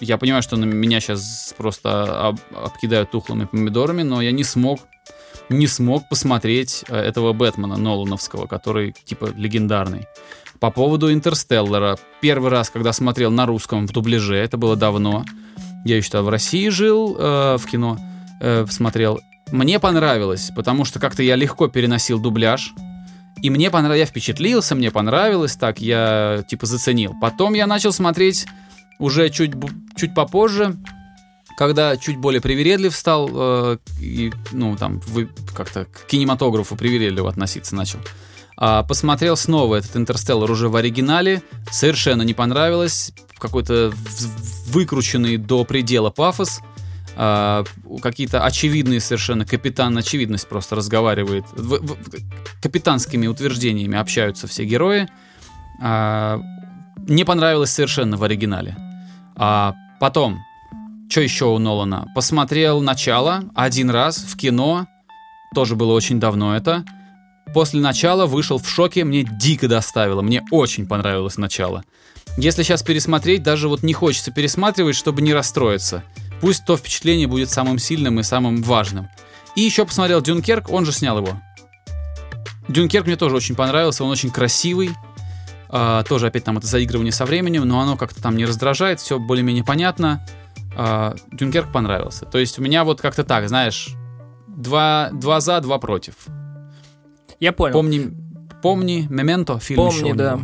я 0.00 0.18
понимаю, 0.18 0.42
что 0.42 0.56
на 0.56 0.64
меня 0.64 1.00
сейчас 1.00 1.54
просто 1.56 2.28
об, 2.28 2.40
обкидают 2.54 3.10
тухлыми 3.10 3.44
помидорами, 3.44 4.02
но 4.02 4.20
я 4.20 4.32
не 4.32 4.44
смог 4.44 4.80
не 5.48 5.66
смог 5.66 6.08
посмотреть 6.08 6.84
э, 6.88 6.96
этого 6.96 7.32
Бэтмена 7.32 7.76
Нолановского, 7.76 8.46
который 8.46 8.94
типа 9.04 9.30
легендарный. 9.36 10.06
По 10.60 10.70
поводу 10.70 11.12
Интерстеллара. 11.12 11.98
Первый 12.20 12.50
раз, 12.50 12.70
когда 12.70 12.92
смотрел 12.92 13.30
на 13.30 13.44
русском 13.44 13.86
в 13.86 13.92
дубляже, 13.92 14.36
это 14.36 14.56
было 14.56 14.76
давно. 14.76 15.24
Я 15.84 15.96
еще 15.96 16.20
в 16.20 16.28
России 16.28 16.68
жил, 16.68 17.16
э, 17.18 17.56
в 17.58 17.66
кино 17.66 17.98
э, 18.40 18.66
смотрел. 18.70 19.20
Мне 19.52 19.78
понравилось, 19.78 20.50
потому 20.56 20.84
что 20.84 20.98
как-то 20.98 21.22
я 21.22 21.36
легко 21.36 21.68
переносил 21.68 22.18
дубляж. 22.18 22.72
И 23.42 23.50
мне 23.50 23.70
понравилось, 23.70 24.00
я 24.00 24.06
впечатлился, 24.06 24.74
мне 24.74 24.90
понравилось, 24.90 25.56
так 25.56 25.80
я 25.80 26.44
типа 26.48 26.66
заценил. 26.66 27.14
Потом 27.20 27.52
я 27.52 27.66
начал 27.66 27.92
смотреть 27.92 28.46
уже 28.98 29.28
чуть, 29.28 29.52
чуть 29.96 30.14
попозже, 30.14 30.76
когда 31.58 31.96
чуть 31.96 32.16
более 32.16 32.40
привередлив 32.40 32.94
стал, 32.94 33.28
э, 33.32 33.78
и, 34.00 34.32
ну, 34.52 34.76
там, 34.76 35.00
вы 35.06 35.28
как-то 35.54 35.84
к 35.84 36.06
кинематографу 36.06 36.76
привередливо 36.76 37.28
относиться 37.28 37.74
начал. 37.74 37.98
А, 38.56 38.82
посмотрел 38.84 39.36
снова 39.36 39.76
этот 39.76 39.96
«Интерстеллар» 39.96 40.50
уже 40.50 40.68
в 40.68 40.76
оригинале, 40.76 41.42
совершенно 41.70 42.22
не 42.22 42.34
понравилось, 42.34 43.12
какой-то 43.44 43.92
выкрученный 44.68 45.36
до 45.36 45.64
предела 45.64 46.08
пафос, 46.08 46.62
а, 47.14 47.64
какие-то 48.00 48.42
очевидные 48.42 49.00
совершенно, 49.00 49.44
капитан 49.44 49.98
очевидность 49.98 50.48
просто 50.48 50.76
разговаривает, 50.76 51.44
в, 51.52 51.76
в, 51.76 51.96
капитанскими 52.62 53.26
утверждениями 53.26 53.98
общаются 53.98 54.46
все 54.46 54.64
герои, 54.64 55.08
а, 55.82 56.40
не 57.06 57.24
понравилось 57.24 57.70
совершенно 57.70 58.16
в 58.16 58.24
оригинале. 58.24 58.76
А 59.36 59.74
потом, 60.00 60.38
что 61.10 61.20
еще 61.20 61.44
у 61.44 61.58
Нолана? 61.58 62.08
Посмотрел 62.14 62.80
начало 62.80 63.44
один 63.54 63.90
раз 63.90 64.16
в 64.16 64.38
кино, 64.38 64.86
тоже 65.54 65.76
было 65.76 65.92
очень 65.92 66.18
давно 66.18 66.56
это. 66.56 66.82
После 67.52 67.80
начала 67.80 68.24
вышел 68.24 68.56
в 68.56 68.66
шоке, 68.66 69.04
мне 69.04 69.22
дико 69.22 69.68
доставило, 69.68 70.22
мне 70.22 70.42
очень 70.50 70.86
понравилось 70.86 71.36
начало. 71.36 71.84
Если 72.36 72.62
сейчас 72.62 72.82
пересмотреть, 72.82 73.42
даже 73.42 73.68
вот 73.68 73.82
не 73.82 73.92
хочется 73.92 74.32
пересматривать, 74.32 74.96
чтобы 74.96 75.22
не 75.22 75.32
расстроиться. 75.32 76.02
Пусть 76.40 76.64
то 76.64 76.76
впечатление 76.76 77.26
будет 77.26 77.50
самым 77.50 77.78
сильным 77.78 78.18
и 78.20 78.22
самым 78.22 78.62
важным. 78.62 79.08
И 79.54 79.60
еще 79.60 79.86
посмотрел 79.86 80.20
Дюнкерк, 80.20 80.68
он 80.68 80.84
же 80.84 80.92
снял 80.92 81.18
его. 81.18 81.40
Дюнкерк 82.68 83.06
мне 83.06 83.16
тоже 83.16 83.36
очень 83.36 83.54
понравился, 83.54 84.04
он 84.04 84.10
очень 84.10 84.30
красивый, 84.30 84.90
а, 85.68 86.02
тоже 86.04 86.26
опять 86.26 86.44
там 86.44 86.58
это 86.58 86.66
заигрывание 86.66 87.12
со 87.12 87.24
временем, 87.24 87.66
но 87.66 87.80
оно 87.80 87.96
как-то 87.96 88.22
там 88.22 88.36
не 88.36 88.44
раздражает, 88.44 89.00
все 89.00 89.18
более-менее 89.18 89.64
понятно. 89.64 90.26
А, 90.76 91.14
Дюнкерк 91.32 91.72
понравился. 91.72 92.26
То 92.26 92.38
есть 92.38 92.58
у 92.58 92.62
меня 92.62 92.84
вот 92.84 93.00
как-то 93.00 93.24
так, 93.24 93.48
знаешь, 93.48 93.90
два, 94.46 95.10
два 95.12 95.40
за, 95.40 95.60
два 95.60 95.78
против. 95.78 96.14
Я 97.38 97.52
понял. 97.52 97.72
Помни, 97.74 98.10
помни, 98.62 99.06
Мементо 99.10 99.58
фильм 99.58 99.82
Помни, 99.82 100.12
да. 100.12 100.34
А, 100.34 100.40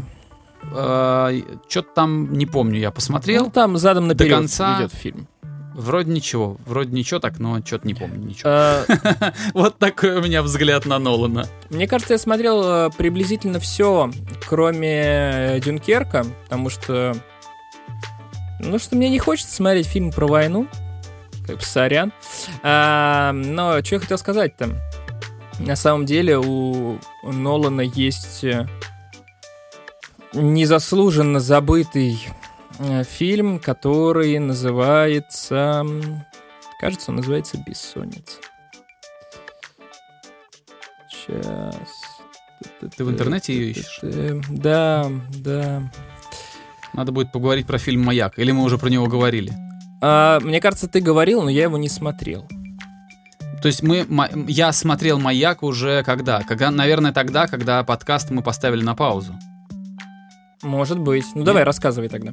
Что-то 0.62 1.88
там 1.94 2.33
не 2.33 2.46
помню, 2.46 2.79
я 2.79 2.90
посмотрел. 2.90 3.44
Ну, 3.44 3.51
там 3.51 3.77
задом 3.77 4.09
наперед 4.09 4.31
До 4.31 4.37
конца 4.37 4.81
идет 4.81 4.92
фильм. 4.92 5.27
Вроде 5.75 6.11
ничего, 6.11 6.57
вроде 6.66 6.92
ничего 6.92 7.20
так, 7.20 7.38
но 7.38 7.64
что-то 7.64 7.87
не 7.87 7.94
помню 7.94 8.18
ничего. 8.18 8.51
А, 8.53 8.85
Вот 9.55 9.79
такой 9.79 10.16
у 10.16 10.23
меня 10.23 10.42
взгляд 10.42 10.85
на 10.85 10.99
Нолана. 10.99 11.46
Мне 11.70 11.87
кажется, 11.87 12.14
я 12.14 12.18
смотрел 12.18 12.62
э, 12.64 12.90
приблизительно 12.99 13.61
все, 13.61 14.11
кроме 14.46 15.01
э, 15.55 15.61
Дюнкерка, 15.61 16.27
потому 16.44 16.70
что... 16.70 17.14
Ну, 18.59 18.79
что 18.79 18.96
мне 18.96 19.09
не 19.09 19.18
хочется 19.18 19.55
смотреть 19.55 19.87
фильм 19.87 20.11
про 20.12 20.27
войну. 20.27 20.66
Как 21.46 21.57
бы 21.57 21.62
сорян. 21.62 22.12
А, 22.62 23.33
но 23.33 23.83
что 23.83 23.94
я 23.94 24.01
хотел 24.01 24.18
сказать-то? 24.18 24.70
На 25.61 25.77
самом 25.77 26.05
деле 26.05 26.37
у 26.37 26.99
Нолана 27.23 27.83
есть 27.83 28.44
э, 28.44 28.66
незаслуженно 30.33 31.40
забытый 31.40 32.29
э, 32.79 33.05
фильм, 33.05 33.59
который 33.59 34.38
называется... 34.38 35.85
Кажется, 36.81 37.11
он 37.11 37.16
называется 37.16 37.59
«Бессонница». 37.59 38.38
Сейчас. 41.11 41.77
Ты 42.97 43.05
в 43.05 43.11
интернете 43.11 43.55
ее 43.55 43.71
ищешь? 43.73 44.01
Да, 44.49 45.11
да. 45.37 45.83
Надо 46.95 47.12
будет 47.12 47.33
поговорить 47.33 47.66
про 47.66 47.79
фильм 47.79 48.03
«Маяк», 48.03 48.38
или 48.38 48.51
мы 48.51 48.64
уже 48.64 48.79
про 48.79 48.88
него 48.88 49.07
говорили? 49.07 49.53
А, 50.01 50.40
мне 50.40 50.61
кажется, 50.61 50.88
ты 50.88 51.01
говорил, 51.01 51.43
но 51.43 51.51
я 51.51 51.64
его 51.64 51.77
не 51.77 51.88
смотрел. 51.88 52.49
То 53.62 53.66
есть 53.66 53.83
мы, 53.83 54.07
я 54.49 54.73
смотрел 54.73 55.19
«Маяк» 55.19 55.62
уже 55.62 56.03
когда? 56.03 56.40
когда? 56.43 56.71
Наверное, 56.71 57.12
тогда, 57.12 57.47
когда 57.47 57.85
подкаст 57.85 58.31
мы 58.31 58.43
поставили 58.43 58.83
на 58.83 58.95
паузу. 58.95 59.38
Может 60.62 60.99
быть. 60.99 61.25
Ну 61.35 61.44
давай, 61.44 61.64
рассказывай 61.64 62.09
тогда. 62.09 62.33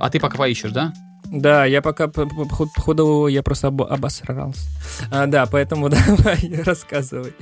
А 0.00 0.10
ты 0.10 0.20
пока 0.20 0.36
поищешь, 0.38 0.72
да? 0.72 0.92
Да, 1.26 1.64
я 1.64 1.82
пока 1.82 2.06
по, 2.08 2.26
по- 2.26 2.44
по 2.66 2.80
ходу 2.80 3.26
я 3.26 3.42
просто 3.42 3.68
обо- 3.68 3.86
обосрался. 3.88 4.60
А, 5.10 5.26
да, 5.26 5.46
поэтому 5.46 5.88
давай, 5.90 6.62
рассказывай. 6.64 7.32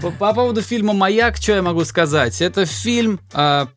По, 0.00 0.10
по 0.10 0.32
поводу 0.32 0.62
фильма 0.62 0.92
«Маяк», 0.94 1.36
что 1.36 1.52
я 1.54 1.62
могу 1.62 1.84
сказать? 1.84 2.40
Это 2.40 2.64
фильм... 2.64 3.20
а, 3.32 3.68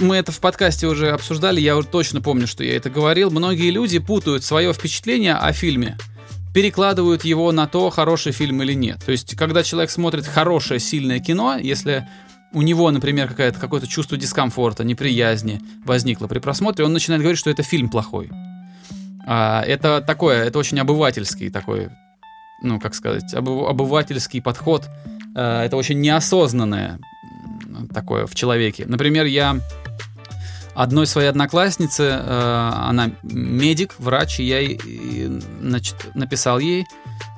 мы 0.00 0.16
это 0.16 0.30
в 0.32 0.40
подкасте 0.40 0.86
уже 0.88 1.10
обсуждали, 1.10 1.60
я 1.60 1.80
точно 1.80 2.20
помню, 2.20 2.46
что 2.46 2.62
я 2.64 2.76
это 2.76 2.90
говорил. 2.90 3.30
Многие 3.30 3.70
люди 3.70 3.98
путают 3.98 4.44
свое 4.44 4.72
впечатление 4.74 5.34
о 5.36 5.52
фильме, 5.52 5.96
перекладывают 6.52 7.24
его 7.24 7.50
на 7.52 7.66
то, 7.66 7.88
хороший 7.88 8.32
фильм 8.32 8.62
или 8.62 8.74
нет. 8.74 9.02
То 9.04 9.12
есть, 9.12 9.36
когда 9.36 9.62
человек 9.62 9.90
смотрит 9.90 10.26
хорошее, 10.26 10.80
сильное 10.80 11.20
кино, 11.20 11.56
если 11.56 12.06
у 12.52 12.62
него, 12.62 12.90
например, 12.90 13.28
какая-то, 13.28 13.58
какое-то 13.58 13.86
чувство 13.86 14.16
дискомфорта, 14.16 14.84
неприязни 14.84 15.60
возникло 15.84 16.26
при 16.26 16.38
просмотре, 16.38 16.84
он 16.84 16.92
начинает 16.92 17.22
говорить, 17.22 17.38
что 17.38 17.50
это 17.50 17.62
фильм 17.62 17.88
плохой. 17.88 18.30
А, 19.26 19.62
это 19.62 20.00
такое, 20.00 20.44
это 20.44 20.58
очень 20.58 20.78
обывательский 20.80 21.50
такой, 21.50 21.88
ну, 22.62 22.80
как 22.80 22.94
сказать, 22.94 23.32
обы- 23.34 23.68
обывательский 23.68 24.40
подход. 24.42 24.88
А, 25.36 25.64
это 25.64 25.76
очень 25.76 26.00
неосознанное 26.00 26.98
такое 27.94 28.26
в 28.26 28.34
человеке. 28.34 28.84
Например, 28.86 29.24
я 29.26 29.58
одной 30.74 31.06
своей 31.06 31.28
однокласснице, 31.28 32.02
э, 32.04 32.70
она 32.88 33.10
медик, 33.22 33.94
врач, 33.98 34.40
и 34.40 34.44
я 34.44 34.62
э, 34.62 35.40
значит, 35.60 36.14
написал 36.14 36.58
ей, 36.58 36.86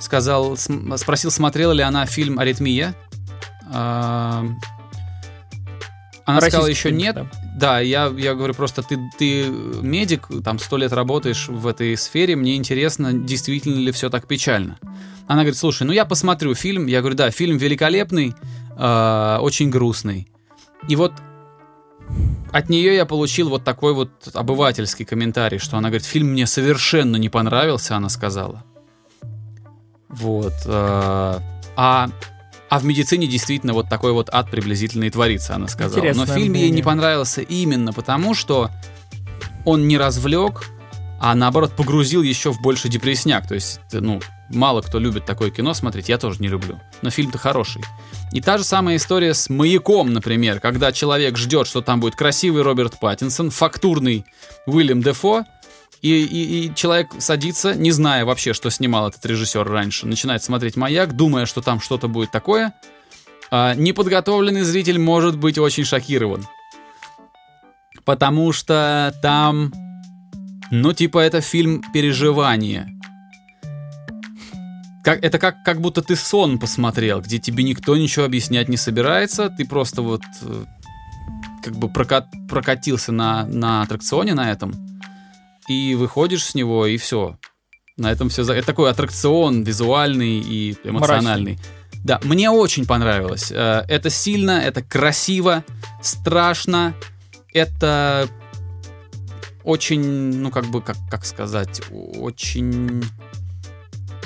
сказал, 0.00 0.56
см- 0.56 0.96
спросил, 0.98 1.30
смотрела 1.30 1.72
ли 1.72 1.82
она 1.82 2.06
фильм 2.06 2.38
«Аритмия». 2.38 2.94
А, 3.72 4.44
Она 6.24 6.40
сказала, 6.40 6.66
еще 6.66 6.92
нет. 6.92 7.14
да. 7.14 7.26
Да, 7.56 7.80
я, 7.80 8.06
я 8.16 8.34
говорю, 8.34 8.54
просто 8.54 8.82
ты, 8.82 8.98
ты 9.18 9.46
медик, 9.48 10.28
там 10.44 10.58
сто 10.58 10.76
лет 10.76 10.92
работаешь 10.92 11.48
в 11.48 11.66
этой 11.66 11.96
сфере, 11.96 12.36
мне 12.36 12.56
интересно, 12.56 13.12
действительно 13.12 13.78
ли 13.78 13.92
все 13.92 14.08
так 14.08 14.26
печально. 14.26 14.78
Она 15.26 15.42
говорит, 15.42 15.56
слушай, 15.56 15.84
ну 15.84 15.92
я 15.92 16.04
посмотрю 16.04 16.54
фильм. 16.54 16.86
Я 16.86 17.00
говорю, 17.00 17.16
да, 17.16 17.30
фильм 17.30 17.56
великолепный, 17.56 18.34
э, 18.76 19.38
очень 19.40 19.70
грустный. 19.70 20.28
И 20.88 20.96
вот 20.96 21.12
от 22.52 22.68
нее 22.68 22.94
я 22.94 23.06
получил 23.06 23.48
вот 23.48 23.64
такой 23.64 23.94
вот 23.94 24.10
обывательский 24.34 25.04
комментарий, 25.04 25.58
что 25.58 25.76
она 25.78 25.88
говорит, 25.88 26.06
фильм 26.06 26.28
мне 26.28 26.46
совершенно 26.46 27.16
не 27.16 27.28
понравился, 27.28 27.96
она 27.96 28.08
сказала. 28.08 28.64
Вот. 30.08 30.54
э, 30.66 31.38
а, 31.76 32.10
а 32.72 32.78
в 32.78 32.86
медицине 32.86 33.26
действительно 33.26 33.74
вот 33.74 33.90
такой 33.90 34.12
вот 34.12 34.30
ад 34.32 34.50
приблизительно 34.50 35.04
и 35.04 35.10
творится, 35.10 35.54
она 35.54 35.68
сказала. 35.68 36.02
Но 36.02 36.08
Интересное 36.08 36.34
фильм 36.34 36.54
ей 36.54 36.62
не 36.62 36.68
мнение. 36.68 36.82
понравился 36.82 37.42
именно 37.42 37.92
потому, 37.92 38.32
что 38.32 38.70
он 39.66 39.86
не 39.86 39.98
развлек, 39.98 40.70
а 41.20 41.34
наоборот 41.34 41.76
погрузил 41.76 42.22
еще 42.22 42.50
в 42.50 42.62
больше 42.62 42.88
депрессняк. 42.88 43.46
То 43.46 43.56
есть, 43.56 43.78
э, 43.92 44.00
ну, 44.00 44.22
мало 44.48 44.80
кто 44.80 44.98
любит 44.98 45.26
такое 45.26 45.50
кино 45.50 45.74
смотреть, 45.74 46.08
я 46.08 46.16
тоже 46.16 46.38
не 46.40 46.48
люблю. 46.48 46.80
Но 47.02 47.10
фильм-то 47.10 47.36
хороший. 47.36 47.82
И 48.32 48.40
та 48.40 48.56
же 48.56 48.64
самая 48.64 48.96
история 48.96 49.34
с 49.34 49.50
«Маяком», 49.50 50.10
например, 50.10 50.58
когда 50.58 50.92
человек 50.92 51.36
ждет, 51.36 51.66
что 51.66 51.82
там 51.82 52.00
будет 52.00 52.16
красивый 52.16 52.62
Роберт 52.62 52.98
Паттинсон, 52.98 53.50
фактурный 53.50 54.24
Уильям 54.64 55.02
Дефо, 55.02 55.44
и, 56.02 56.24
и- 56.24 56.66
и 56.66 56.74
человек 56.74 57.12
садится, 57.18 57.74
не 57.74 57.92
зная 57.92 58.24
вообще, 58.24 58.52
что 58.52 58.70
снимал 58.70 59.08
этот 59.08 59.24
режиссер 59.24 59.64
раньше, 59.68 60.06
начинает 60.06 60.42
смотреть 60.42 60.76
«Маяк», 60.76 61.14
думая, 61.14 61.46
что 61.46 61.62
там 61.62 61.80
что-то 61.80 62.08
будет 62.08 62.30
такое. 62.32 62.74
А 63.50 63.74
неподготовленный 63.74 64.62
зритель 64.62 64.98
может 64.98 65.38
быть 65.38 65.58
очень 65.58 65.84
шокирован. 65.84 66.46
Потому 68.04 68.52
что 68.52 69.14
там, 69.22 69.72
ну, 70.70 70.92
типа, 70.92 71.20
это 71.20 71.40
фильм 71.40 71.82
переживания. 71.92 72.88
как, 75.04 75.22
это 75.24 75.38
как, 75.38 75.62
как 75.64 75.80
будто 75.80 76.00
ты 76.02 76.16
сон 76.16 76.58
посмотрел, 76.58 77.20
где 77.20 77.38
тебе 77.38 77.62
никто 77.64 77.96
ничего 77.96 78.24
объяснять 78.24 78.68
не 78.68 78.76
собирается, 78.76 79.50
ты 79.50 79.64
просто 79.66 80.00
вот 80.02 80.22
э, 80.42 80.64
как 81.62 81.74
бы 81.76 81.88
прокат, 81.88 82.26
прокатился 82.48 83.10
на, 83.12 83.44
на 83.46 83.82
аттракционе 83.82 84.34
на 84.34 84.50
этом, 84.52 84.72
и 85.68 85.94
выходишь 85.94 86.44
с 86.44 86.54
него, 86.54 86.86
и 86.86 86.96
все. 86.96 87.38
На 87.96 88.10
этом 88.10 88.28
все. 88.28 88.42
Это 88.42 88.66
такой 88.66 88.90
аттракцион 88.90 89.62
визуальный 89.62 90.40
и 90.40 90.76
эмоциональный. 90.84 91.54
Мрачный. 91.54 91.58
Да, 92.04 92.20
мне 92.24 92.50
очень 92.50 92.86
понравилось. 92.86 93.52
Э, 93.52 93.84
это 93.88 94.10
сильно, 94.10 94.52
это 94.52 94.82
красиво, 94.82 95.64
страшно. 96.02 96.94
Это 97.54 98.28
очень, 99.62 100.00
ну 100.00 100.50
как 100.50 100.66
бы, 100.66 100.82
как, 100.82 100.96
как 101.10 101.24
сказать, 101.24 101.80
очень 101.90 103.04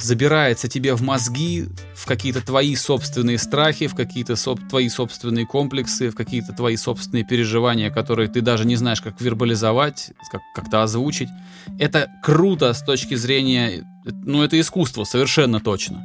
забирается 0.00 0.68
тебе 0.68 0.94
в 0.94 1.02
мозги, 1.02 1.66
в 1.94 2.06
какие-то 2.06 2.40
твои 2.40 2.74
собственные 2.76 3.38
страхи, 3.38 3.86
в 3.86 3.94
какие-то 3.94 4.36
соб 4.36 4.60
твои 4.68 4.88
собственные 4.88 5.46
комплексы, 5.46 6.10
в 6.10 6.14
какие-то 6.14 6.52
твои 6.52 6.76
собственные 6.76 7.24
переживания, 7.24 7.90
которые 7.90 8.28
ты 8.28 8.40
даже 8.40 8.64
не 8.64 8.76
знаешь, 8.76 9.00
как 9.00 9.20
вербализовать, 9.20 10.10
как- 10.30 10.42
как-то 10.54 10.82
озвучить. 10.82 11.28
Это 11.78 12.10
круто 12.22 12.72
с 12.72 12.82
точки 12.82 13.14
зрения... 13.14 13.84
Ну, 14.04 14.42
это 14.42 14.58
искусство, 14.60 15.04
совершенно 15.04 15.60
точно. 15.60 16.04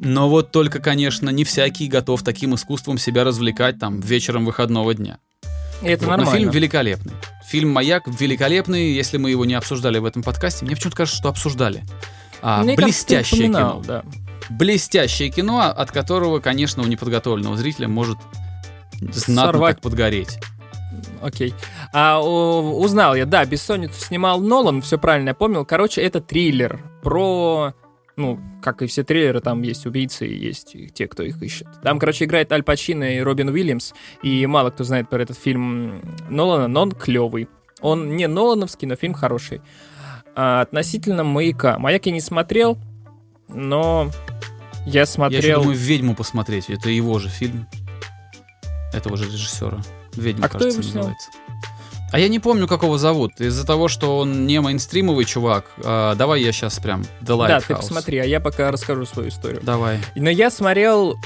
Но 0.00 0.28
вот 0.28 0.50
только, 0.50 0.80
конечно, 0.80 1.30
не 1.30 1.44
всякий 1.44 1.86
готов 1.86 2.22
таким 2.22 2.54
искусством 2.54 2.98
себя 2.98 3.24
развлекать 3.24 3.78
там 3.78 4.00
вечером 4.00 4.44
выходного 4.44 4.94
дня. 4.94 5.18
И 5.82 5.86
это 5.86 6.04
Вот, 6.06 6.10
нормально. 6.10 6.32
Но 6.32 6.38
фильм 6.38 6.50
великолепный. 6.50 7.12
Фильм 7.48 7.70
«Маяк» 7.70 8.04
великолепный. 8.06 8.92
Если 8.92 9.18
мы 9.18 9.30
его 9.30 9.44
не 9.44 9.54
обсуждали 9.54 9.98
в 9.98 10.04
этом 10.04 10.22
подкасте, 10.22 10.64
мне 10.64 10.74
почему-то 10.74 10.96
кажется, 10.96 11.18
что 11.18 11.28
обсуждали. 11.28 11.84
А, 12.42 12.62
Мне 12.62 12.76
кажется, 12.76 13.06
блестящее 13.06 13.40
упоминал, 13.48 13.82
кино. 13.82 13.84
да. 13.86 14.04
Блестящее 14.50 15.30
кино, 15.30 15.60
от 15.60 15.90
которого, 15.92 16.40
конечно, 16.40 16.82
у 16.82 16.86
неподготовленного 16.86 17.56
зрителя 17.56 17.88
может 17.88 18.18
знатно 19.00 19.52
Сорвать. 19.52 19.76
так 19.76 19.82
подгореть. 19.82 20.38
Окей. 21.22 21.54
А 21.92 22.20
о, 22.20 22.78
узнал 22.78 23.14
я, 23.14 23.24
да, 23.26 23.44
«Бессонницу» 23.44 23.94
снимал 24.00 24.40
Нолан, 24.40 24.82
все 24.82 24.98
правильно 24.98 25.28
я 25.30 25.34
помнил. 25.34 25.64
Короче, 25.64 26.00
это 26.02 26.20
триллер 26.20 26.80
про... 27.02 27.74
Ну, 28.16 28.38
как 28.62 28.82
и 28.82 28.86
все 28.86 29.04
триллеры, 29.04 29.40
там 29.40 29.62
есть 29.62 29.86
убийцы 29.86 30.26
и 30.26 30.36
есть 30.36 30.76
те, 30.92 31.08
кто 31.08 31.22
их 31.22 31.40
ищет. 31.42 31.66
Там, 31.82 31.98
короче, 31.98 32.26
играет 32.26 32.52
Аль 32.52 32.62
Пачино 32.62 33.16
и 33.16 33.20
Робин 33.20 33.48
Уильямс. 33.48 33.94
И 34.22 34.44
мало 34.46 34.68
кто 34.70 34.84
знает 34.84 35.08
про 35.08 35.22
этот 35.22 35.38
фильм 35.38 36.02
Нолана, 36.28 36.68
но 36.68 36.82
он 36.82 36.92
клевый. 36.92 37.48
Он 37.80 38.14
не 38.16 38.28
Нолановский, 38.28 38.86
но 38.86 38.96
фильм 38.96 39.14
хороший. 39.14 39.62
А, 40.34 40.62
относительно 40.62 41.24
«Маяка». 41.24 41.78
«Маяк» 41.78 42.06
я 42.06 42.12
не 42.12 42.20
смотрел, 42.20 42.78
но 43.48 44.10
я 44.86 44.92
Я 44.92 45.00
еще 45.02 45.06
смотрел... 45.12 45.60
думаю 45.62 45.76
«Ведьму» 45.78 46.14
посмотреть. 46.14 46.70
Это 46.70 46.88
его 46.90 47.18
же 47.18 47.28
фильм. 47.28 47.66
Этого 48.92 49.16
же 49.16 49.24
режиссера. 49.26 49.78
«Ведьма», 50.14 50.46
А 50.46 50.48
кто 50.48 50.58
кажется, 50.58 50.80
его 50.80 50.90
снял? 50.90 50.96
называется. 51.04 51.30
А 52.12 52.18
я 52.18 52.28
не 52.28 52.38
помню, 52.38 52.68
как 52.68 52.82
его 52.82 52.98
зовут. 52.98 53.40
Из-за 53.40 53.66
того, 53.66 53.88
что 53.88 54.18
он 54.18 54.46
не 54.46 54.60
мейнстримовый 54.60 55.24
чувак. 55.24 55.64
а, 55.82 56.14
давай 56.14 56.42
я 56.42 56.52
сейчас 56.52 56.78
прям 56.78 57.02
The 57.22 57.38
да, 57.48 57.60
ты 57.60 57.72
Lighthouse. 57.72 57.76
посмотри, 57.76 58.18
а 58.18 58.24
я 58.24 58.38
пока 58.38 58.70
расскажу 58.70 59.06
свою 59.06 59.30
историю. 59.30 59.60
Давай. 59.62 59.98
Но 60.14 60.28
я 60.28 60.50
смотрел 60.50 61.16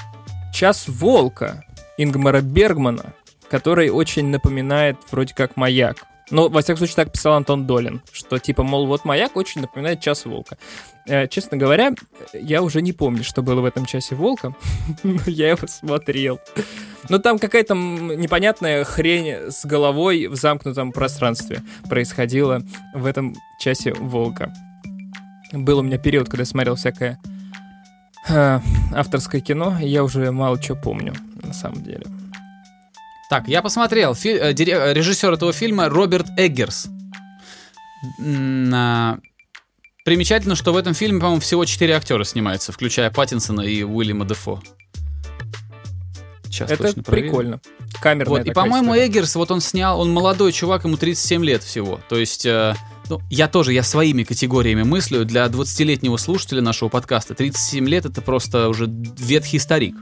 «Час 0.52 0.86
волка» 0.86 1.64
Ингмара 1.98 2.40
Бергмана, 2.40 3.14
который 3.50 3.90
очень 3.90 4.26
напоминает 4.28 4.96
вроде 5.10 5.34
как 5.34 5.56
«Маяк». 5.56 6.04
Ну, 6.30 6.48
во 6.48 6.60
всяком 6.60 6.78
случае, 6.78 6.96
так 6.96 7.12
писал 7.12 7.34
Антон 7.34 7.66
Долин, 7.66 8.02
что 8.12 8.38
типа, 8.38 8.64
мол, 8.64 8.86
вот 8.86 9.04
«Маяк» 9.04 9.36
очень 9.36 9.60
напоминает 9.60 10.00
«Час 10.00 10.24
волка». 10.24 10.58
Э, 11.06 11.28
честно 11.28 11.56
говоря, 11.56 11.94
я 12.32 12.62
уже 12.62 12.82
не 12.82 12.92
помню, 12.92 13.22
что 13.22 13.42
было 13.42 13.60
в 13.60 13.64
этом 13.64 13.86
«Часе 13.86 14.16
волка», 14.16 14.54
но 15.04 15.20
я 15.26 15.50
его 15.50 15.68
смотрел. 15.68 16.40
Но 17.08 17.18
там 17.18 17.38
какая-то 17.38 17.74
непонятная 17.74 18.82
хрень 18.82 19.52
с 19.52 19.64
головой 19.64 20.26
в 20.26 20.34
замкнутом 20.34 20.90
пространстве 20.90 21.62
происходила 21.88 22.60
в 22.92 23.06
этом 23.06 23.36
«Часе 23.60 23.92
волка». 23.92 24.52
Был 25.52 25.78
у 25.78 25.82
меня 25.82 25.98
период, 25.98 26.28
когда 26.28 26.42
я 26.42 26.46
смотрел 26.46 26.74
всякое 26.74 27.20
э, 28.28 28.60
авторское 28.92 29.40
кино, 29.40 29.78
и 29.80 29.86
я 29.86 30.02
уже 30.02 30.32
мало 30.32 30.60
чего 30.60 30.76
помню, 30.76 31.14
на 31.44 31.54
самом 31.54 31.84
деле. 31.84 32.04
Так, 33.28 33.48
я 33.48 33.60
посмотрел. 33.62 34.14
Фи- 34.14 34.38
э, 34.40 34.52
дире- 34.52 34.74
э, 34.90 34.92
режиссер 34.94 35.32
этого 35.32 35.52
фильма 35.52 35.88
Роберт 35.88 36.26
Эггерс. 36.36 36.88
А, 38.72 39.18
Примечательно, 40.04 40.54
что 40.54 40.72
в 40.72 40.76
этом 40.76 40.94
фильме, 40.94 41.18
по-моему, 41.18 41.40
всего 41.40 41.64
четыре 41.64 41.96
актера 41.96 42.22
снимаются, 42.22 42.70
включая 42.70 43.10
Паттинсона 43.10 43.62
и 43.62 43.82
Уильяма 43.82 44.24
Дефо. 44.24 44.62
Сейчас 46.44 46.70
Это 46.70 46.92
прикольно. 47.02 47.60
Камерная 48.00 48.38
Вот, 48.38 48.46
и, 48.46 48.52
по-моему, 48.52 48.92
история. 48.92 49.06
Эггерс, 49.08 49.34
вот 49.34 49.50
он 49.50 49.60
снял, 49.60 50.00
он 50.00 50.12
молодой 50.12 50.52
чувак, 50.52 50.84
ему 50.84 50.96
37 50.96 51.44
лет 51.44 51.64
всего. 51.64 52.00
То 52.08 52.16
есть, 52.16 52.46
э, 52.46 52.74
ну, 53.08 53.20
я 53.30 53.48
тоже, 53.48 53.72
я 53.72 53.82
своими 53.82 54.22
категориями 54.22 54.84
мыслю. 54.84 55.24
Для 55.24 55.46
20-летнего 55.46 56.16
слушателя 56.18 56.62
нашего 56.62 56.88
подкаста 56.88 57.34
37 57.34 57.88
лет 57.88 58.06
это 58.06 58.22
просто 58.22 58.68
уже 58.68 58.86
ветхий 58.88 59.58
старик. 59.58 59.96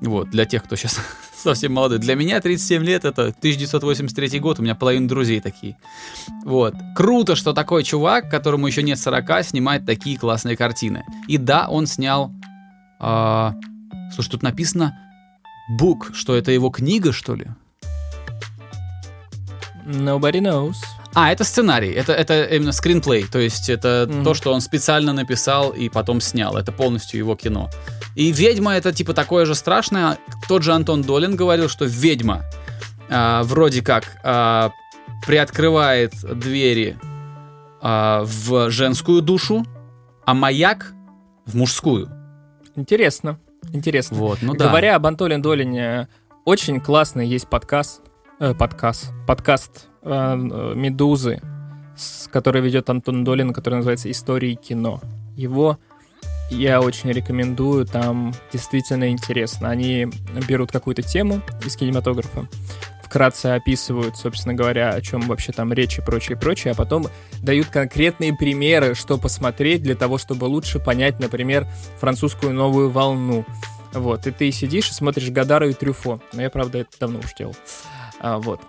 Вот, 0.00 0.30
для 0.30 0.44
тех, 0.44 0.64
кто 0.64 0.76
сейчас 0.76 0.98
совсем 1.36 1.72
молодой. 1.72 1.98
Для 1.98 2.14
меня 2.14 2.40
37 2.40 2.82
лет 2.84 3.04
это 3.04 3.28
1983 3.28 4.38
год, 4.40 4.58
у 4.58 4.62
меня 4.62 4.74
половина 4.74 5.08
друзей 5.08 5.40
такие. 5.40 5.76
Вот. 6.44 6.74
Круто, 6.94 7.36
что 7.36 7.52
такой 7.52 7.84
чувак, 7.84 8.30
которому 8.30 8.66
еще 8.66 8.82
нет 8.82 8.98
40, 8.98 9.44
снимает 9.44 9.86
такие 9.86 10.18
классные 10.18 10.56
картины. 10.56 11.04
И 11.28 11.38
да, 11.38 11.68
он 11.68 11.86
снял... 11.86 12.32
а, 13.00 13.54
слушай, 14.14 14.30
тут 14.30 14.42
написано 14.42 14.98
Бук, 15.78 16.10
что 16.14 16.34
это 16.34 16.50
его 16.50 16.68
книга, 16.70 17.12
что 17.12 17.34
ли? 17.34 17.46
Nobody 19.86 20.40
knows. 20.40 20.76
А, 21.14 21.30
это 21.30 21.44
сценарий, 21.44 21.92
это, 21.92 22.12
это 22.12 22.44
именно 22.44 22.72
скринплей, 22.72 23.24
то 23.24 23.38
есть 23.38 23.68
это 23.68 24.06
Мгм. 24.10 24.24
то, 24.24 24.34
что 24.34 24.52
он 24.52 24.60
специально 24.60 25.12
написал 25.12 25.70
и 25.70 25.88
потом 25.88 26.20
снял, 26.20 26.56
это 26.56 26.72
полностью 26.72 27.18
его 27.18 27.36
кино. 27.36 27.70
И 28.14 28.30
«Ведьма» 28.30 28.74
это 28.74 28.92
типа 28.92 29.12
такое 29.12 29.44
же 29.44 29.54
страшное, 29.54 30.18
тот 30.48 30.62
же 30.62 30.72
Антон 30.72 31.02
Долин 31.02 31.36
говорил, 31.36 31.68
что 31.68 31.84
«Ведьма» 31.84 32.44
а, 33.08 33.42
вроде 33.42 33.82
как 33.82 34.04
а, 34.22 34.70
приоткрывает 35.26 36.12
двери 36.22 36.96
а, 37.80 38.24
в 38.24 38.70
женскую 38.70 39.20
душу, 39.20 39.64
а 40.24 40.34
«Маяк» 40.34 40.92
в 41.44 41.56
мужскую. 41.56 42.08
Интересно. 42.76 43.38
Интересно. 43.72 44.16
Вот, 44.16 44.38
ну 44.42 44.54
да. 44.54 44.68
Говоря 44.68 44.96
об 44.96 45.06
Антоле 45.06 45.38
Долине, 45.38 46.08
очень 46.44 46.80
классный 46.80 47.26
есть 47.26 47.48
подкаст, 47.48 48.02
э, 48.38 48.54
подкаст, 48.54 49.12
подкаст 49.26 49.88
э, 50.02 50.10
э, 50.10 50.72
«Медузы», 50.74 51.40
с, 51.96 52.28
который 52.28 52.60
ведет 52.60 52.90
Антон 52.90 53.24
Долин, 53.24 53.52
который 53.52 53.76
называется 53.76 54.10
«Истории 54.10 54.54
кино». 54.54 55.00
Его 55.36 55.78
я 56.54 56.80
очень 56.80 57.10
рекомендую, 57.10 57.84
там 57.84 58.32
действительно 58.52 59.10
интересно. 59.10 59.70
Они 59.70 60.08
берут 60.48 60.70
какую-то 60.70 61.02
тему 61.02 61.42
из 61.64 61.76
кинематографа, 61.76 62.48
вкратце 63.02 63.46
описывают, 63.46 64.16
собственно 64.16 64.54
говоря, 64.54 64.90
о 64.90 65.00
чем 65.00 65.20
вообще 65.22 65.52
там 65.52 65.72
речь 65.72 65.98
и 65.98 66.02
прочее, 66.02 66.36
прочее, 66.38 66.72
а 66.72 66.74
потом 66.74 67.06
дают 67.42 67.68
конкретные 67.68 68.34
примеры, 68.34 68.94
что 68.94 69.18
посмотреть 69.18 69.82
для 69.82 69.94
того, 69.94 70.18
чтобы 70.18 70.46
лучше 70.46 70.78
понять, 70.78 71.20
например, 71.20 71.66
французскую 72.00 72.52
новую 72.52 72.90
волну. 72.90 73.44
Вот, 73.92 74.26
и 74.26 74.32
ты 74.32 74.50
сидишь 74.50 74.90
и 74.90 74.94
смотришь 74.94 75.30
Гадара 75.30 75.68
и 75.68 75.72
Трюфо. 75.72 76.20
Но 76.32 76.42
я, 76.42 76.50
правда, 76.50 76.78
это 76.78 76.90
давно 76.98 77.20
уж 77.20 77.34
делал. 77.34 77.54
А, 78.18 78.38
вот. 78.38 78.60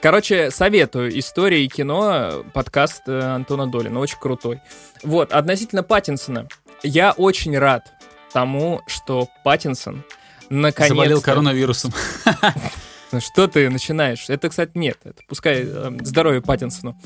Короче, 0.00 0.50
советую. 0.50 1.16
История 1.16 1.64
и 1.64 1.68
кино, 1.68 2.42
подкаст 2.52 3.02
э, 3.06 3.20
Антона 3.20 3.68
Долина. 3.68 4.00
Очень 4.00 4.18
крутой. 4.18 4.60
Вот, 5.04 5.30
относительно 5.30 5.84
Паттинсона. 5.84 6.48
Я 6.82 7.12
очень 7.12 7.56
рад 7.56 7.92
тому, 8.32 8.82
что 8.86 9.28
Паттинсон 9.44 10.04
наконец 10.50 10.90
Заболел 10.90 11.20
коронавирусом. 11.20 11.92
ну 13.12 13.20
что 13.20 13.46
ты 13.46 13.70
начинаешь? 13.70 14.24
Это, 14.28 14.48
кстати, 14.48 14.72
нет. 14.74 14.98
Это 15.04 15.22
пускай 15.28 15.62
э, 15.64 15.90
здоровье 16.02 16.42
Паттинсону. 16.42 16.96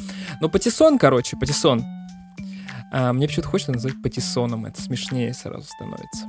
Но 0.40 0.48
Патиссон, 0.48 0.98
короче, 0.98 1.36
Патиссон. 1.36 1.84
А, 2.92 3.12
мне 3.12 3.26
почему-то 3.26 3.48
хочется 3.48 3.72
назвать 3.72 4.00
Патиссоном. 4.02 4.66
Это 4.66 4.80
смешнее 4.80 5.34
сразу 5.34 5.64
становится. 5.64 6.26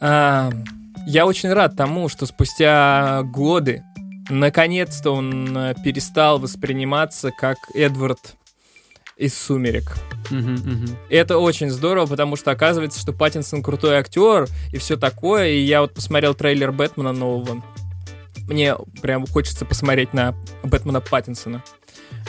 А, 0.00 0.50
я 1.06 1.26
очень 1.26 1.52
рад 1.52 1.76
тому, 1.76 2.08
что 2.08 2.26
спустя 2.26 3.22
годы 3.24 3.82
наконец-то 4.30 5.10
он 5.10 5.56
э, 5.56 5.74
перестал 5.82 6.38
восприниматься 6.38 7.30
как 7.30 7.56
Эдвард 7.74 8.36
из 9.16 9.34
«Сумерек». 9.38 9.96
Мгм, 10.30 10.54
мгм. 10.54 10.96
Это 11.10 11.38
очень 11.38 11.70
здорово, 11.70 12.06
потому 12.06 12.36
что 12.36 12.50
оказывается, 12.50 12.98
что 12.98 13.12
Паттинсон 13.12 13.62
крутой 13.62 13.96
актер 13.96 14.48
и 14.72 14.78
все 14.78 14.96
такое. 14.96 15.48
И 15.50 15.60
я 15.60 15.82
вот 15.82 15.94
посмотрел 15.94 16.34
трейлер 16.34 16.72
Бэтмена 16.72 17.12
нового. 17.12 17.62
Мне 18.48 18.74
прям 19.02 19.26
хочется 19.26 19.64
посмотреть 19.64 20.12
на 20.14 20.34
Бэтмена 20.62 21.00
Паттинсона. 21.00 21.62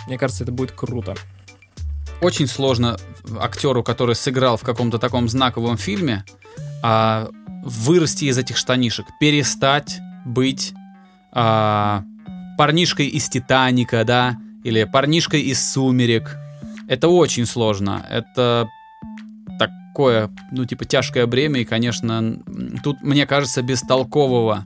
Мне 0.07 0.17
кажется, 0.17 0.43
это 0.43 0.51
будет 0.51 0.71
круто. 0.71 1.15
очень 2.21 2.47
сложно 2.47 2.97
актеру, 3.39 3.83
который 3.83 4.15
сыграл 4.15 4.57
в 4.57 4.61
каком-то 4.61 4.99
таком 4.99 5.27
знаковом 5.29 5.77
фильме, 5.77 6.23
а, 6.83 7.29
вырасти 7.63 8.25
из 8.25 8.37
этих 8.37 8.57
штанишек, 8.57 9.05
перестать 9.19 9.99
быть 10.25 10.73
а, 11.31 12.03
парнишкой 12.57 13.07
из 13.07 13.27
Титаника, 13.29 14.03
да, 14.03 14.37
или 14.63 14.83
парнишкой 14.83 15.41
из 15.41 15.63
Сумерек. 15.71 16.37
Это 16.87 17.07
очень 17.07 17.45
сложно. 17.45 18.05
Это 18.09 18.69
такое, 19.57 20.29
ну, 20.51 20.65
типа, 20.65 20.85
тяжкое 20.85 21.25
бремя, 21.25 21.61
и, 21.61 21.65
конечно, 21.65 22.37
тут, 22.83 23.01
мне 23.01 23.25
кажется, 23.25 23.61
без 23.61 23.81
толкового 23.81 24.65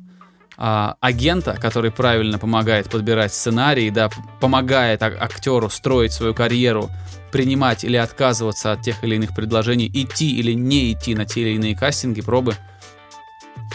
а, 0.57 0.97
агента, 0.99 1.53
который 1.53 1.91
правильно 1.91 2.37
помогает 2.37 2.89
подбирать 2.89 3.33
сценарий, 3.33 3.91
да, 3.91 4.09
помогает 4.41 5.01
а- 5.01 5.15
актеру 5.17 5.69
строить 5.69 6.11
свою 6.11 6.33
карьеру, 6.33 6.89
принимать 7.31 7.83
или 7.85 7.95
отказываться 7.95 8.73
от 8.73 8.81
тех 8.81 9.03
или 9.03 9.15
иных 9.15 9.33
предложений, 9.33 9.89
идти 9.93 10.35
или 10.37 10.51
не 10.51 10.91
идти 10.91 11.15
на 11.15 11.25
те 11.25 11.41
или 11.41 11.55
иные 11.55 11.77
кастинги, 11.77 12.21
пробы. 12.21 12.55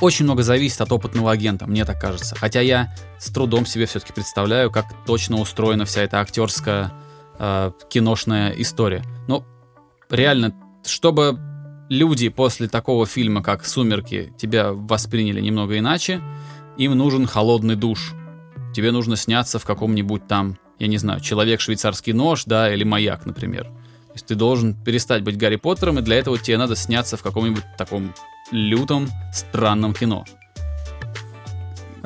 Очень 0.01 0.25
много 0.25 0.43
зависит 0.43 0.81
от 0.81 0.93
опытного 0.93 1.33
агента, 1.33 1.67
мне 1.67 1.85
так 1.85 2.01
кажется. 2.01 2.35
Хотя 2.35 2.61
я 2.61 2.93
с 3.19 3.31
трудом 3.31 3.65
себе 3.65 3.87
все-таки 3.87 4.13
представляю, 4.13 4.71
как 4.71 4.87
точно 5.07 5.39
устроена 5.39 5.85
вся 5.87 6.03
эта 6.03 6.21
актерская 6.21 6.93
э, 7.39 7.73
киношная 7.91 8.51
история. 8.51 9.03
Но 9.29 9.45
реально, 10.11 10.55
чтобы 10.85 11.39
люди 11.89 12.29
после 12.29 12.69
такого 12.69 13.07
фильма, 13.07 13.43
как 13.43 13.65
«Сумерки», 13.65 14.33
тебя 14.39 14.73
восприняли 14.73 15.41
немного 15.41 15.79
иначе, 15.79 16.21
им 16.77 16.97
нужен 16.97 17.27
холодный 17.27 17.77
душ. 17.77 18.13
Тебе 18.75 18.91
нужно 18.91 19.17
сняться 19.17 19.59
в 19.59 19.65
каком-нибудь 19.65 20.27
там, 20.27 20.59
я 20.79 20.87
не 20.89 20.99
знаю, 20.99 21.21
человек-швейцарский 21.21 22.13
нож, 22.13 22.45
да, 22.45 22.73
или 22.73 22.85
маяк, 22.85 23.27
например. 23.27 23.65
То 23.65 24.15
есть 24.15 24.27
ты 24.27 24.35
должен 24.35 24.75
перестать 24.75 25.23
быть 25.23 25.37
Гарри 25.37 25.57
Поттером, 25.57 25.99
и 25.99 26.03
для 26.03 26.17
этого 26.17 26.39
тебе 26.39 26.59
надо 26.59 26.77
сняться 26.77 27.17
в 27.17 27.23
каком-нибудь 27.23 27.65
таком 27.77 28.13
лютом, 28.51 29.09
странном 29.33 29.95
кино. 29.95 30.25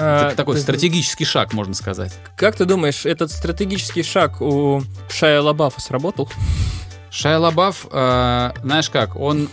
А, 0.01 0.29
Это 0.29 0.37
такой 0.37 0.55
ты- 0.55 0.61
стратегический 0.63 1.25
шаг, 1.25 1.53
можно 1.53 1.75
сказать. 1.75 2.13
Как 2.37 2.57
ты 2.57 2.65
думаешь, 2.65 3.05
этот 3.05 3.33
стратегический 3.33 4.05
шаг 4.05 4.41
у 4.41 4.81
Шая 5.11 5.43
Лабафа 5.43 5.81
сработал? 5.81 6.31
Шайа 7.11 7.39
Лабаф, 7.41 7.87
э, 7.91 8.51
знаешь 8.63 8.91
как, 8.91 9.17
он 9.17 9.49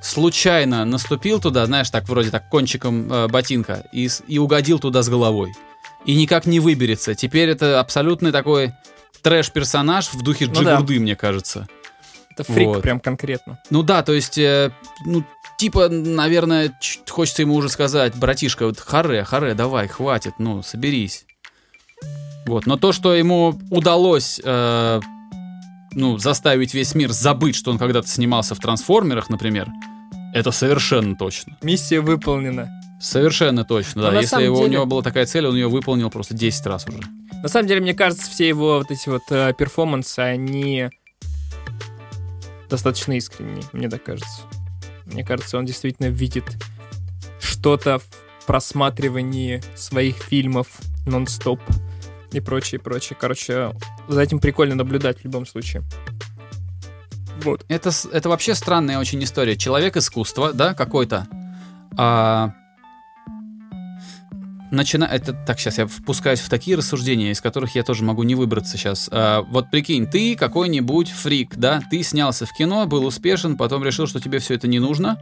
случайно 0.00 0.84
наступил 0.84 1.40
туда, 1.40 1.66
знаешь, 1.66 1.90
так 1.90 2.08
вроде 2.08 2.30
так 2.30 2.48
кончиком 2.48 3.12
э, 3.12 3.28
ботинка 3.28 3.84
и, 3.92 4.08
и 4.26 4.38
угодил 4.38 4.78
туда 4.78 5.02
с 5.02 5.08
головой. 5.08 5.52
И 6.06 6.16
никак 6.16 6.46
не 6.46 6.58
выберется. 6.58 7.14
Теперь 7.14 7.48
это 7.50 7.78
абсолютный 7.78 8.32
такой 8.32 8.72
трэш-персонаж 9.22 10.08
в 10.12 10.22
духе 10.22 10.46
Ну 10.46 10.62
да. 10.62 10.74
Джигурды, 10.76 10.98
мне 11.00 11.14
кажется. 11.16 11.68
Это 12.30 12.44
фрик 12.44 12.68
Вот. 12.68 12.82
прям 12.82 12.98
конкретно. 12.98 13.58
Ну 13.70 13.82
да, 13.82 14.02
то 14.02 14.12
есть, 14.12 14.38
э, 14.38 14.72
ну, 15.04 15.22
типа, 15.62 15.88
наверное, 15.88 16.76
хочется 17.08 17.42
ему 17.42 17.54
уже 17.54 17.68
сказать, 17.68 18.16
братишка, 18.16 18.66
вот 18.66 18.80
харе, 18.80 19.22
харе, 19.22 19.54
давай, 19.54 19.86
хватит, 19.86 20.34
ну, 20.38 20.60
соберись. 20.64 21.24
Вот, 22.46 22.66
но 22.66 22.76
то, 22.76 22.90
что 22.90 23.14
ему 23.14 23.54
удалось, 23.70 24.40
э, 24.42 25.00
ну, 25.92 26.18
заставить 26.18 26.74
весь 26.74 26.96
мир 26.96 27.12
забыть, 27.12 27.54
что 27.54 27.70
он 27.70 27.78
когда-то 27.78 28.08
снимался 28.08 28.56
в 28.56 28.58
«Трансформерах», 28.58 29.30
например, 29.30 29.68
это 30.34 30.50
совершенно 30.50 31.14
точно. 31.14 31.56
Миссия 31.62 32.00
выполнена. 32.00 32.68
Совершенно 33.00 33.64
точно, 33.64 34.02
Но 34.02 34.10
да. 34.10 34.20
Если 34.20 34.42
его, 34.42 34.56
у 34.56 34.62
деле- 34.62 34.72
него 34.72 34.86
была 34.86 35.02
такая 35.02 35.26
цель, 35.26 35.46
он 35.46 35.54
ее 35.54 35.68
выполнил 35.68 36.10
просто 36.10 36.34
10 36.34 36.66
раз 36.66 36.88
уже. 36.88 37.02
На 37.40 37.48
самом 37.48 37.68
деле, 37.68 37.80
мне 37.80 37.94
кажется, 37.94 38.28
все 38.28 38.48
его 38.48 38.78
вот 38.78 38.90
эти 38.90 39.08
вот 39.08 39.22
э, 39.30 39.54
перформансы, 39.56 40.18
они 40.18 40.88
достаточно 42.68 43.12
искренние, 43.12 43.62
мне 43.72 43.88
так 43.88 44.02
кажется. 44.02 44.40
Мне 45.12 45.24
кажется, 45.24 45.58
он 45.58 45.66
действительно 45.66 46.06
видит 46.06 46.44
что-то 47.40 47.98
в 47.98 48.46
просматривании 48.46 49.62
своих 49.74 50.16
фильмов 50.16 50.80
нон-стоп 51.06 51.60
и 52.32 52.40
прочее, 52.40 52.80
прочее. 52.80 53.16
Короче, 53.20 53.74
за 54.08 54.22
этим 54.22 54.38
прикольно 54.38 54.74
наблюдать 54.74 55.20
в 55.20 55.24
любом 55.24 55.46
случае. 55.46 55.82
Вот. 57.42 57.64
Это, 57.68 57.90
это 58.12 58.28
вообще 58.28 58.54
странная 58.54 58.98
очень 58.98 59.22
история. 59.22 59.56
Человек 59.56 59.96
искусства, 59.96 60.52
да, 60.52 60.74
какой-то. 60.74 61.26
А, 61.96 62.52
начина... 64.72 65.04
это, 65.04 65.32
так, 65.32 65.60
сейчас 65.60 65.78
я 65.78 65.86
впускаюсь 65.86 66.40
в 66.40 66.48
такие 66.48 66.76
рассуждения, 66.76 67.30
из 67.30 67.40
которых 67.40 67.74
я 67.74 67.82
тоже 67.84 68.02
могу 68.02 68.22
не 68.24 68.34
выбраться 68.34 68.76
сейчас. 68.76 69.08
А, 69.12 69.42
вот 69.42 69.70
прикинь, 69.70 70.06
ты 70.06 70.34
какой-нибудь 70.34 71.10
фрик, 71.10 71.56
да, 71.56 71.80
ты 71.90 72.02
снялся 72.02 72.46
в 72.46 72.52
кино, 72.52 72.86
был 72.86 73.04
успешен, 73.04 73.56
потом 73.56 73.84
решил, 73.84 74.06
что 74.06 74.20
тебе 74.20 74.38
все 74.38 74.54
это 74.54 74.66
не 74.66 74.80
нужно, 74.80 75.18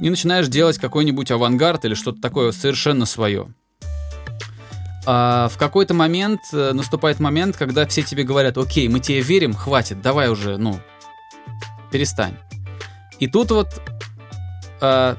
и 0.00 0.10
начинаешь 0.10 0.48
делать 0.48 0.78
какой-нибудь 0.78 1.30
авангард 1.30 1.84
или 1.84 1.94
что-то 1.94 2.20
такое 2.20 2.52
совершенно 2.52 3.06
свое. 3.06 3.48
А, 5.04 5.48
в 5.48 5.58
какой-то 5.58 5.94
момент 5.94 6.40
э, 6.52 6.72
наступает 6.72 7.18
момент, 7.18 7.56
когда 7.56 7.86
все 7.86 8.02
тебе 8.02 8.22
говорят, 8.22 8.56
окей, 8.56 8.86
мы 8.88 9.00
тебе 9.00 9.20
верим, 9.20 9.52
хватит, 9.54 10.00
давай 10.00 10.28
уже, 10.28 10.58
ну, 10.58 10.78
перестань. 11.90 12.36
И 13.18 13.26
тут 13.26 13.50
вот 13.50 13.68
э, 14.80 15.16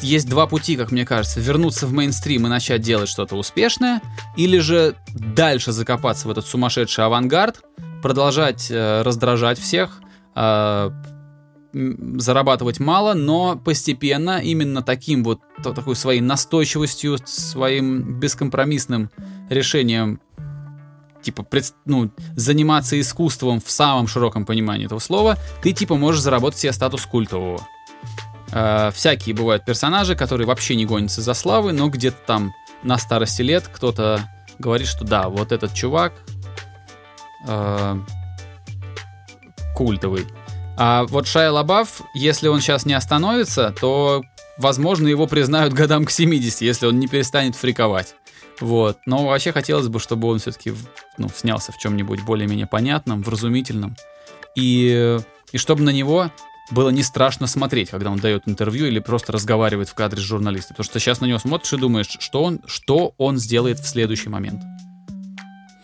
есть 0.00 0.28
два 0.28 0.46
пути, 0.46 0.76
как 0.76 0.92
мне 0.92 1.04
кажется. 1.04 1.40
Вернуться 1.40 1.86
в 1.86 1.92
мейнстрим 1.92 2.46
и 2.46 2.48
начать 2.48 2.82
делать 2.82 3.08
что-то 3.08 3.36
успешное, 3.36 4.00
или 4.36 4.58
же 4.58 4.94
дальше 5.14 5.72
закопаться 5.72 6.28
в 6.28 6.30
этот 6.30 6.46
сумасшедший 6.46 7.04
авангард, 7.04 7.62
продолжать 8.02 8.70
э, 8.70 9.02
раздражать 9.02 9.58
всех, 9.58 10.00
э, 10.34 10.90
зарабатывать 11.72 12.80
мало, 12.80 13.14
но 13.14 13.56
постепенно 13.56 14.38
именно 14.38 14.82
таким 14.82 15.22
вот 15.22 15.40
такой 15.62 15.96
своей 15.96 16.20
настойчивостью, 16.20 17.18
своим 17.24 18.18
бескомпромиссным 18.18 19.10
решением 19.50 20.20
типа 21.22 21.42
пред- 21.42 21.74
ну, 21.84 22.10
заниматься 22.36 22.98
искусством 22.98 23.60
в 23.60 23.70
самом 23.70 24.06
широком 24.06 24.46
понимании 24.46 24.86
этого 24.86 24.98
слова, 24.98 25.36
ты 25.62 25.72
типа 25.72 25.96
можешь 25.96 26.22
заработать 26.22 26.60
себе 26.60 26.72
статус 26.72 27.04
культового. 27.06 27.60
Э, 28.52 28.90
всякие 28.92 29.34
бывают 29.34 29.64
персонажи, 29.64 30.16
которые 30.16 30.46
вообще 30.46 30.74
не 30.74 30.86
гонятся 30.86 31.22
за 31.22 31.34
славой, 31.34 31.72
но 31.72 31.88
где-то 31.88 32.18
там 32.26 32.52
на 32.82 32.98
старости 32.98 33.42
лет 33.42 33.68
кто-то 33.72 34.28
говорит, 34.58 34.88
что 34.88 35.04
да, 35.04 35.28
вот 35.28 35.52
этот 35.52 35.74
чувак 35.74 36.12
э, 37.46 37.96
культовый. 39.74 40.26
А 40.76 41.04
вот 41.04 41.26
Шайа 41.26 41.50
Лабаф, 41.50 42.02
если 42.14 42.48
он 42.48 42.60
сейчас 42.60 42.86
не 42.86 42.94
остановится, 42.94 43.74
то, 43.80 44.22
возможно, 44.58 45.08
его 45.08 45.26
признают 45.26 45.72
годам 45.72 46.04
к 46.04 46.10
70, 46.10 46.62
если 46.62 46.86
он 46.86 47.00
не 47.00 47.08
перестанет 47.08 47.56
фриковать. 47.56 48.14
Вот. 48.60 48.98
Но 49.06 49.26
вообще 49.26 49.52
хотелось 49.52 49.88
бы, 49.88 49.98
чтобы 50.00 50.28
он 50.28 50.38
все-таки 50.38 50.72
ну, 51.16 51.28
снялся 51.34 51.72
в 51.72 51.78
чем-нибудь 51.78 52.22
более-менее 52.22 52.66
понятном, 52.66 53.22
вразумительном. 53.22 53.96
И, 54.54 55.18
и 55.52 55.58
чтобы 55.58 55.82
на 55.82 55.90
него 55.90 56.30
было 56.70 56.90
не 56.90 57.02
страшно 57.02 57.46
смотреть, 57.46 57.90
когда 57.90 58.10
он 58.10 58.18
дает 58.18 58.42
интервью 58.46 58.86
или 58.86 58.98
просто 58.98 59.32
разговаривает 59.32 59.88
в 59.88 59.94
кадре 59.94 60.20
с 60.20 60.24
журналистом. 60.24 60.76
Потому 60.76 60.84
что 60.84 61.00
сейчас 61.00 61.20
на 61.20 61.26
него 61.26 61.38
смотришь 61.38 61.72
и 61.72 61.76
думаешь, 61.76 62.16
что 62.20 62.42
он, 62.42 62.60
что 62.66 63.14
он 63.18 63.38
сделает 63.38 63.78
в 63.78 63.86
следующий 63.86 64.28
момент. 64.28 64.62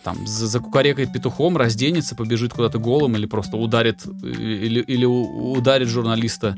Там 0.03 0.27
за- 0.27 0.47
закукарекает 0.47 1.13
петухом, 1.13 1.57
разденется, 1.57 2.15
побежит 2.15 2.53
куда-то 2.53 2.79
голым 2.79 3.17
или 3.17 3.27
просто 3.27 3.57
ударит 3.57 4.07
э, 4.07 4.29
или, 4.29 4.81
или 4.81 5.05
ударит 5.07 5.89
журналиста 5.89 6.57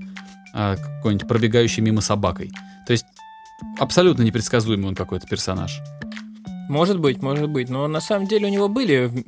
а, 0.53 0.77
какой-нибудь 0.77 1.29
пробегающий 1.29 1.83
мимо 1.83 2.01
собакой. 2.01 2.51
То 2.87 2.93
есть 2.93 3.05
абсолютно 3.79 4.23
непредсказуемый 4.23 4.89
он 4.89 4.95
какой-то 4.95 5.27
персонаж. 5.27 5.81
Может 6.69 6.99
быть, 6.99 7.23
может 7.23 7.49
быть. 7.49 7.69
Но 7.69 7.87
на 7.87 8.01
самом 8.01 8.27
деле 8.27 8.49
у 8.49 8.51
него 8.51 8.69
были 8.69 9.25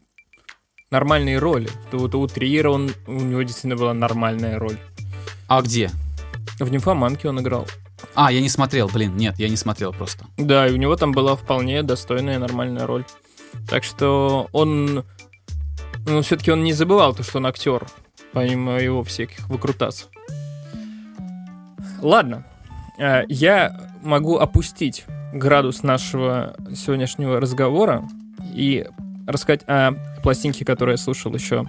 нормальные 0.90 1.38
роли. 1.38 1.68
Вот 1.92 2.14
у 2.14 2.26
Триера 2.26 2.70
он, 2.70 2.90
у 3.06 3.12
него 3.12 3.42
действительно 3.42 3.76
была 3.76 3.94
нормальная 3.94 4.58
роль. 4.58 4.78
А 5.46 5.62
где? 5.62 5.90
В 6.58 6.70
«Нимфоманке» 6.70 7.28
он 7.28 7.40
играл. 7.40 7.66
А, 8.14 8.32
я 8.32 8.40
не 8.40 8.48
смотрел, 8.48 8.88
блин, 8.88 9.16
нет, 9.16 9.38
я 9.38 9.48
не 9.48 9.56
смотрел 9.56 9.92
просто. 9.92 10.26
Да, 10.36 10.66
и 10.66 10.72
у 10.72 10.76
него 10.76 10.96
там 10.96 11.12
была 11.12 11.36
вполне 11.36 11.82
достойная 11.82 12.38
нормальная 12.38 12.86
роль. 12.86 13.04
Так 13.68 13.84
что 13.84 14.48
он... 14.52 15.04
Ну, 16.06 16.22
все-таки 16.22 16.50
он 16.50 16.62
не 16.62 16.72
забывал 16.72 17.14
то, 17.14 17.22
что 17.22 17.38
он 17.38 17.46
актер, 17.46 17.86
помимо 18.32 18.78
его 18.78 19.02
всяких 19.02 19.48
выкрутасов. 19.48 20.08
Ладно. 22.00 22.44
Э, 22.98 23.22
Я 23.28 23.92
могу 24.02 24.38
опустить 24.38 25.04
градус 25.32 25.82
нашего 25.82 26.56
сегодняшнего 26.74 27.40
разговора 27.40 28.04
и 28.54 28.86
рассказать 29.26 29.62
о 29.66 29.92
пластинке, 30.22 30.64
которую 30.64 30.94
я 30.94 30.98
слушал 31.02 31.34
еще 31.34 31.64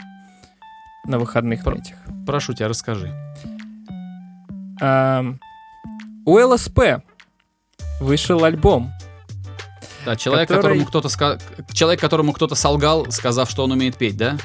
на 1.06 1.20
выходных 1.20 1.64
Про- 1.64 1.76
этих. 1.78 1.96
Прошу 2.26 2.54
тебя, 2.54 2.68
расскажи. 2.68 3.14
Ам, 4.82 5.40
У 6.26 6.38
ЛСП 6.38 6.80
вышел 8.00 8.44
альбом. 8.44 8.92
Да, 10.06 10.16
человек, 10.16 10.48
Который- 10.48 10.62
которому 10.80 10.86
кто-то 10.86 11.08
ска- 11.10 11.40
человек, 11.74 12.00
которому 12.00 12.34
кто-то 12.34 12.56
солгал, 12.56 13.10
сказав, 13.12 13.50
что 13.50 13.64
он 13.64 13.72
умеет 13.72 13.98
петь, 13.98 14.16
да? 14.16 14.38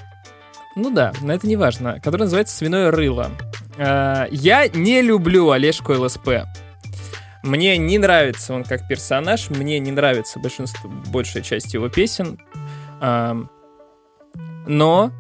Ну 0.77 0.91
да, 0.91 1.13
но 1.21 1.33
это 1.33 1.47
не 1.47 1.57
важно. 1.57 2.01
Который 2.01 2.23
называется 2.23 2.57
«Свиное 2.57 2.91
рыло». 2.91 3.31
Э, 3.77 4.27
я 4.33 4.67
не 4.69 5.03
люблю 5.03 5.51
Олежку 5.51 5.93
ЛСП. 5.93 6.47
Мне 7.45 7.77
не 7.77 7.99
нравится 7.99 8.55
он 8.55 8.65
как 8.65 8.89
персонаж, 8.89 9.51
мне 9.51 9.79
не 9.79 9.91
нравится 9.93 10.39
большинство, 10.41 10.91
большая 11.09 11.43
часть 11.43 11.75
его 11.75 11.89
песен. 11.89 12.39
Эм, 13.01 13.51
но, 14.67 15.11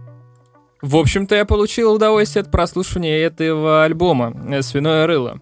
в 0.83 0.97
общем-то, 0.97 1.35
я 1.35 1.45
получил 1.45 1.95
удовольствие 1.95 2.43
от 2.43 2.51
прослушивания 2.51 3.19
этого 3.19 3.85
альбома 3.85 4.35
э, 4.51 4.63
«Свиное 4.63 5.07
рыло». 5.07 5.41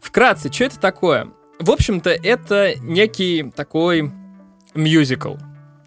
Вкратце, 0.00 0.52
что 0.52 0.64
это 0.64 0.78
такое? 0.78 1.28
В 1.58 1.70
общем-то, 1.70 2.10
это 2.10 2.74
некий 2.80 3.50
такой 3.54 4.12
мюзикл. 4.74 5.34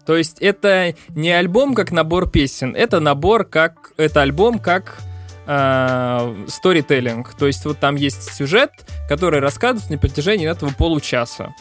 То 0.06 0.16
есть 0.16 0.38
это 0.40 0.94
не 1.10 1.30
альбом 1.30 1.74
как 1.74 1.92
набор 1.92 2.30
песен, 2.30 2.74
это 2.74 3.00
набор 3.00 3.44
как... 3.44 3.92
Это 3.96 4.22
альбом 4.22 4.58
как 4.58 4.98
сторителлинг. 5.44 7.32
То 7.32 7.46
есть 7.46 7.64
вот 7.64 7.78
там 7.78 7.96
есть 7.96 8.34
сюжет, 8.34 8.70
который 9.08 9.40
рассказывается 9.40 9.90
на 9.90 9.96
протяжении 9.98 10.46
этого 10.46 10.74
получаса. 10.74 11.54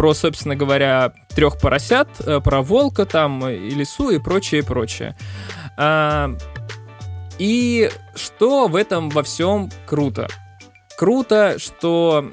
Про, 0.00 0.14
собственно 0.14 0.56
говоря, 0.56 1.12
трех 1.36 1.60
поросят, 1.60 2.08
э, 2.20 2.40
про 2.40 2.62
волка 2.62 3.04
там 3.04 3.46
и 3.46 3.68
лису 3.68 4.08
и 4.08 4.18
прочее, 4.18 4.62
прочее. 4.62 5.14
А, 5.76 6.30
и 7.38 7.90
что 8.14 8.66
в 8.66 8.76
этом 8.76 9.10
во 9.10 9.22
всем 9.22 9.68
круто? 9.84 10.26
Круто, 10.96 11.58
что 11.58 12.32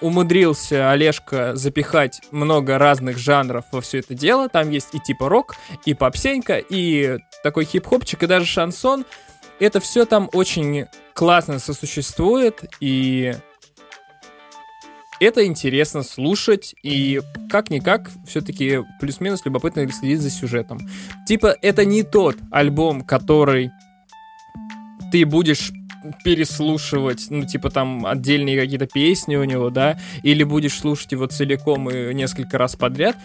умудрился 0.00 0.90
Олежка 0.90 1.54
запихать 1.54 2.20
много 2.32 2.78
разных 2.78 3.16
жанров 3.16 3.64
во 3.70 3.80
все 3.80 4.00
это 4.00 4.14
дело. 4.14 4.48
Там 4.48 4.68
есть 4.70 4.88
и 4.92 4.98
типа 4.98 5.28
рок, 5.28 5.54
и 5.84 5.94
попсенька, 5.94 6.58
и 6.58 7.18
такой 7.44 7.64
хип-хопчик, 7.64 8.24
и 8.24 8.26
даже 8.26 8.44
шансон 8.44 9.04
это 9.60 9.78
все 9.78 10.04
там 10.04 10.28
очень 10.32 10.86
классно 11.14 11.60
сосуществует, 11.60 12.64
и 12.80 13.36
это 15.22 15.46
интересно 15.46 16.02
слушать, 16.02 16.74
и 16.82 17.20
как-никак 17.48 18.10
все-таки 18.26 18.80
плюс-минус 19.00 19.44
любопытно 19.44 19.90
следить 19.92 20.20
за 20.20 20.30
сюжетом. 20.30 20.80
Типа, 21.26 21.56
это 21.62 21.84
не 21.84 22.02
тот 22.02 22.36
альбом, 22.50 23.02
который 23.02 23.70
ты 25.12 25.24
будешь 25.24 25.70
переслушивать, 26.24 27.26
ну, 27.30 27.44
типа 27.44 27.70
там 27.70 28.04
отдельные 28.06 28.60
какие-то 28.60 28.86
песни 28.86 29.36
у 29.36 29.44
него, 29.44 29.70
да, 29.70 29.98
или 30.24 30.42
будешь 30.42 30.78
слушать 30.78 31.12
его 31.12 31.26
целиком 31.26 31.88
и 31.88 32.12
несколько 32.12 32.58
раз 32.58 32.74
подряд, 32.74 33.16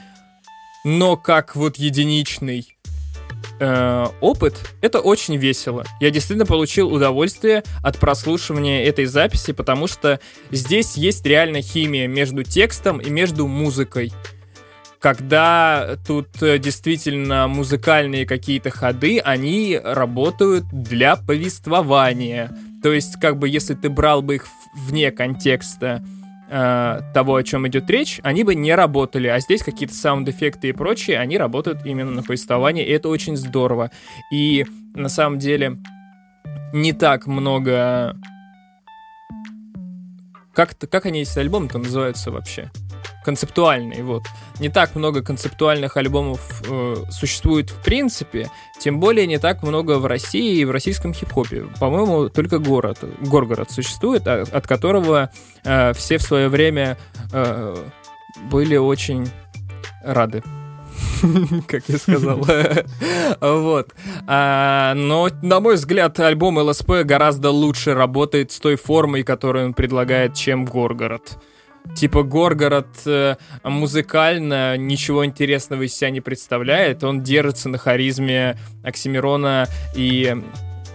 но 0.84 1.18
как 1.18 1.56
вот 1.56 1.78
единичный 1.78 2.77
э, 3.60 4.06
опыт, 4.22 4.74
это 4.82 5.00
очень 5.00 5.38
весело. 5.38 5.86
Я 6.00 6.10
действительно 6.10 6.46
получил 6.46 6.94
удовольствие 6.94 7.64
от 7.84 7.98
прослушивания 7.98 8.84
этой 8.84 9.06
записи, 9.06 9.54
потому 9.54 9.88
что 9.88 10.20
здесь 10.52 10.98
есть 10.98 11.26
реально 11.26 11.62
химия 11.62 12.08
между 12.08 12.44
текстом 12.44 13.00
и 13.00 13.10
между 13.10 13.48
музыкой. 13.48 14.12
Когда 15.00 15.98
тут 16.08 16.42
э, 16.42 16.58
действительно 16.58 17.48
музыкальные 17.48 18.26
какие-то 18.26 18.72
ходы, 18.72 19.20
они 19.20 19.80
работают 19.82 20.66
для 20.72 21.16
повествования. 21.16 22.52
То 22.82 22.92
есть, 22.92 23.20
как 23.20 23.38
бы, 23.38 23.48
если 23.48 23.76
ты 23.76 23.90
брал 23.90 24.22
бы 24.22 24.36
их 24.36 24.48
вне 24.76 25.12
контекста, 25.12 26.04
э, 26.50 27.02
того, 27.14 27.36
о 27.36 27.44
чем 27.44 27.68
идет 27.68 27.90
речь, 27.90 28.20
они 28.24 28.44
бы 28.44 28.56
не 28.56 28.74
работали. 28.76 29.28
А 29.28 29.40
здесь 29.40 29.64
какие-то 29.64 29.94
саунд-эффекты 29.94 30.70
и 30.70 30.72
прочие, 30.72 31.20
они 31.20 31.38
работают 31.38 31.86
именно 31.86 32.12
на 32.12 32.24
повествование, 32.24 32.86
и 32.86 32.92
это 32.92 33.10
очень 33.10 33.36
здорово. 33.36 33.92
И 34.32 34.66
на 34.96 35.10
самом 35.10 35.40
деле 35.40 35.78
не 36.74 36.94
так 36.94 37.28
много... 37.28 38.16
Как, 40.54 40.76
как 40.90 41.06
они 41.06 41.22
эти 41.22 41.38
альбомы-то 41.38 41.78
называются 41.78 42.32
вообще? 42.32 42.72
Концептуальный, 43.28 44.04
вот. 44.04 44.24
Не 44.62 44.70
так 44.70 44.96
много 44.96 45.22
концептуальных 45.22 45.98
альбомов 45.98 46.62
э, 46.66 46.96
существует 47.12 47.70
в 47.72 47.84
принципе, 47.84 48.50
тем 48.80 49.02
более 49.02 49.28
не 49.28 49.38
так 49.38 49.64
много 49.64 50.00
в 50.00 50.06
России 50.06 50.60
и 50.60 50.64
в 50.64 50.72
российском 50.72 51.14
хип-хопе. 51.14 51.66
По-моему, 51.78 52.30
только 52.30 52.60
город, 52.60 53.00
Горгород 53.20 53.70
существует, 53.70 54.26
а, 54.28 54.46
от 54.50 54.66
которого 54.66 55.30
э, 55.66 55.92
все 55.92 56.18
в 56.18 56.22
свое 56.22 56.48
время 56.48 56.98
э, 57.34 57.76
были 58.50 58.78
очень 58.78 59.28
рады 60.06 60.42
как 61.68 61.84
я 61.90 61.98
сказал. 61.98 62.38
вот. 63.42 63.94
А, 64.26 64.94
но, 64.96 65.28
на 65.42 65.60
мой 65.60 65.76
взгляд, 65.76 66.18
альбом 66.22 66.60
ЛСП 66.60 67.04
гораздо 67.04 67.52
лучше 67.52 67.94
работает 67.94 68.54
с 68.54 68.60
той 68.60 68.78
формой, 68.78 69.24
которую 69.24 69.66
он 69.66 69.74
предлагает, 69.74 70.34
чем 70.34 70.64
Горгород. 70.64 71.38
Типа 71.96 72.24
Горгород 72.24 72.88
э, 73.06 73.36
музыкально 73.64 74.78
ничего 74.78 75.26
интересного 75.26 75.84
из 75.84 75.96
себя 75.96 76.10
не 76.10 76.22
представляет. 76.22 77.04
Он 77.04 77.24
держится 77.24 77.70
на 77.70 77.78
харизме 77.78 78.58
Оксимирона 78.84 79.68
и 79.96 80.36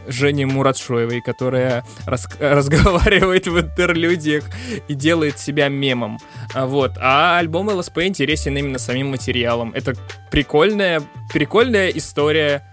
Жени 0.06 0.44
Муратшоевой, 0.44 1.20
которая 1.20 1.84
рас 2.06 2.28
разговаривает 2.40 3.46
в 3.46 3.58
интерлюдиях 3.58 4.44
и 4.88 4.94
делает 4.94 5.38
себя 5.38 5.68
мемом. 5.68 6.18
А, 6.54 6.66
вот. 6.66 6.92
А 7.00 7.38
альбом 7.38 7.68
ЛСП 7.68 7.98
интересен 7.98 8.56
именно 8.56 8.78
самим 8.78 9.10
материалом. 9.10 9.72
Это 9.74 9.94
прикольная, 10.30 11.02
прикольная 11.32 11.88
история, 11.90 12.66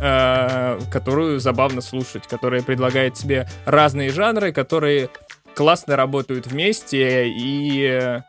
э, 0.00 0.80
которую 0.90 1.40
забавно 1.40 1.80
слушать, 1.80 2.26
которая 2.26 2.62
предлагает 2.62 3.14
тебе 3.14 3.48
разные 3.64 4.10
жанры, 4.10 4.52
которые 4.52 5.08
классно 5.54 5.96
работают 5.96 6.46
вместе 6.46 7.28
и... 7.28 8.20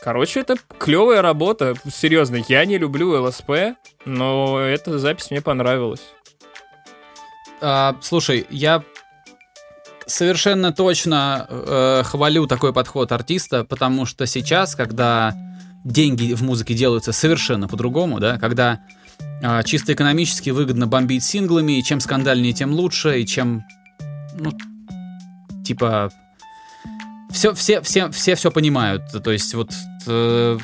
Короче, 0.00 0.40
это 0.40 0.54
клевая 0.78 1.22
работа. 1.22 1.74
Серьезно, 1.92 2.40
я 2.48 2.64
не 2.64 2.78
люблю 2.78 3.20
ЛСП, 3.20 3.76
но 4.04 4.60
эта 4.60 4.98
запись 4.98 5.30
мне 5.30 5.42
понравилась. 5.42 6.02
А, 7.60 7.96
слушай, 8.00 8.46
я 8.48 8.84
совершенно 10.06 10.72
точно 10.72 11.46
э, 11.48 12.02
хвалю 12.04 12.46
такой 12.46 12.72
подход 12.72 13.10
артиста, 13.12 13.64
потому 13.64 14.06
что 14.06 14.26
сейчас, 14.26 14.74
когда 14.74 15.34
деньги 15.84 16.32
в 16.34 16.42
музыке 16.42 16.74
делаются 16.74 17.12
совершенно 17.12 17.68
по-другому, 17.68 18.20
да, 18.20 18.38
когда 18.38 18.80
э, 19.42 19.62
чисто 19.64 19.92
экономически 19.92 20.50
выгодно 20.50 20.86
бомбить 20.86 21.24
синглами, 21.24 21.78
и 21.78 21.82
чем 21.82 22.00
скандальнее, 22.00 22.52
тем 22.52 22.72
лучше, 22.72 23.20
и 23.20 23.26
чем, 23.26 23.64
ну, 24.34 24.52
типа 25.68 26.10
все, 27.30 27.52
все, 27.52 27.82
все, 27.82 28.10
все 28.10 28.34
все 28.34 28.50
понимают. 28.50 29.02
То 29.22 29.30
есть 29.30 29.54
вот 29.54 29.70
э, 30.06 30.58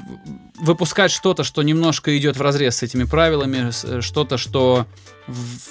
выпускать 0.59 1.11
что-то, 1.11 1.45
что 1.45 1.63
немножко 1.63 2.17
идет 2.17 2.37
в 2.37 2.43
разрез 2.43 2.77
с 2.77 2.83
этими 2.83 3.05
правилами, 3.05 3.71
э, 3.85 4.01
что-то, 4.01 4.39
что 4.39 4.87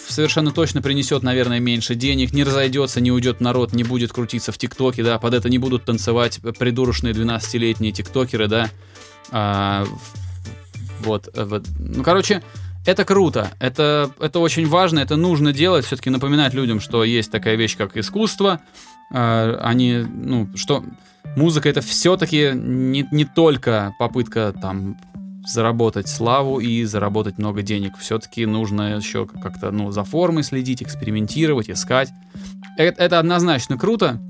совершенно 0.07 0.51
точно 0.51 0.81
принесет, 0.81 1.23
наверное, 1.23 1.59
меньше 1.59 1.95
денег, 1.95 2.34
не 2.34 2.43
разойдется, 2.43 3.01
не 3.01 3.11
уйдет 3.11 3.41
народ, 3.41 3.73
не 3.73 3.84
будет 3.84 4.13
крутиться 4.13 4.51
в 4.51 4.57
ТикТоке, 4.57 5.03
да, 5.03 5.17
под 5.17 5.34
это 5.34 5.49
не 5.49 5.57
будут 5.57 5.86
танцевать 5.86 6.39
придурочные 6.59 7.13
12-летние 7.13 7.91
тиктокеры, 7.91 8.47
да. 8.47 8.69
А, 9.31 9.86
вот, 10.99 11.29
э, 11.34 11.43
вот. 11.43 11.65
Ну, 11.79 12.03
короче, 12.03 12.43
это 12.86 13.03
круто, 13.05 13.51
это, 13.59 14.11
это 14.19 14.39
очень 14.39 14.67
важно, 14.67 14.99
это 14.99 15.15
нужно 15.15 15.53
делать, 15.53 15.86
все-таки 15.86 16.09
напоминать 16.09 16.53
людям, 16.53 16.79
что 16.79 17.03
есть 17.03 17.31
такая 17.31 17.55
вещь, 17.55 17.77
как 17.77 17.95
искусство, 17.97 18.61
а, 19.14 19.59
они, 19.61 20.05
ну, 20.11 20.49
что 20.55 20.84
музыка 21.36 21.70
это 21.70 21.82
все-таки 21.82 22.51
не, 22.53 23.07
не 23.11 23.26
только 23.26 23.93
попытка 23.99 24.53
там 24.59 24.97
заработать 25.45 26.07
славу 26.07 26.59
и 26.59 26.84
заработать 26.86 27.38
много 27.38 27.61
денег. 27.61 27.97
Все-таки 27.97 28.45
нужно 28.45 28.95
еще 28.95 29.26
как-то 29.26 29.72
ну, 29.72 29.91
за 29.91 30.03
формой 30.03 30.43
следить, 30.43 30.82
экспериментировать, 30.82 31.70
искать. 31.70 32.11
Это, 32.78 33.03
это 33.03 33.20
однозначно 33.20 33.78
круто. 33.78 34.22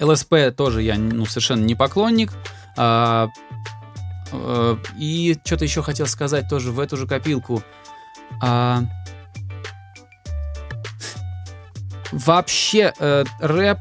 ЛСП 0.00 0.34
тоже 0.56 0.82
я 0.82 0.96
ну, 0.96 1.24
совершенно 1.26 1.64
не 1.64 1.74
поклонник. 1.74 2.32
А, 2.76 3.28
а, 4.32 4.78
и 4.98 5.36
что-то 5.44 5.64
еще 5.64 5.82
хотел 5.82 6.06
сказать 6.06 6.48
тоже 6.48 6.72
в 6.72 6.80
эту 6.80 6.96
же 6.96 7.06
копилку. 7.06 7.62
А, 8.42 8.82
вообще 12.12 12.92
э, 12.98 13.24
рэп 13.40 13.78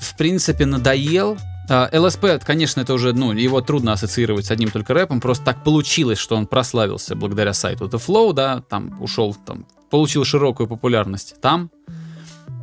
в 0.00 0.16
принципе, 0.16 0.66
надоел. 0.66 1.38
А, 1.68 1.88
ЛСП, 1.92 2.26
конечно, 2.44 2.80
это 2.80 2.94
уже, 2.94 3.12
ну, 3.12 3.32
его 3.32 3.60
трудно 3.60 3.92
ассоциировать 3.92 4.46
с 4.46 4.50
одним 4.50 4.70
только 4.70 4.94
рэпом, 4.94 5.20
просто 5.20 5.44
так 5.44 5.64
получилось, 5.64 6.18
что 6.18 6.36
он 6.36 6.46
прославился 6.46 7.16
благодаря 7.16 7.52
сайту 7.52 7.86
The 7.86 8.00
Flow, 8.04 8.32
да, 8.32 8.62
там 8.68 9.00
ушел, 9.02 9.34
там, 9.34 9.66
получил 9.90 10.24
широкую 10.24 10.68
популярность 10.68 11.40
там, 11.40 11.70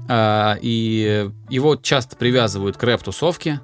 а, 0.08 0.58
и 0.62 1.30
его 1.50 1.76
часто 1.76 2.16
привязывают 2.16 2.78
к 2.78 2.84
рэп-тусовке, 2.84 3.60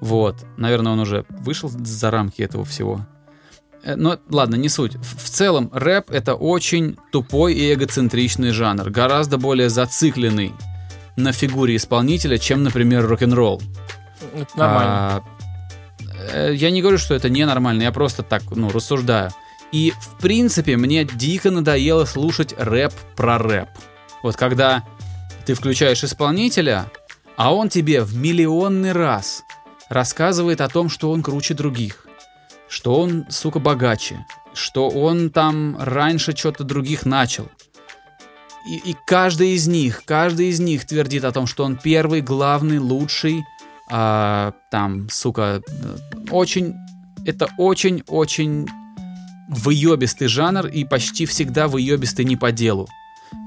вот, 0.00 0.36
наверное, 0.56 0.92
он 0.92 1.00
уже 1.00 1.24
вышел 1.28 1.68
за 1.68 2.10
рамки 2.10 2.42
этого 2.42 2.64
всего. 2.64 3.06
Э, 3.82 3.96
Но 3.96 4.18
ладно, 4.30 4.56
не 4.56 4.68
суть. 4.68 4.94
В 4.96 5.28
целом, 5.28 5.70
рэп 5.72 6.10
это 6.10 6.34
очень 6.34 6.96
тупой 7.10 7.54
и 7.54 7.74
эгоцентричный 7.74 8.50
жанр, 8.50 8.90
гораздо 8.90 9.38
более 9.38 9.68
зацикленный 9.68 10.52
на 11.18 11.32
фигуре 11.32 11.76
исполнителя, 11.76 12.38
чем, 12.38 12.62
например, 12.62 13.06
рок-н-ролл. 13.06 13.60
Это 14.34 14.58
нормально. 14.58 14.92
А, 14.92 15.22
э, 16.32 16.54
я 16.54 16.70
не 16.70 16.80
говорю, 16.80 16.98
что 16.98 17.14
это 17.14 17.28
ненормально, 17.28 17.82
я 17.82 17.92
просто 17.92 18.22
так, 18.22 18.42
ну, 18.50 18.70
рассуждаю. 18.70 19.30
И, 19.72 19.92
в 20.00 20.18
принципе, 20.18 20.76
мне 20.76 21.04
дико 21.04 21.50
надоело 21.50 22.04
слушать 22.04 22.54
рэп 22.56 22.92
про 23.16 23.38
рэп. 23.38 23.68
Вот 24.22 24.36
когда 24.36 24.84
ты 25.44 25.54
включаешь 25.54 26.04
исполнителя, 26.04 26.90
а 27.36 27.52
он 27.52 27.68
тебе 27.68 28.02
в 28.02 28.16
миллионный 28.16 28.92
раз 28.92 29.42
рассказывает 29.88 30.60
о 30.60 30.68
том, 30.68 30.88
что 30.88 31.10
он 31.10 31.22
круче 31.22 31.54
других, 31.54 32.06
что 32.68 33.00
он, 33.00 33.26
сука, 33.28 33.58
богаче, 33.58 34.24
что 34.54 34.88
он 34.88 35.30
там 35.30 35.76
раньше 35.78 36.36
что-то 36.36 36.64
других 36.64 37.04
начал. 37.04 37.48
И, 38.68 38.90
и 38.90 38.96
каждый 39.06 39.54
из 39.54 39.66
них, 39.66 40.02
каждый 40.04 40.48
из 40.48 40.60
них 40.60 40.86
твердит 40.86 41.24
о 41.24 41.32
том, 41.32 41.46
что 41.46 41.64
он 41.64 41.76
первый, 41.76 42.20
главный, 42.20 42.78
лучший, 42.78 43.44
а, 43.90 44.52
там, 44.70 45.08
сука, 45.10 45.62
э, 45.66 45.96
очень, 46.30 46.74
это 47.24 47.48
очень-очень 47.56 48.66
выебистый 49.48 50.28
жанр 50.28 50.66
и 50.66 50.84
почти 50.84 51.24
всегда 51.24 51.68
выебистый 51.68 52.26
не 52.26 52.36
по 52.36 52.52
делу. 52.52 52.86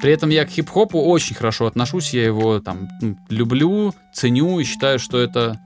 При 0.01 0.11
этом 0.11 0.29
я 0.29 0.45
к 0.45 0.49
хип-хопу 0.49 0.99
очень 0.99 1.35
хорошо 1.35 1.67
отношусь, 1.67 2.13
я 2.13 2.25
его 2.25 2.59
там 2.59 2.89
люблю, 3.29 3.93
ценю 4.13 4.59
и 4.59 4.63
считаю, 4.63 4.97
что 4.97 5.19
это, 5.19 5.59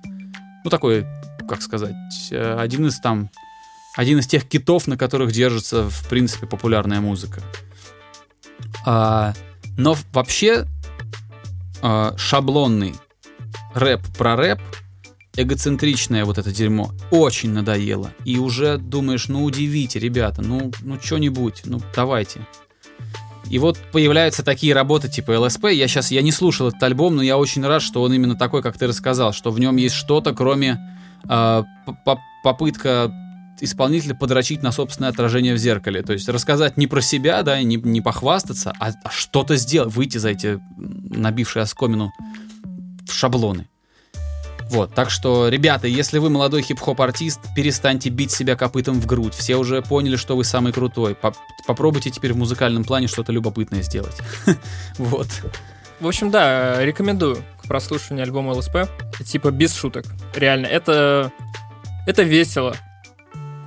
ну, 0.65 0.69
такой, 0.69 1.05
как 1.47 1.61
сказать, 1.61 1.95
э, 2.31 2.57
один 2.59 2.87
из 2.87 2.99
там, 2.99 3.29
один 3.95 4.19
из 4.19 4.27
тех 4.27 4.45
китов, 4.45 4.87
на 4.87 4.97
которых 4.97 5.31
держится, 5.31 5.89
в 5.89 6.09
принципе, 6.09 6.47
популярная 6.47 6.99
музыка. 6.99 7.41
А, 8.85 9.33
но 9.77 9.95
вообще 10.13 10.65
а, 11.81 12.15
шаблонный 12.17 12.95
рэп 13.73 14.01
про 14.17 14.35
рэп, 14.35 14.59
эгоцентричное 15.35 16.25
вот 16.25 16.37
это 16.37 16.51
дерьмо 16.51 16.91
очень 17.11 17.51
надоело. 17.51 18.11
И 18.23 18.37
уже 18.37 18.77
думаешь, 18.77 19.27
ну 19.27 19.43
удивите, 19.43 19.99
ребята, 19.99 20.41
ну, 20.41 20.71
ну 20.81 20.99
что-нибудь, 21.01 21.63
ну 21.65 21.81
давайте. 21.95 22.47
И 23.49 23.59
вот 23.59 23.77
появляются 23.91 24.43
такие 24.43 24.73
работы 24.73 25.07
типа 25.07 25.39
ЛСП. 25.39 25.65
Я 25.65 25.87
сейчас 25.87 26.09
я 26.09 26.21
не 26.21 26.31
слушал 26.31 26.69
этот 26.69 26.81
альбом, 26.81 27.15
но 27.15 27.21
я 27.21 27.37
очень 27.37 27.65
рад, 27.65 27.81
что 27.81 28.01
он 28.01 28.13
именно 28.13 28.35
такой, 28.35 28.63
как 28.63 28.77
ты 28.77 28.87
рассказал, 28.87 29.33
что 29.33 29.51
в 29.51 29.59
нем 29.59 29.75
есть 29.75 29.95
что-то, 29.95 30.33
кроме 30.33 30.79
п- 31.27 32.17
попытка 32.43 33.11
исполнителя 33.61 34.15
подрочить 34.15 34.63
на 34.63 34.71
собственное 34.71 35.09
отражение 35.09 35.53
в 35.53 35.57
зеркале. 35.57 36.01
То 36.01 36.13
есть 36.13 36.27
рассказать 36.29 36.77
не 36.77 36.87
про 36.87 37.01
себя, 37.01 37.43
да, 37.43 37.61
не, 37.61 37.77
не 37.77 38.01
похвастаться, 38.01 38.73
а, 38.79 38.91
а 39.03 39.09
что-то 39.09 39.55
сделать, 39.55 39.93
выйти 39.93 40.17
за 40.17 40.29
эти 40.29 40.59
набившие 40.77 41.63
оскомину 41.63 42.11
в 43.07 43.13
шаблоны. 43.13 43.67
Вот, 44.69 44.95
так 44.95 45.11
что, 45.11 45.47
ребята, 45.47 45.87
если 45.87 46.17
вы 46.17 46.29
молодой 46.29 46.63
хип-хоп-артист, 46.63 47.39
перестаньте 47.55 48.09
бить 48.09 48.31
себя 48.31 48.55
копытом 48.55 48.99
в 48.99 49.05
грудь. 49.05 49.33
Все 49.35 49.57
уже 49.57 49.81
поняли, 49.83 50.15
что 50.15 50.35
вы 50.35 50.43
самый 50.43 50.73
крутой. 50.73 51.13
Поп- 51.13 51.37
Попробуйте 51.67 52.09
теперь 52.09 52.33
в 52.33 52.37
музыкальном 52.37 52.83
плане 52.83 53.07
что-то 53.07 53.31
любопытное 53.31 53.81
сделать. 53.81 54.17
Вот. 54.97 55.27
В 55.99 56.07
общем, 56.07 56.29
да, 56.29 56.83
рекомендую 56.83 57.37
к 57.61 57.67
прослушиванию 57.67 58.25
альбома 58.25 58.51
ЛСП. 58.51 58.89
Типа 59.25 59.51
без 59.51 59.73
шуток. 59.73 60.05
Реально, 60.35 60.65
это... 60.65 61.31
Это 62.05 62.23
весело. 62.23 62.75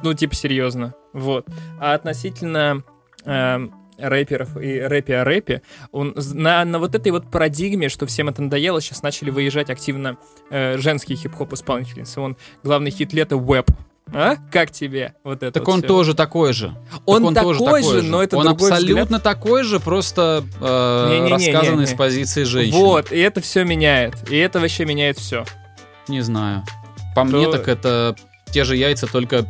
Ну, 0.03 0.15
типа, 0.15 0.35
серьезно. 0.35 0.95
Вот. 1.13 1.47
А 1.81 1.95
относительно 1.95 2.83
эм, 3.25 3.73
рэперов 3.99 4.57
и 4.57 4.79
рэпе 4.81 5.19
о 5.19 5.25
рэпе, 5.25 5.63
он 5.91 6.15
на, 6.17 6.65
на 6.65 6.79
вот 6.79 6.95
этой 6.95 7.11
вот 7.13 7.31
парадигме, 7.31 7.89
что 7.89 8.07
всем 8.07 8.29
это 8.29 8.43
надоело, 8.43 8.81
сейчас 8.81 9.03
начали 9.03 9.31
выезжать 9.31 9.71
активно 9.71 10.17
э, 10.51 10.79
женские 10.79 11.17
хип-хоп 11.19 11.53
исполнительницы. 11.53 12.21
Он 12.21 12.37
главный 12.63 12.91
хит 12.91 13.13
лета 13.13 13.37
Веб. 13.37 13.71
А? 14.11 14.37
Как 14.51 14.71
тебе 14.71 15.13
вот 15.23 15.43
это 15.43 15.53
Так 15.53 15.67
вот 15.67 15.75
он 15.75 15.79
всё? 15.81 15.89
тоже 15.89 16.15
такой 16.15 16.55
же. 16.55 16.73
Он 17.05 17.35
Так 17.35 17.45
такой 17.45 17.83
же, 17.83 18.03
но 18.03 18.23
это 18.23 18.39
Он 18.39 18.49
абсолютно 18.49 19.21
такой 19.21 19.65
же, 19.65 19.81
просто 19.81 20.45
э, 20.63 21.09
Не-не-не-не-не. 21.11 21.53
рассказанный 21.53 21.87
с 21.87 21.93
позиции 21.93 22.45
женщины. 22.45 22.79
Вот, 22.79 23.13
и 23.13 23.19
это 23.19 23.43
все 23.43 23.65
меняет. 23.65 24.31
И 24.31 24.37
это 24.39 24.61
вообще 24.61 24.87
меняет 24.87 25.19
все. 25.19 25.45
Не 26.09 26.23
знаю. 26.23 26.65
По 27.15 27.25
мне 27.25 27.45
То- 27.45 27.53
так 27.59 27.69
это 27.69 28.17
те 28.51 28.65
же 28.65 28.77
яйца, 28.77 29.07
только 29.07 29.45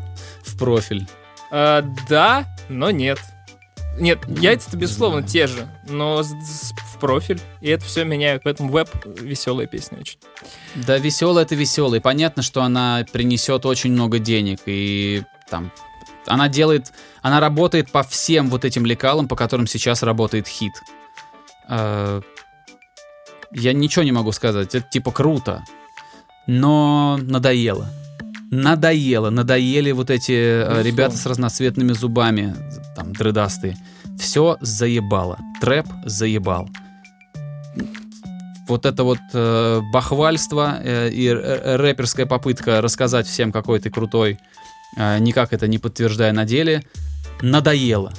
в 0.49 0.57
профиль. 0.59 1.07
А, 1.51 1.83
да, 2.09 2.47
но 2.69 2.91
нет. 2.91 3.19
Нет, 3.99 4.21
яйца-то 4.29 4.77
безусловно 4.77 5.23
те 5.23 5.47
же, 5.49 5.69
но 5.89 6.23
в 6.23 6.99
профиль. 7.01 7.41
И 7.61 7.69
это 7.69 7.85
все 7.85 8.05
меняет. 8.05 8.43
Поэтому 8.45 8.71
веб 8.71 8.89
веселая 9.05 9.67
песня 9.67 9.99
очень. 10.01 10.19
Да, 10.77 10.99
веселая 10.99 11.45
это 11.45 11.55
веселая. 11.55 12.01
Понятно, 12.01 12.43
что 12.43 12.63
она 12.63 13.05
принесет 13.13 13.67
очень 13.67 13.93
много 13.93 14.19
денег. 14.19 14.61
И 14.67 15.25
там 15.51 15.73
она 16.27 16.49
делает, 16.49 16.93
она 17.23 17.41
работает 17.41 17.91
по 17.91 18.03
всем 18.03 18.51
вот 18.51 18.65
этим 18.65 18.87
лекалам, 18.87 19.27
по 19.29 19.35
которым 19.35 19.67
сейчас 19.67 20.03
работает 20.03 20.47
хит. 20.47 20.75
Э, 21.69 22.21
Я 23.51 23.73
ничего 23.73 24.05
не 24.05 24.13
могу 24.13 24.31
сказать. 24.33 24.75
Это 24.75 24.87
типа 24.89 25.11
круто. 25.11 25.65
Но 26.47 27.19
надоело. 27.21 27.89
Надоело. 28.51 29.31
Надоели 29.31 29.93
вот 29.93 30.11
эти 30.11 30.33
э, 30.33 30.61
Безусловно. 30.61 30.87
ребята 30.87 31.17
с 31.17 31.27
разноцветными 31.27 31.93
зубами, 31.93 32.55
там, 32.97 33.13
дредастые. 33.13 33.77
Все 34.19 34.57
заебало. 34.61 35.39
Трэп 35.61 35.87
заебал 36.05 36.69
вот 38.69 38.87
это 38.87 39.03
вот 39.03 39.19
э, 39.33 39.81
бахвальство 39.93 40.79
э, 40.83 41.09
и 41.11 41.31
рэперская 41.31 42.27
попытка 42.27 42.81
рассказать 42.81 43.27
всем, 43.27 43.51
какой 43.51 43.81
ты 43.81 43.91
крутой, 43.91 44.39
э, 44.97 45.19
никак 45.19 45.53
это 45.53 45.67
не 45.67 45.79
подтверждая 45.79 46.33
на 46.33 46.45
деле, 46.45 46.85
надоело. 47.41 48.13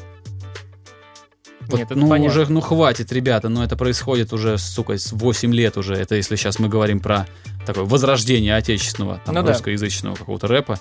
Вот, 1.70 1.78
Нет, 1.78 1.89
ну, 1.91 2.09
понятно. 2.09 2.41
уже, 2.41 2.51
ну, 2.51 2.61
хватит, 2.61 3.11
ребята, 3.11 3.47
но 3.47 3.63
это 3.63 3.78
происходит 3.78 4.34
уже, 4.34 4.57
сука, 4.57 4.97
с 4.97 5.11
8 5.11 5.53
лет 5.53 5.78
уже. 5.78 5.93
Это 5.93 6.15
если 6.15 6.36
сейчас 6.36 6.57
мы 6.57 6.67
говорим 6.67 6.99
про 6.99 7.28
такое 7.65 7.84
возрождение 7.84 8.55
отечественного, 8.55 9.22
там, 9.24 9.36
Ну 9.36 9.43
да. 9.43 9.53
русскоязычного 9.53 10.15
какого-то 10.15 10.47
рэпа. 10.47 10.80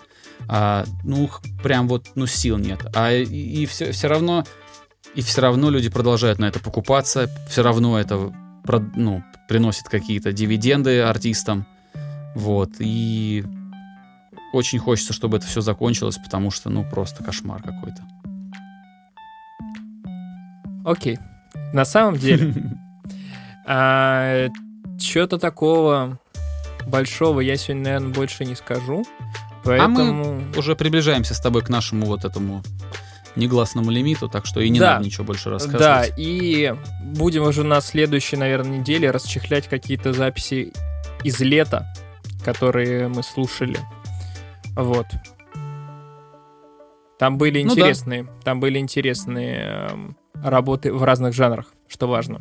А, 0.48 0.86
ну, 1.04 1.28
прям 1.62 1.88
вот, 1.88 2.06
ну, 2.14 2.26
сил 2.26 2.56
нет. 2.56 2.80
А 2.94 3.12
и, 3.12 3.66
все, 3.66 3.92
все 3.92 4.08
равно, 4.08 4.44
и 5.14 5.20
все 5.20 5.42
равно 5.42 5.68
люди 5.68 5.90
продолжают 5.90 6.38
на 6.38 6.46
это 6.46 6.58
покупаться, 6.58 7.30
все 7.50 7.62
равно 7.62 8.00
это, 8.00 8.32
ну, 8.96 9.22
приносит 9.46 9.90
какие-то 9.90 10.32
дивиденды 10.32 11.00
артистам. 11.00 11.66
Вот, 12.34 12.70
и 12.78 13.44
очень 14.54 14.78
хочется, 14.78 15.12
чтобы 15.12 15.36
это 15.36 15.46
все 15.46 15.60
закончилось, 15.60 16.16
потому 16.16 16.50
что, 16.50 16.70
ну, 16.70 16.82
просто 16.82 17.22
кошмар 17.22 17.62
какой-то. 17.62 18.02
Окей. 20.90 21.18
На 21.72 21.84
самом 21.84 22.16
деле, 22.16 22.54
что-то 24.98 25.38
такого 25.38 26.18
большого 26.86 27.40
я 27.40 27.56
сегодня, 27.56 27.84
наверное, 27.84 28.14
больше 28.14 28.44
не 28.44 28.54
скажу. 28.54 29.04
Поэтому... 29.64 30.42
Уже 30.56 30.74
приближаемся 30.76 31.34
с 31.34 31.40
тобой 31.40 31.62
к 31.62 31.68
нашему 31.68 32.06
вот 32.06 32.24
этому 32.24 32.62
негласному 33.36 33.90
лимиту, 33.90 34.28
так 34.28 34.46
что 34.46 34.60
и 34.60 34.70
не 34.70 34.80
Да. 34.80 34.94
надо 34.94 35.04
ничего 35.04 35.24
больше 35.24 35.44
Да, 35.44 35.50
рассказывать. 35.50 36.14
и 36.16 36.74
будем 37.02 37.42
уже 37.44 37.64
на 37.64 37.80
следующей, 37.80 38.36
наверное, 38.36 38.78
неделе 38.78 39.10
расчехлять 39.10 39.68
какие-то 39.68 40.12
записи 40.14 40.72
из 41.22 41.38
лета, 41.40 41.86
которые 42.44 43.08
мы 43.08 43.22
слушали. 43.22 43.78
Вот. 44.74 45.06
Там 47.18 47.36
были 47.36 47.62
Ну 47.62 47.74
да. 47.74 47.80
интересные, 47.82 48.26
там 48.44 48.60
были 48.60 48.78
интересные 48.78 49.88
эм, 49.90 50.16
работы 50.42 50.92
в 50.92 51.02
разных 51.02 51.34
жанрах, 51.34 51.66
что 51.88 52.06
важно. 52.08 52.40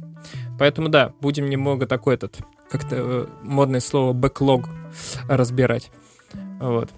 Поэтому 0.60 0.90
да, 0.90 1.14
будем 1.22 1.50
немного 1.50 1.88
такой 1.88 2.16
этот, 2.16 2.38
как-то 2.70 2.96
э, 2.96 3.26
модное 3.44 3.80
слово 3.80 4.14
бэклог 4.14 4.70
разбирать. 5.28 5.92
Вот. 6.60 6.90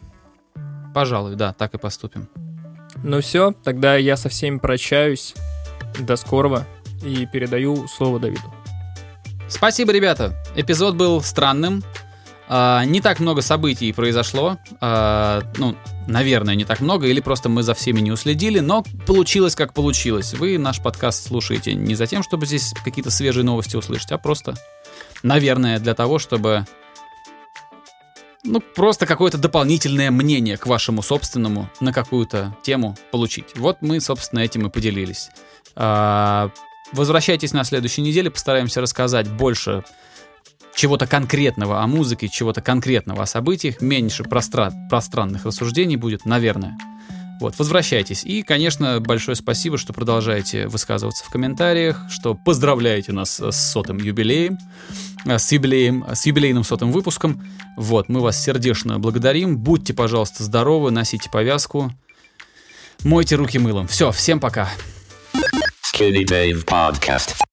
Пожалуй, 0.94 1.36
да, 1.36 1.54
так 1.54 1.74
и 1.74 1.78
поступим. 1.78 2.28
Ну 3.04 3.22
все, 3.22 3.54
тогда 3.64 3.96
я 3.96 4.18
со 4.18 4.30
всеми 4.30 4.58
прощаюсь. 4.58 5.36
До 6.00 6.16
скорого. 6.16 6.66
И 7.04 7.26
передаю 7.26 7.88
слово 7.88 8.20
Давиду. 8.20 8.54
Спасибо, 9.48 9.92
ребята. 9.92 10.36
Эпизод 10.56 10.96
был 10.96 11.22
странным. 11.22 11.84
А, 12.48 12.84
не 12.86 13.02
так 13.02 13.20
много 13.20 13.42
событий 13.42 13.92
произошло. 13.94 14.58
А, 14.82 15.42
ну, 15.58 15.76
наверное, 16.10 16.56
не 16.56 16.66
так 16.66 16.82
много, 16.82 17.08
или 17.08 17.22
просто 17.22 17.48
мы 17.48 17.64
за 17.64 17.74
всеми 17.74 18.02
не 18.02 18.12
уследили, 18.12 18.60
но 18.60 18.84
получилось 19.06 19.56
как 19.56 19.74
получилось. 19.74 20.34
Вы 20.34 20.58
наш 20.58 20.82
подкаст 20.82 21.28
слушаете 21.28 21.74
не 21.74 21.96
за 21.96 22.08
тем, 22.08 22.24
чтобы 22.24 22.46
здесь 22.46 22.74
какие-то 22.84 23.12
свежие 23.12 23.44
новости 23.44 23.76
услышать, 23.76 24.12
а 24.12 24.18
просто, 24.18 24.56
наверное, 25.24 25.80
для 25.80 25.94
того, 25.94 26.20
чтобы 26.20 26.66
ну, 28.44 28.60
просто 28.60 29.06
какое-то 29.06 29.38
дополнительное 29.38 30.12
мнение 30.12 30.58
к 30.58 30.66
вашему 30.66 31.02
собственному 31.02 31.70
на 31.80 31.94
какую-то 31.94 32.56
тему 32.64 32.98
получить. 33.12 33.56
Вот 33.56 33.78
мы, 33.82 34.00
собственно, 34.00 34.40
этим 34.40 34.68
и 34.68 34.70
поделились. 34.70 35.30
А, 35.76 36.50
возвращайтесь 36.92 37.54
на 37.54 37.64
следующей 37.64 38.02
неделе, 38.02 38.32
постараемся 38.32 38.82
рассказать 38.82 39.30
больше 39.30 39.84
чего-то 40.80 41.08
конкретного 41.08 41.84
о 41.84 41.88
музыке, 41.88 42.30
чего-то 42.30 42.62
конкретного 42.62 43.24
о 43.24 43.26
событиях, 43.26 43.82
меньше 43.82 44.24
простра- 44.24 44.72
пространных 44.88 45.46
рассуждений 45.46 45.98
будет, 45.98 46.24
наверное. 46.24 46.78
Вот, 47.42 47.60
возвращайтесь. 47.60 48.24
И, 48.24 48.44
конечно, 48.44 49.02
большое 49.02 49.36
спасибо, 49.36 49.78
что 49.78 49.92
продолжаете 49.92 50.68
высказываться 50.68 51.26
в 51.26 51.30
комментариях, 51.32 52.06
что 52.10 52.34
поздравляете 52.34 53.12
нас 53.12 53.42
с 53.42 53.72
сотым 53.74 53.98
юбилеем, 53.98 54.58
э, 55.26 55.38
с 55.38 55.52
юбилеем, 55.52 56.06
с 56.14 56.26
юбилейным 56.26 56.64
сотым 56.64 56.94
выпуском. 56.94 57.46
Вот, 57.76 58.08
мы 58.08 58.22
вас 58.22 58.42
сердечно 58.42 59.00
благодарим. 59.00 59.58
Будьте, 59.58 59.94
пожалуйста, 59.94 60.46
здоровы, 60.46 60.92
носите 60.92 61.30
повязку, 61.30 61.92
мойте 63.04 63.36
руки 63.36 63.60
мылом. 63.60 63.90
Все, 63.90 64.14
всем 64.14 64.40
пока. 64.40 64.70